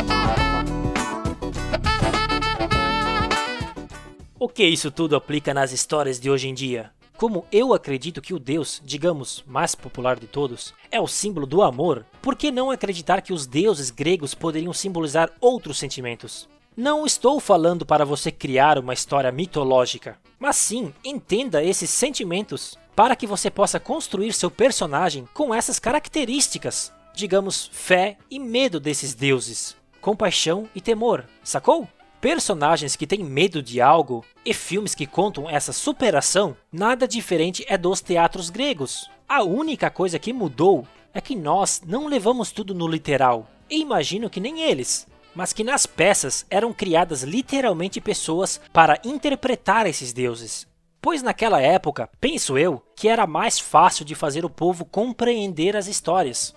O 4.39 4.47
que 4.47 4.63
isso 4.63 4.89
tudo 4.89 5.17
aplica 5.17 5.53
nas 5.53 5.73
histórias 5.73 6.17
de 6.17 6.29
hoje 6.29 6.47
em 6.47 6.53
dia? 6.53 6.95
Como 7.17 7.47
eu 7.51 7.73
acredito 7.73 8.21
que 8.21 8.31
o 8.31 8.37
Deus, 8.37 8.79
digamos, 8.85 9.43
mais 9.47 9.73
popular 9.73 10.19
de 10.19 10.27
todos, 10.27 10.71
é 10.91 11.01
o 11.01 11.07
símbolo 11.07 11.47
do 11.47 11.63
amor, 11.63 12.05
por 12.21 12.35
que 12.35 12.51
não 12.51 12.69
acreditar 12.69 13.23
que 13.23 13.33
os 13.33 13.47
deuses 13.47 13.89
gregos 13.89 14.35
poderiam 14.35 14.71
simbolizar 14.71 15.31
outros 15.41 15.79
sentimentos? 15.79 16.47
Não 16.75 17.07
estou 17.07 17.39
falando 17.39 17.83
para 17.83 18.05
você 18.05 18.31
criar 18.31 18.77
uma 18.77 18.93
história 18.93 19.31
mitológica. 19.31 20.19
mas 20.39 20.57
sim 20.57 20.93
entenda 21.03 21.63
esses 21.63 21.89
sentimentos 21.89 22.77
para 22.95 23.15
que 23.15 23.25
você 23.25 23.49
possa 23.49 23.79
construir 23.79 24.31
seu 24.31 24.51
personagem 24.51 25.27
com 25.33 25.51
essas 25.51 25.79
características, 25.79 26.93
digamos, 27.15 27.67
fé 27.73 28.19
e 28.29 28.37
medo 28.37 28.79
desses 28.79 29.15
deuses, 29.15 29.75
compaixão 29.99 30.69
e 30.75 30.79
temor, 30.79 31.25
sacou? 31.43 31.87
Personagens 32.19 32.95
que 32.95 33.05
têm 33.05 33.23
medo 33.23 33.61
de 33.61 33.79
algo 33.79 34.25
e 34.43 34.51
filmes 34.51 34.95
que 34.95 35.05
contam 35.05 35.47
essa 35.47 35.71
superação, 35.71 36.57
nada 36.71 37.07
diferente 37.07 37.63
é 37.67 37.77
dos 37.77 38.01
teatros 38.01 38.49
gregos. 38.49 39.09
A 39.29 39.43
única 39.43 39.91
coisa 39.91 40.17
que 40.17 40.33
mudou 40.33 40.87
é 41.13 41.21
que 41.21 41.35
nós 41.35 41.83
não 41.85 42.07
levamos 42.07 42.51
tudo 42.51 42.73
no 42.73 42.87
literal, 42.87 43.47
e 43.69 43.79
imagino 43.79 44.31
que 44.31 44.39
nem 44.39 44.61
eles, 44.61 45.07
mas 45.35 45.53
que 45.53 45.63
nas 45.63 45.85
peças 45.85 46.43
eram 46.49 46.73
criadas 46.73 47.21
literalmente 47.21 48.01
pessoas 48.01 48.59
para 48.73 48.99
interpretar 49.05 49.85
esses 49.85 50.11
deuses. 50.11 50.67
Pois 50.99 51.21
naquela 51.21 51.61
época, 51.61 52.09
penso 52.19 52.57
eu, 52.57 52.81
que 52.95 53.07
era 53.07 53.27
mais 53.27 53.59
fácil 53.59 54.03
de 54.03 54.15
fazer 54.15 54.43
o 54.43 54.49
povo 54.49 54.83
compreender 54.85 55.77
as 55.77 55.85
histórias. 55.85 56.55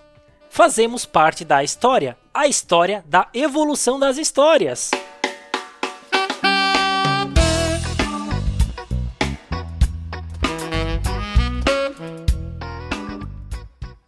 Fazemos 0.49 1.05
parte 1.05 1.45
da 1.45 1.63
história, 1.63 2.17
a 2.33 2.47
história 2.47 3.05
da 3.07 3.29
evolução 3.33 3.99
das 3.99 4.17
histórias. 4.17 4.89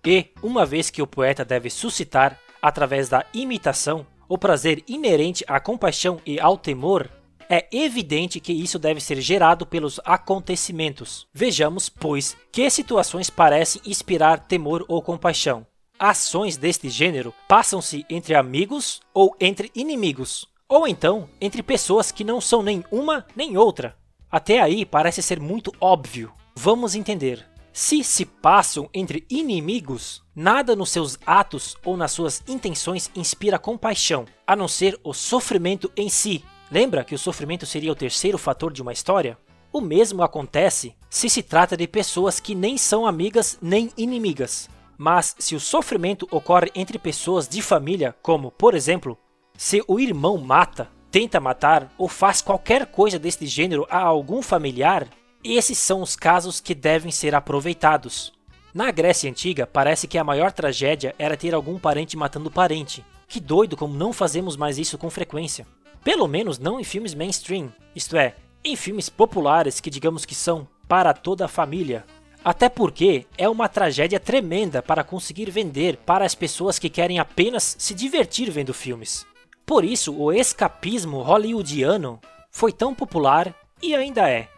E, 0.05 0.27
uma 0.41 0.65
vez 0.65 0.89
que 0.89 1.01
o 1.01 1.07
poeta 1.07 1.45
deve 1.45 1.69
suscitar, 1.69 2.39
através 2.61 3.09
da 3.09 3.25
imitação, 3.33 4.05
o 4.27 4.37
prazer 4.37 4.83
inerente 4.87 5.43
à 5.47 5.59
compaixão 5.59 6.19
e 6.25 6.39
ao 6.39 6.57
temor, 6.57 7.09
é 7.49 7.67
evidente 7.71 8.39
que 8.39 8.51
isso 8.51 8.79
deve 8.79 8.99
ser 8.99 9.21
gerado 9.21 9.65
pelos 9.65 9.99
acontecimentos. 10.03 11.27
Vejamos, 11.33 11.87
pois, 11.89 12.35
que 12.51 12.69
situações 12.69 13.29
parecem 13.29 13.81
inspirar 13.85 14.39
temor 14.39 14.85
ou 14.87 15.01
compaixão. 15.01 15.65
Ações 15.99 16.57
deste 16.57 16.89
gênero 16.89 17.33
passam-se 17.47 18.05
entre 18.09 18.35
amigos 18.35 19.01
ou 19.13 19.35
entre 19.39 19.71
inimigos, 19.75 20.47
ou 20.67 20.87
então 20.87 21.29
entre 21.39 21.61
pessoas 21.61 22.11
que 22.11 22.23
não 22.23 22.41
são 22.41 22.63
nem 22.63 22.83
uma 22.91 23.25
nem 23.35 23.55
outra. 23.55 23.95
Até 24.31 24.59
aí 24.59 24.85
parece 24.85 25.21
ser 25.21 25.39
muito 25.39 25.71
óbvio. 25.79 26.33
Vamos 26.55 26.95
entender. 26.95 27.52
Se 27.75 28.03
se 28.03 28.23
passam 28.23 28.87
entre 28.93 29.25
inimigos, 29.27 30.21
nada 30.35 30.75
nos 30.75 30.91
seus 30.91 31.17
atos 31.25 31.75
ou 31.83 31.97
nas 31.97 32.11
suas 32.11 32.43
intenções 32.47 33.09
inspira 33.15 33.57
compaixão, 33.57 34.25
a 34.45 34.55
não 34.55 34.67
ser 34.67 34.99
o 35.03 35.11
sofrimento 35.11 35.91
em 35.97 36.07
si. 36.07 36.45
Lembra 36.69 37.03
que 37.03 37.15
o 37.15 37.17
sofrimento 37.19 37.65
seria 37.65 37.91
o 37.91 37.95
terceiro 37.95 38.37
fator 38.37 38.71
de 38.71 38.83
uma 38.83 38.93
história? 38.93 39.39
O 39.71 39.81
mesmo 39.81 40.21
acontece 40.21 40.95
se 41.09 41.27
se 41.27 41.41
trata 41.41 41.75
de 41.75 41.87
pessoas 41.87 42.39
que 42.39 42.53
nem 42.53 42.77
são 42.77 43.07
amigas 43.07 43.57
nem 43.59 43.89
inimigas. 43.97 44.69
Mas 44.95 45.35
se 45.39 45.55
o 45.55 45.59
sofrimento 45.59 46.27
ocorre 46.29 46.69
entre 46.75 46.99
pessoas 46.99 47.47
de 47.47 47.59
família, 47.59 48.15
como, 48.21 48.51
por 48.51 48.75
exemplo, 48.75 49.17
se 49.57 49.83
o 49.87 49.99
irmão 49.99 50.37
mata, 50.37 50.91
tenta 51.09 51.39
matar 51.39 51.91
ou 51.97 52.07
faz 52.07 52.39
qualquer 52.39 52.85
coisa 52.85 53.17
deste 53.17 53.47
gênero 53.47 53.87
a 53.89 53.97
algum 53.97 54.43
familiar, 54.43 55.07
esses 55.43 55.77
são 55.77 56.01
os 56.01 56.15
casos 56.15 56.61
que 56.61 56.73
devem 56.73 57.11
ser 57.11 57.35
aproveitados. 57.35 58.31
Na 58.73 58.89
Grécia 58.91 59.29
Antiga, 59.29 59.67
parece 59.67 60.07
que 60.07 60.17
a 60.17 60.23
maior 60.23 60.51
tragédia 60.51 61.13
era 61.19 61.35
ter 61.35 61.53
algum 61.53 61.77
parente 61.77 62.15
matando 62.15 62.49
parente. 62.49 63.05
Que 63.27 63.39
doido 63.39 63.75
como 63.75 63.93
não 63.93 64.13
fazemos 64.13 64.55
mais 64.55 64.77
isso 64.77 64.97
com 64.97 65.09
frequência. 65.09 65.67
Pelo 66.03 66.27
menos 66.27 66.57
não 66.57 66.79
em 66.79 66.83
filmes 66.83 67.13
mainstream, 67.13 67.71
isto 67.95 68.17
é, 68.17 68.35
em 68.63 68.75
filmes 68.75 69.09
populares 69.09 69.79
que 69.79 69.89
digamos 69.89 70.25
que 70.25 70.33
são 70.33 70.67
para 70.87 71.13
toda 71.13 71.45
a 71.45 71.49
família. 71.49 72.05
Até 72.43 72.69
porque 72.69 73.25
é 73.37 73.47
uma 73.47 73.69
tragédia 73.69 74.19
tremenda 74.19 74.81
para 74.81 75.03
conseguir 75.03 75.49
vender 75.49 75.97
para 75.97 76.25
as 76.25 76.35
pessoas 76.35 76.79
que 76.79 76.89
querem 76.89 77.19
apenas 77.19 77.75
se 77.77 77.93
divertir 77.93 78.49
vendo 78.49 78.73
filmes. 78.73 79.25
Por 79.65 79.83
isso, 79.85 80.13
o 80.15 80.31
escapismo 80.31 81.21
hollywoodiano 81.21 82.19
foi 82.51 82.71
tão 82.71 82.93
popular 82.93 83.53
e 83.81 83.95
ainda 83.95 84.29
é 84.29 84.49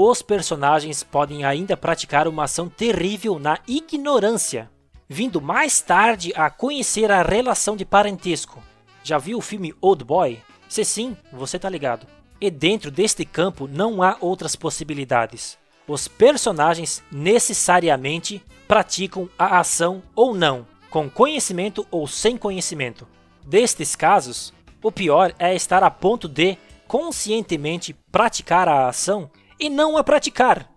os 0.00 0.22
personagens 0.22 1.02
podem 1.02 1.44
ainda 1.44 1.76
praticar 1.76 2.28
uma 2.28 2.44
ação 2.44 2.68
terrível 2.68 3.36
na 3.36 3.58
ignorância, 3.66 4.70
vindo 5.08 5.40
mais 5.40 5.80
tarde 5.80 6.32
a 6.36 6.48
conhecer 6.48 7.10
a 7.10 7.20
relação 7.20 7.76
de 7.76 7.84
parentesco. 7.84 8.62
Já 9.02 9.18
viu 9.18 9.38
o 9.38 9.42
filme 9.42 9.74
Old 9.80 10.04
Boy? 10.04 10.40
Se 10.68 10.84
sim, 10.84 11.16
você 11.32 11.58
tá 11.58 11.68
ligado. 11.68 12.06
E 12.40 12.48
dentro 12.48 12.92
deste 12.92 13.24
campo 13.24 13.66
não 13.66 14.00
há 14.00 14.16
outras 14.20 14.54
possibilidades. 14.54 15.58
Os 15.84 16.06
personagens 16.06 17.02
necessariamente 17.10 18.40
praticam 18.68 19.28
a 19.36 19.58
ação 19.58 20.00
ou 20.14 20.32
não, 20.32 20.64
com 20.90 21.10
conhecimento 21.10 21.84
ou 21.90 22.06
sem 22.06 22.36
conhecimento. 22.36 23.04
Destes 23.44 23.96
casos, 23.96 24.52
o 24.80 24.92
pior 24.92 25.34
é 25.40 25.56
estar 25.56 25.82
a 25.82 25.90
ponto 25.90 26.28
de 26.28 26.56
conscientemente 26.86 27.96
praticar 28.12 28.68
a 28.68 28.86
ação 28.88 29.28
e 29.58 29.68
não 29.68 29.96
a 29.96 30.04
praticar. 30.04 30.70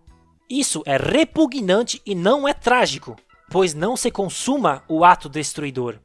Isso 0.49 0.84
é 0.86 0.97
repugnante 0.97 2.01
e 2.05 2.13
não 2.13 2.47
é 2.47 2.53
trágico, 2.53 3.15
pois 3.49 3.73
não 3.73 3.95
se 3.95 4.11
consuma 4.11 4.84
o 4.88 5.05
ato 5.05 5.29
destruidor. 5.29 5.99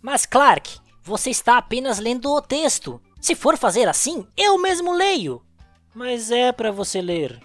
Mas 0.00 0.26
Clark, 0.26 0.78
você 1.02 1.30
está 1.30 1.58
apenas 1.58 1.98
lendo 1.98 2.30
o 2.30 2.40
texto. 2.40 3.00
Se 3.20 3.34
for 3.34 3.56
fazer 3.56 3.88
assim, 3.88 4.26
eu 4.36 4.58
mesmo 4.58 4.92
leio. 4.92 5.42
Mas 5.94 6.30
é 6.30 6.52
para 6.52 6.70
você 6.70 7.00
ler. 7.00 7.40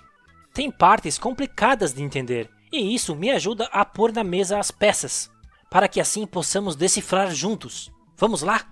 Tem 0.54 0.72
partes 0.72 1.18
complicadas 1.18 1.94
de 1.94 2.02
entender, 2.02 2.50
e 2.72 2.94
isso 2.96 3.16
me 3.16 3.30
ajuda 3.30 3.70
a 3.72 3.86
pôr 3.86 4.12
na 4.12 4.24
mesa 4.24 4.60
as 4.60 4.72
peças, 4.72 5.30
para 5.70 5.88
que 5.88 6.00
assim 6.00 6.26
possamos 6.26 6.76
decifrar 6.76 7.34
juntos. 7.34 7.92
Vamos 8.16 8.42
lá? 8.42 8.66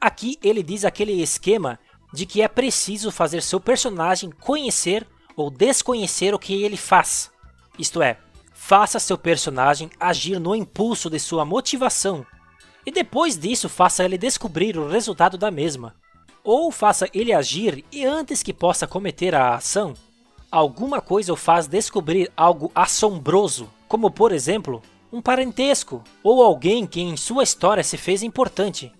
Aqui 0.00 0.38
ele 0.42 0.62
diz 0.62 0.84
aquele 0.84 1.20
esquema 1.20 1.78
de 2.12 2.26
que 2.26 2.42
é 2.42 2.48
preciso 2.48 3.10
fazer 3.10 3.42
seu 3.42 3.60
personagem 3.60 4.30
conhecer 4.30 5.06
ou 5.36 5.50
desconhecer 5.50 6.34
o 6.34 6.38
que 6.38 6.62
ele 6.62 6.76
faz. 6.76 7.30
Isto 7.78 8.00
é, 8.00 8.16
faça 8.54 8.98
seu 8.98 9.18
personagem 9.18 9.90
agir 10.00 10.40
no 10.40 10.56
impulso 10.56 11.10
de 11.10 11.20
sua 11.20 11.44
motivação 11.44 12.26
e 12.86 12.90
depois 12.90 13.36
disso 13.36 13.68
faça 13.68 14.04
ele 14.04 14.16
descobrir 14.16 14.78
o 14.78 14.88
resultado 14.88 15.36
da 15.36 15.50
mesma. 15.50 15.94
Ou 16.42 16.70
faça 16.70 17.08
ele 17.12 17.32
agir 17.32 17.84
e 17.90 18.04
antes 18.06 18.42
que 18.42 18.54
possa 18.54 18.86
cometer 18.86 19.34
a 19.34 19.56
ação, 19.56 19.94
alguma 20.50 21.00
coisa 21.00 21.32
o 21.32 21.36
faz 21.36 21.66
descobrir 21.66 22.30
algo 22.36 22.70
assombroso, 22.72 23.68
como 23.88 24.10
por 24.10 24.30
exemplo, 24.30 24.80
um 25.12 25.20
parentesco 25.20 26.02
ou 26.22 26.42
alguém 26.42 26.86
que 26.86 27.00
em 27.00 27.16
sua 27.16 27.42
história 27.42 27.82
se 27.82 27.96
fez 27.96 28.22
importante. 28.22 28.92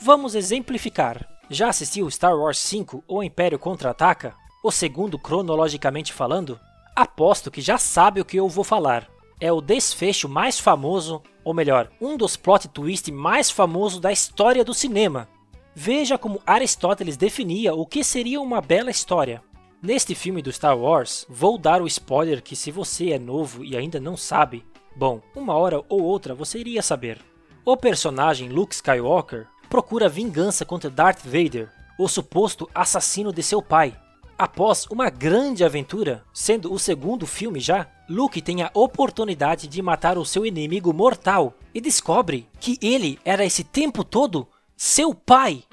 Vamos 0.00 0.34
exemplificar. 0.34 1.28
Já 1.48 1.68
assistiu 1.68 2.10
Star 2.10 2.36
Wars 2.36 2.58
5 2.58 3.04
ou 3.06 3.22
Império 3.22 3.58
Contra-Ataca? 3.58 4.34
O 4.62 4.70
segundo 4.70 5.18
cronologicamente 5.18 6.12
falando, 6.12 6.58
aposto 6.94 7.50
que 7.50 7.60
já 7.60 7.78
sabe 7.78 8.20
o 8.20 8.24
que 8.24 8.36
eu 8.36 8.48
vou 8.48 8.64
falar. 8.64 9.08
É 9.40 9.52
o 9.52 9.60
desfecho 9.60 10.28
mais 10.28 10.58
famoso, 10.58 11.22
ou 11.44 11.54
melhor, 11.54 11.90
um 12.00 12.16
dos 12.16 12.36
plot 12.36 12.66
twists 12.68 13.14
mais 13.14 13.50
famosos 13.50 14.00
da 14.00 14.10
história 14.10 14.64
do 14.64 14.74
cinema. 14.74 15.28
Veja 15.74 16.18
como 16.18 16.42
Aristóteles 16.44 17.16
definia 17.16 17.72
o 17.72 17.86
que 17.86 18.02
seria 18.02 18.40
uma 18.40 18.60
bela 18.60 18.90
história. 18.90 19.40
Neste 19.80 20.12
filme 20.12 20.42
do 20.42 20.50
Star 20.50 20.76
Wars, 20.76 21.24
vou 21.28 21.56
dar 21.56 21.80
o 21.80 21.86
spoiler 21.86 22.42
que 22.42 22.56
se 22.56 22.72
você 22.72 23.10
é 23.10 23.18
novo 23.18 23.64
e 23.64 23.76
ainda 23.76 24.00
não 24.00 24.16
sabe, 24.16 24.66
bom, 24.96 25.20
uma 25.36 25.54
hora 25.54 25.84
ou 25.88 26.02
outra 26.02 26.34
você 26.34 26.58
iria 26.58 26.82
saber. 26.82 27.20
O 27.64 27.76
personagem 27.76 28.48
Luke 28.48 28.74
Skywalker 28.74 29.46
procura 29.70 30.08
vingança 30.08 30.64
contra 30.64 30.90
Darth 30.90 31.22
Vader, 31.22 31.70
o 31.96 32.08
suposto 32.08 32.68
assassino 32.74 33.32
de 33.32 33.42
seu 33.42 33.62
pai, 33.62 33.96
Após 34.38 34.86
uma 34.86 35.10
grande 35.10 35.64
aventura, 35.64 36.22
sendo 36.32 36.72
o 36.72 36.78
segundo 36.78 37.26
filme 37.26 37.58
já, 37.58 37.88
Luke 38.08 38.40
tem 38.40 38.62
a 38.62 38.70
oportunidade 38.72 39.66
de 39.66 39.82
matar 39.82 40.16
o 40.16 40.24
seu 40.24 40.46
inimigo 40.46 40.94
mortal 40.94 41.54
e 41.74 41.80
descobre 41.80 42.48
que 42.60 42.78
ele 42.80 43.18
era 43.24 43.44
esse 43.44 43.64
tempo 43.64 44.04
todo 44.04 44.46
seu 44.76 45.12
pai. 45.12 45.64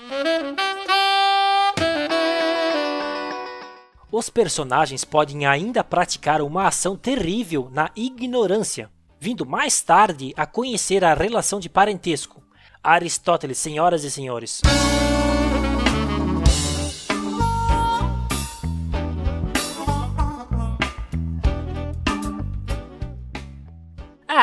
Os 4.11 4.31
personagens 4.31 5.03
podem 5.03 5.45
ainda 5.45 5.83
praticar 5.83 6.41
uma 6.41 6.65
ação 6.65 6.97
terrível 6.97 7.69
na 7.71 7.91
ignorância, 7.95 8.89
vindo 9.19 9.45
mais 9.45 9.79
tarde 9.83 10.33
a 10.35 10.47
conhecer 10.47 11.03
a 11.03 11.13
relação 11.13 11.59
de 11.59 11.69
parentesco. 11.69 12.41
Aristóteles, 12.83 13.59
senhoras 13.59 14.03
e 14.03 14.09
senhores. 14.09 14.61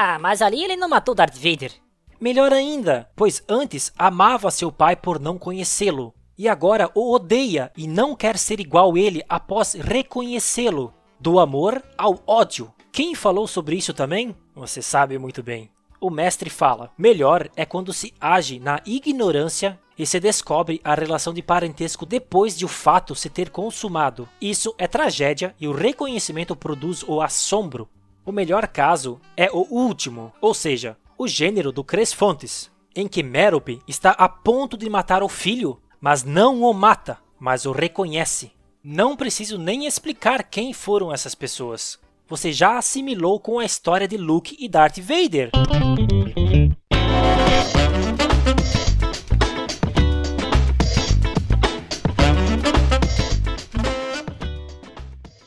Ah, 0.05 0.19
mas 0.19 0.43
ali 0.43 0.65
ele 0.65 0.75
não 0.75 0.89
matou 0.89 1.15
Darth 1.15 1.37
Vader. 1.37 1.73
Melhor 2.21 2.53
ainda, 2.53 3.09
pois 3.15 3.41
antes 3.49 3.93
amava 3.97 4.51
seu 4.51 4.73
pai 4.73 4.97
por 4.97 5.21
não 5.21 5.39
conhecê-lo. 5.39 6.13
e 6.37 6.49
agora 6.49 6.91
o 6.93 7.13
odeia 7.15 7.71
e 7.77 7.87
não 7.87 8.17
quer 8.17 8.37
ser 8.37 8.59
igual 8.59 8.99
ele 8.99 9.23
após 9.29 9.75
reconhecê-lo. 9.75 10.93
Do 11.21 11.39
amor 11.39 11.81
ao 11.97 12.21
ódio. 12.27 12.75
Quem 12.91 13.15
falou 13.15 13.47
sobre 13.47 13.77
isso 13.77 13.95
também? 13.95 14.35
Você 14.57 14.83
sabe 14.83 15.17
muito 15.21 15.41
bem. 15.41 15.71
O 16.01 16.11
mestre 16.11 16.51
fala: 16.51 16.91
melhor 16.99 17.49
é 17.55 17.65
quando 17.65 17.93
se 17.93 18.13
age 18.21 18.59
na 18.59 18.81
ignorância 18.85 19.79
e 19.97 20.05
se 20.05 20.19
descobre 20.19 20.81
a 20.83 20.97
relação 20.97 21.33
de 21.33 21.43
parentesco 21.43 22.05
depois 22.05 22.59
de 22.59 22.65
o 22.65 22.69
fato 22.69 23.15
se 23.15 23.31
ter 23.31 23.51
consumado. 23.51 24.29
Isso 24.41 24.75
é 24.79 24.89
tragédia 24.89 25.55
e 25.61 25.69
o 25.69 25.73
reconhecimento 25.73 26.57
produz 26.57 27.05
o 27.05 27.21
assombro. 27.21 27.89
O 28.25 28.33
melhor 28.33 28.67
caso 28.69 29.21
é 29.37 29.51
o 29.51 29.67
último, 29.71 30.33
ou 30.41 30.55
seja, 30.55 30.97
o 31.19 31.27
gênero 31.29 31.73
do 31.73 31.83
Cresfontes, 31.83 32.71
em 32.95 33.09
que 33.09 33.23
Merope 33.23 33.81
está 33.87 34.11
a 34.11 34.29
ponto 34.29 34.77
de 34.77 34.89
matar 34.89 35.23
o 35.23 35.29
filho 35.29 35.81
mas 36.03 36.25
não 36.25 36.63
o 36.63 36.75
mata, 36.75 37.17
mas 37.39 37.65
o 37.65 37.71
reconhece. 37.71 38.51
Não 38.83 39.17
preciso 39.17 39.57
nem 39.57 39.87
explicar 39.87 40.43
quem 40.43 40.73
foram 40.73 41.13
essas 41.13 41.33
pessoas. 41.33 41.97
Você 42.27 42.53
já 42.53 42.77
assimilou 42.77 43.39
com 43.39 43.61
a 43.61 43.65
história 43.65 44.09
de 44.09 44.17
Luke 44.17 44.57
e 44.59 44.69
Darth 44.69 44.99
Vader. 44.99 45.53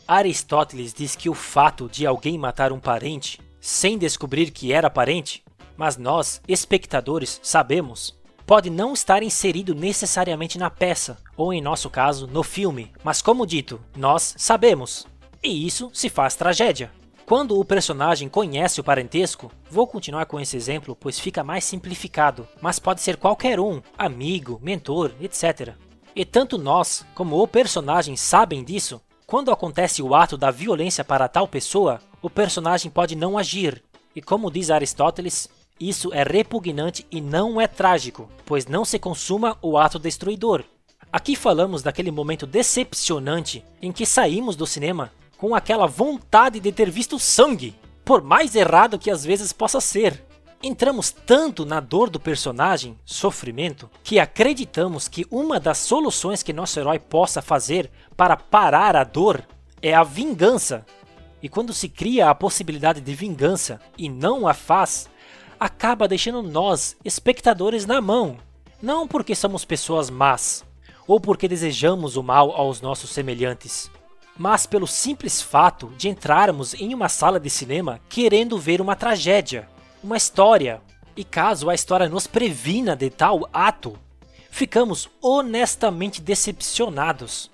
Aristóteles 0.08 0.94
diz 0.94 1.16
que 1.16 1.30
o 1.30 1.34
fato 1.34 1.90
de 1.90 2.06
alguém 2.06 2.38
matar 2.38 2.72
um 2.72 2.80
parente 2.80 3.40
sem 3.60 3.98
descobrir 3.98 4.52
que 4.52 4.72
era 4.72 4.90
parente, 4.90 5.44
mas 5.76 5.98
nós, 5.98 6.42
espectadores, 6.48 7.40
sabemos, 7.42 8.16
pode 8.46 8.70
não 8.70 8.94
estar 8.94 9.24
inserido 9.24 9.74
necessariamente 9.74 10.60
na 10.60 10.70
peça, 10.70 11.18
ou 11.36 11.52
em 11.52 11.62
nosso 11.62 11.90
caso, 11.90 12.28
no 12.28 12.44
filme, 12.44 12.92
mas 13.04 13.22
como 13.22 13.46
dito, 13.46 13.82
nós 13.98 14.36
sabemos. 14.38 15.08
E 15.44 15.66
isso 15.66 15.90
se 15.92 16.10
faz 16.10 16.36
tragédia. 16.36 16.92
Quando 17.26 17.60
o 17.60 17.66
personagem 17.66 18.30
conhece 18.30 18.80
o 18.80 18.84
parentesco, 18.84 19.52
vou 19.72 19.88
continuar 19.88 20.28
com 20.28 20.40
esse 20.40 20.56
exemplo 20.56 20.96
pois 20.96 21.20
fica 21.20 21.44
mais 21.44 21.64
simplificado, 21.64 22.48
mas 22.62 22.78
pode 22.78 23.02
ser 23.02 23.18
qualquer 23.18 23.60
um, 23.60 23.82
amigo, 23.98 24.60
mentor, 24.62 25.12
etc. 25.20 25.74
E 26.16 26.24
tanto 26.24 26.60
nós 26.60 27.04
como 27.16 27.42
o 27.42 27.48
personagem 27.48 28.16
sabem 28.16 28.64
disso, 28.64 29.02
quando 29.28 29.52
acontece 29.52 30.04
o 30.04 30.14
ato 30.14 30.38
da 30.38 30.52
violência 30.52 31.04
para 31.04 31.28
tal 31.28 31.48
pessoa, 31.48 32.00
o 32.22 32.30
personagem 32.30 32.92
pode 32.92 33.16
não 33.16 33.38
agir. 33.38 33.84
E 34.16 34.22
como 34.22 34.52
diz 34.52 34.70
Aristóteles, 34.70 35.50
isso 35.80 36.14
é 36.14 36.24
repugnante 36.24 37.06
e 37.12 37.20
não 37.20 37.60
é 37.60 37.68
trágico, 37.68 38.30
pois 38.46 38.68
não 38.68 38.86
se 38.86 39.00
consuma 39.00 39.58
o 39.64 39.78
ato 39.78 39.98
destruidor. 39.98 40.64
Aqui 41.12 41.36
falamos 41.36 41.82
daquele 41.82 42.12
momento 42.12 42.46
decepcionante 42.46 43.66
em 43.82 43.92
que 43.92 44.06
saímos 44.06 44.56
do 44.56 44.68
cinema 44.68 45.12
com 45.38 45.56
aquela 45.56 45.88
vontade 45.88 46.60
de 46.60 46.72
ter 46.72 46.90
visto 46.90 47.20
sangue, 47.20 47.76
por 48.06 48.22
mais 48.22 48.56
errado 48.56 49.00
que 49.00 49.10
às 49.10 49.26
vezes 49.26 49.52
possa 49.52 49.82
ser. 49.82 50.24
Entramos 50.64 51.12
tanto 51.12 51.66
na 51.66 51.80
dor 51.80 52.10
do 52.10 52.20
personagem, 52.20 52.98
sofrimento, 53.06 53.90
que 54.04 54.20
acreditamos 54.20 55.08
que 55.08 55.26
uma 55.30 55.60
das 55.60 55.78
soluções 55.78 56.42
que 56.42 56.54
nosso 56.54 56.80
herói 56.80 56.98
possa 56.98 57.42
fazer 57.42 57.92
para 58.18 58.36
parar 58.36 58.96
a 58.96 59.04
dor 59.04 59.44
é 59.82 59.94
a 59.94 60.04
vingança. 60.04 60.86
E 61.42 61.48
quando 61.48 61.74
se 61.74 61.88
cria 61.88 62.30
a 62.30 62.36
possibilidade 62.36 63.00
de 63.02 63.14
vingança 63.14 63.80
e 63.98 64.10
não 64.10 64.48
a 64.48 64.54
faz, 64.54 65.08
acaba 65.60 66.08
deixando 66.08 66.42
nós, 66.42 66.98
espectadores, 67.06 67.86
na 67.86 68.02
mão. 68.02 68.38
Não 68.82 69.08
porque 69.08 69.36
somos 69.36 69.64
pessoas 69.64 70.10
más, 70.10 70.66
ou 71.08 71.20
porque 71.20 71.48
desejamos 71.48 72.18
o 72.18 72.24
mal 72.24 72.52
aos 72.52 72.82
nossos 72.82 73.12
semelhantes, 73.12 73.90
mas 74.38 74.66
pelo 74.66 74.88
simples 74.88 75.42
fato 75.42 75.92
de 75.98 76.10
entrarmos 76.10 76.74
em 76.74 76.94
uma 76.94 77.08
sala 77.08 77.40
de 77.40 77.50
cinema 77.50 78.00
querendo 78.10 78.58
ver 78.58 78.82
uma 78.82 78.96
tragédia, 78.96 79.68
uma 80.06 80.18
história. 80.18 80.82
E 81.18 81.24
caso 81.24 81.70
a 81.70 81.74
história 81.74 82.08
nos 82.08 82.28
previna 82.28 82.96
de 82.96 83.10
tal 83.10 83.50
ato, 83.52 83.98
ficamos 84.52 85.10
honestamente 85.22 86.22
decepcionados. 86.22 87.50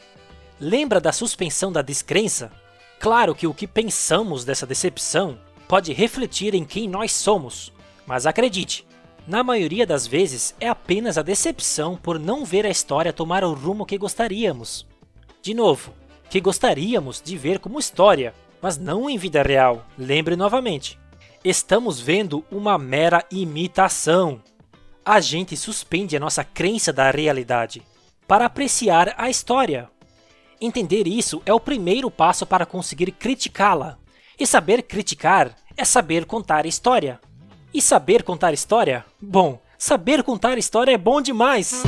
Lembra 0.60 1.00
da 1.00 1.12
suspensão 1.12 1.72
da 1.72 1.82
descrença? 1.82 2.52
Claro 3.00 3.34
que 3.34 3.48
o 3.48 3.54
que 3.54 3.66
pensamos 3.66 4.44
dessa 4.44 4.66
decepção 4.66 5.40
pode 5.68 5.94
refletir 5.94 6.54
em 6.54 6.66
quem 6.66 6.90
nós 6.90 7.14
somos, 7.14 7.72
mas 8.06 8.26
acredite, 8.26 8.86
na 9.26 9.44
maioria 9.44 9.86
das 9.86 10.06
vezes 10.06 10.54
é 10.60 10.68
apenas 10.68 11.18
a 11.18 11.22
decepção 11.22 11.96
por 11.96 12.20
não 12.20 12.44
ver 12.44 12.66
a 12.66 12.70
história 12.70 13.14
tomar 13.14 13.44
o 13.44 13.54
rumo 13.54 13.86
que 13.86 13.98
gostaríamos. 13.98 14.86
De 15.42 15.54
novo, 15.54 15.94
que 16.30 16.42
gostaríamos 16.42 17.22
de 17.22 17.38
ver 17.38 17.60
como 17.60 17.80
história, 17.80 18.34
mas 18.62 18.78
não 18.78 19.10
em 19.10 19.18
vida 19.18 19.42
real. 19.42 19.86
Lembre 19.98 20.36
novamente, 20.36 21.00
estamos 21.44 22.00
vendo 22.00 22.46
uma 22.52 22.78
mera 22.78 23.26
imitação. 23.32 24.42
A 25.04 25.20
gente 25.20 25.58
suspende 25.58 26.16
a 26.16 26.20
nossa 26.20 26.44
crença 26.44 26.94
da 26.94 27.10
realidade 27.10 27.82
para 28.28 28.46
apreciar 28.46 29.14
a 29.18 29.30
história. 29.30 29.90
Entender 30.60 31.08
isso 31.08 31.42
é 31.46 31.54
o 31.54 31.60
primeiro 31.60 32.12
passo 32.12 32.46
para 32.46 32.66
conseguir 32.66 33.12
criticá-la. 33.12 33.98
E 34.40 34.46
saber 34.46 34.84
criticar 34.84 35.56
é 35.76 35.84
saber 35.84 36.26
contar 36.26 36.66
história. 36.66 37.20
E 37.74 37.82
saber 37.82 38.24
contar 38.24 38.54
história? 38.54 39.04
Bom, 39.20 39.60
saber 39.78 40.24
contar 40.24 40.58
história 40.58 40.94
é 40.94 40.98
bom 40.98 41.22
demais! 41.22 41.84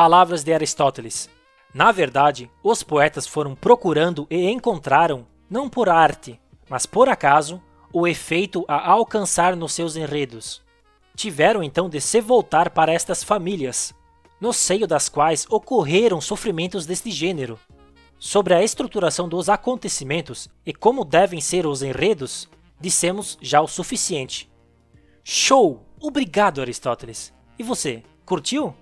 Palavras 0.00 0.42
de 0.42 0.50
Aristóteles. 0.50 1.28
Na 1.74 1.92
verdade, 1.92 2.50
os 2.62 2.82
poetas 2.82 3.26
foram 3.26 3.54
procurando 3.54 4.26
e 4.30 4.48
encontraram, 4.48 5.26
não 5.50 5.68
por 5.68 5.90
arte, 5.90 6.40
mas 6.70 6.86
por 6.86 7.06
acaso, 7.06 7.62
o 7.92 8.08
efeito 8.08 8.64
a 8.66 8.90
alcançar 8.92 9.54
nos 9.54 9.74
seus 9.74 9.96
enredos. 9.96 10.62
Tiveram 11.14 11.62
então 11.62 11.86
de 11.86 12.00
se 12.00 12.18
voltar 12.18 12.70
para 12.70 12.90
estas 12.94 13.22
famílias, 13.22 13.92
no 14.40 14.54
seio 14.54 14.86
das 14.86 15.10
quais 15.10 15.46
ocorreram 15.50 16.18
sofrimentos 16.18 16.86
deste 16.86 17.10
gênero. 17.10 17.60
Sobre 18.18 18.54
a 18.54 18.64
estruturação 18.64 19.28
dos 19.28 19.50
acontecimentos 19.50 20.48
e 20.64 20.72
como 20.72 21.04
devem 21.04 21.42
ser 21.42 21.66
os 21.66 21.82
enredos, 21.82 22.48
dissemos 22.80 23.36
já 23.42 23.60
o 23.60 23.68
suficiente. 23.68 24.50
Show! 25.22 25.84
Obrigado, 26.00 26.62
Aristóteles! 26.62 27.34
E 27.58 27.62
você, 27.62 28.02
curtiu? 28.24 28.74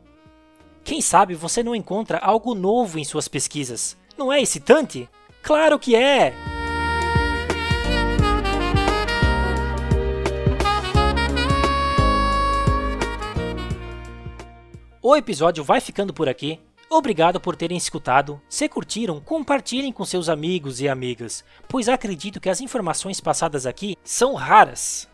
Quem 0.89 1.03
sabe 1.03 1.35
você 1.35 1.63
não 1.63 1.77
encontra 1.77 2.17
algo 2.17 2.55
novo 2.55 2.99
em 2.99 3.05
suas 3.05 3.29
pesquisas? 3.29 3.95
Não 4.17 4.33
é 4.33 4.41
excitante? 4.41 5.07
Claro 5.43 5.79
que 5.79 5.95
é! 5.95 6.33
O 15.03 15.15
episódio 15.15 15.63
vai 15.63 15.79
ficando 15.83 16.15
por 16.15 16.27
aqui. 16.27 16.59
Obrigado 16.89 17.39
por 17.39 17.55
terem 17.55 17.77
escutado. 17.77 18.41
Se 18.49 18.67
curtiram, 18.67 19.21
compartilhem 19.21 19.93
com 19.93 20.07
seus 20.07 20.31
amigos 20.31 20.81
e 20.81 20.89
amigas, 20.89 21.45
pois 21.69 21.87
acredito 21.87 22.41
que 22.41 22.49
as 22.49 22.63
informações 22.63 23.21
passadas 23.21 23.67
aqui 23.67 23.95
são 24.03 24.33
raras. 24.33 25.07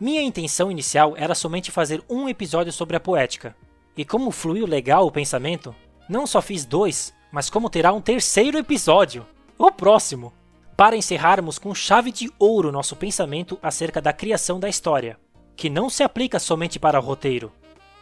Minha 0.00 0.22
intenção 0.22 0.70
inicial 0.70 1.12
era 1.18 1.34
somente 1.34 1.70
fazer 1.70 2.02
um 2.08 2.30
episódio 2.30 2.72
sobre 2.72 2.96
a 2.96 3.00
poética. 3.00 3.54
E 3.98 4.04
como 4.04 4.30
fluiu 4.30 4.64
legal 4.64 5.08
o 5.08 5.10
pensamento, 5.10 5.74
não 6.08 6.24
só 6.24 6.40
fiz 6.40 6.64
dois, 6.64 7.12
mas 7.32 7.50
como 7.50 7.68
terá 7.68 7.92
um 7.92 8.00
terceiro 8.00 8.56
episódio, 8.56 9.26
o 9.58 9.72
próximo, 9.72 10.32
para 10.76 10.96
encerrarmos 10.96 11.58
com 11.58 11.74
chave 11.74 12.12
de 12.12 12.30
ouro 12.38 12.70
nosso 12.70 12.94
pensamento 12.94 13.58
acerca 13.60 14.00
da 14.00 14.12
criação 14.12 14.60
da 14.60 14.68
história, 14.68 15.18
que 15.56 15.68
não 15.68 15.90
se 15.90 16.04
aplica 16.04 16.38
somente 16.38 16.78
para 16.78 17.00
o 17.00 17.02
roteiro, 17.02 17.52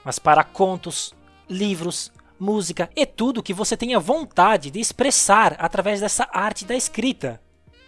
mas 0.05 0.19
para 0.19 0.45
contos, 0.45 1.15
livros, 1.49 2.13
música 2.39 2.91
e 2.95 3.07
tudo 3.07 3.43
que 3.43 3.55
você 3.55 3.75
tenha 3.75 3.99
vontade 3.99 4.71
de 4.71 4.79
expressar 4.79 5.57
através 5.59 6.03
dessa 6.03 6.29
arte 6.31 6.67
da 6.67 6.77
escrita. 6.77 7.41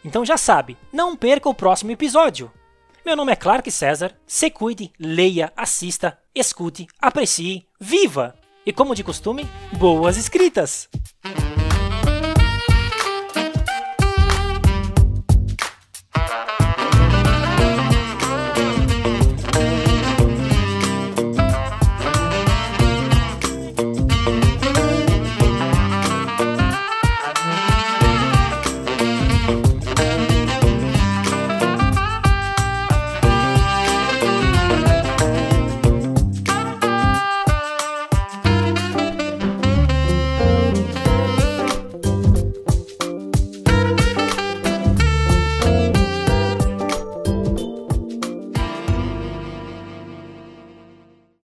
Então 0.02 0.24
já 0.24 0.38
sabe, 0.38 0.78
não 0.90 1.14
perca 1.14 1.46
o 1.46 1.54
próximo 1.54 1.90
episódio. 1.90 2.50
Meu 3.04 3.14
nome 3.14 3.32
é 3.32 3.36
Clark 3.36 3.70
César, 3.70 4.14
se 4.26 4.50
cuide, 4.50 4.92
leia, 4.98 5.52
assista, 5.54 6.18
escute, 6.40 6.86
aprecie, 7.00 7.66
viva! 7.80 8.34
E 8.64 8.72
como 8.72 8.94
de 8.94 9.02
costume, 9.02 9.46
boas 9.72 10.16
escritas! 10.16 10.88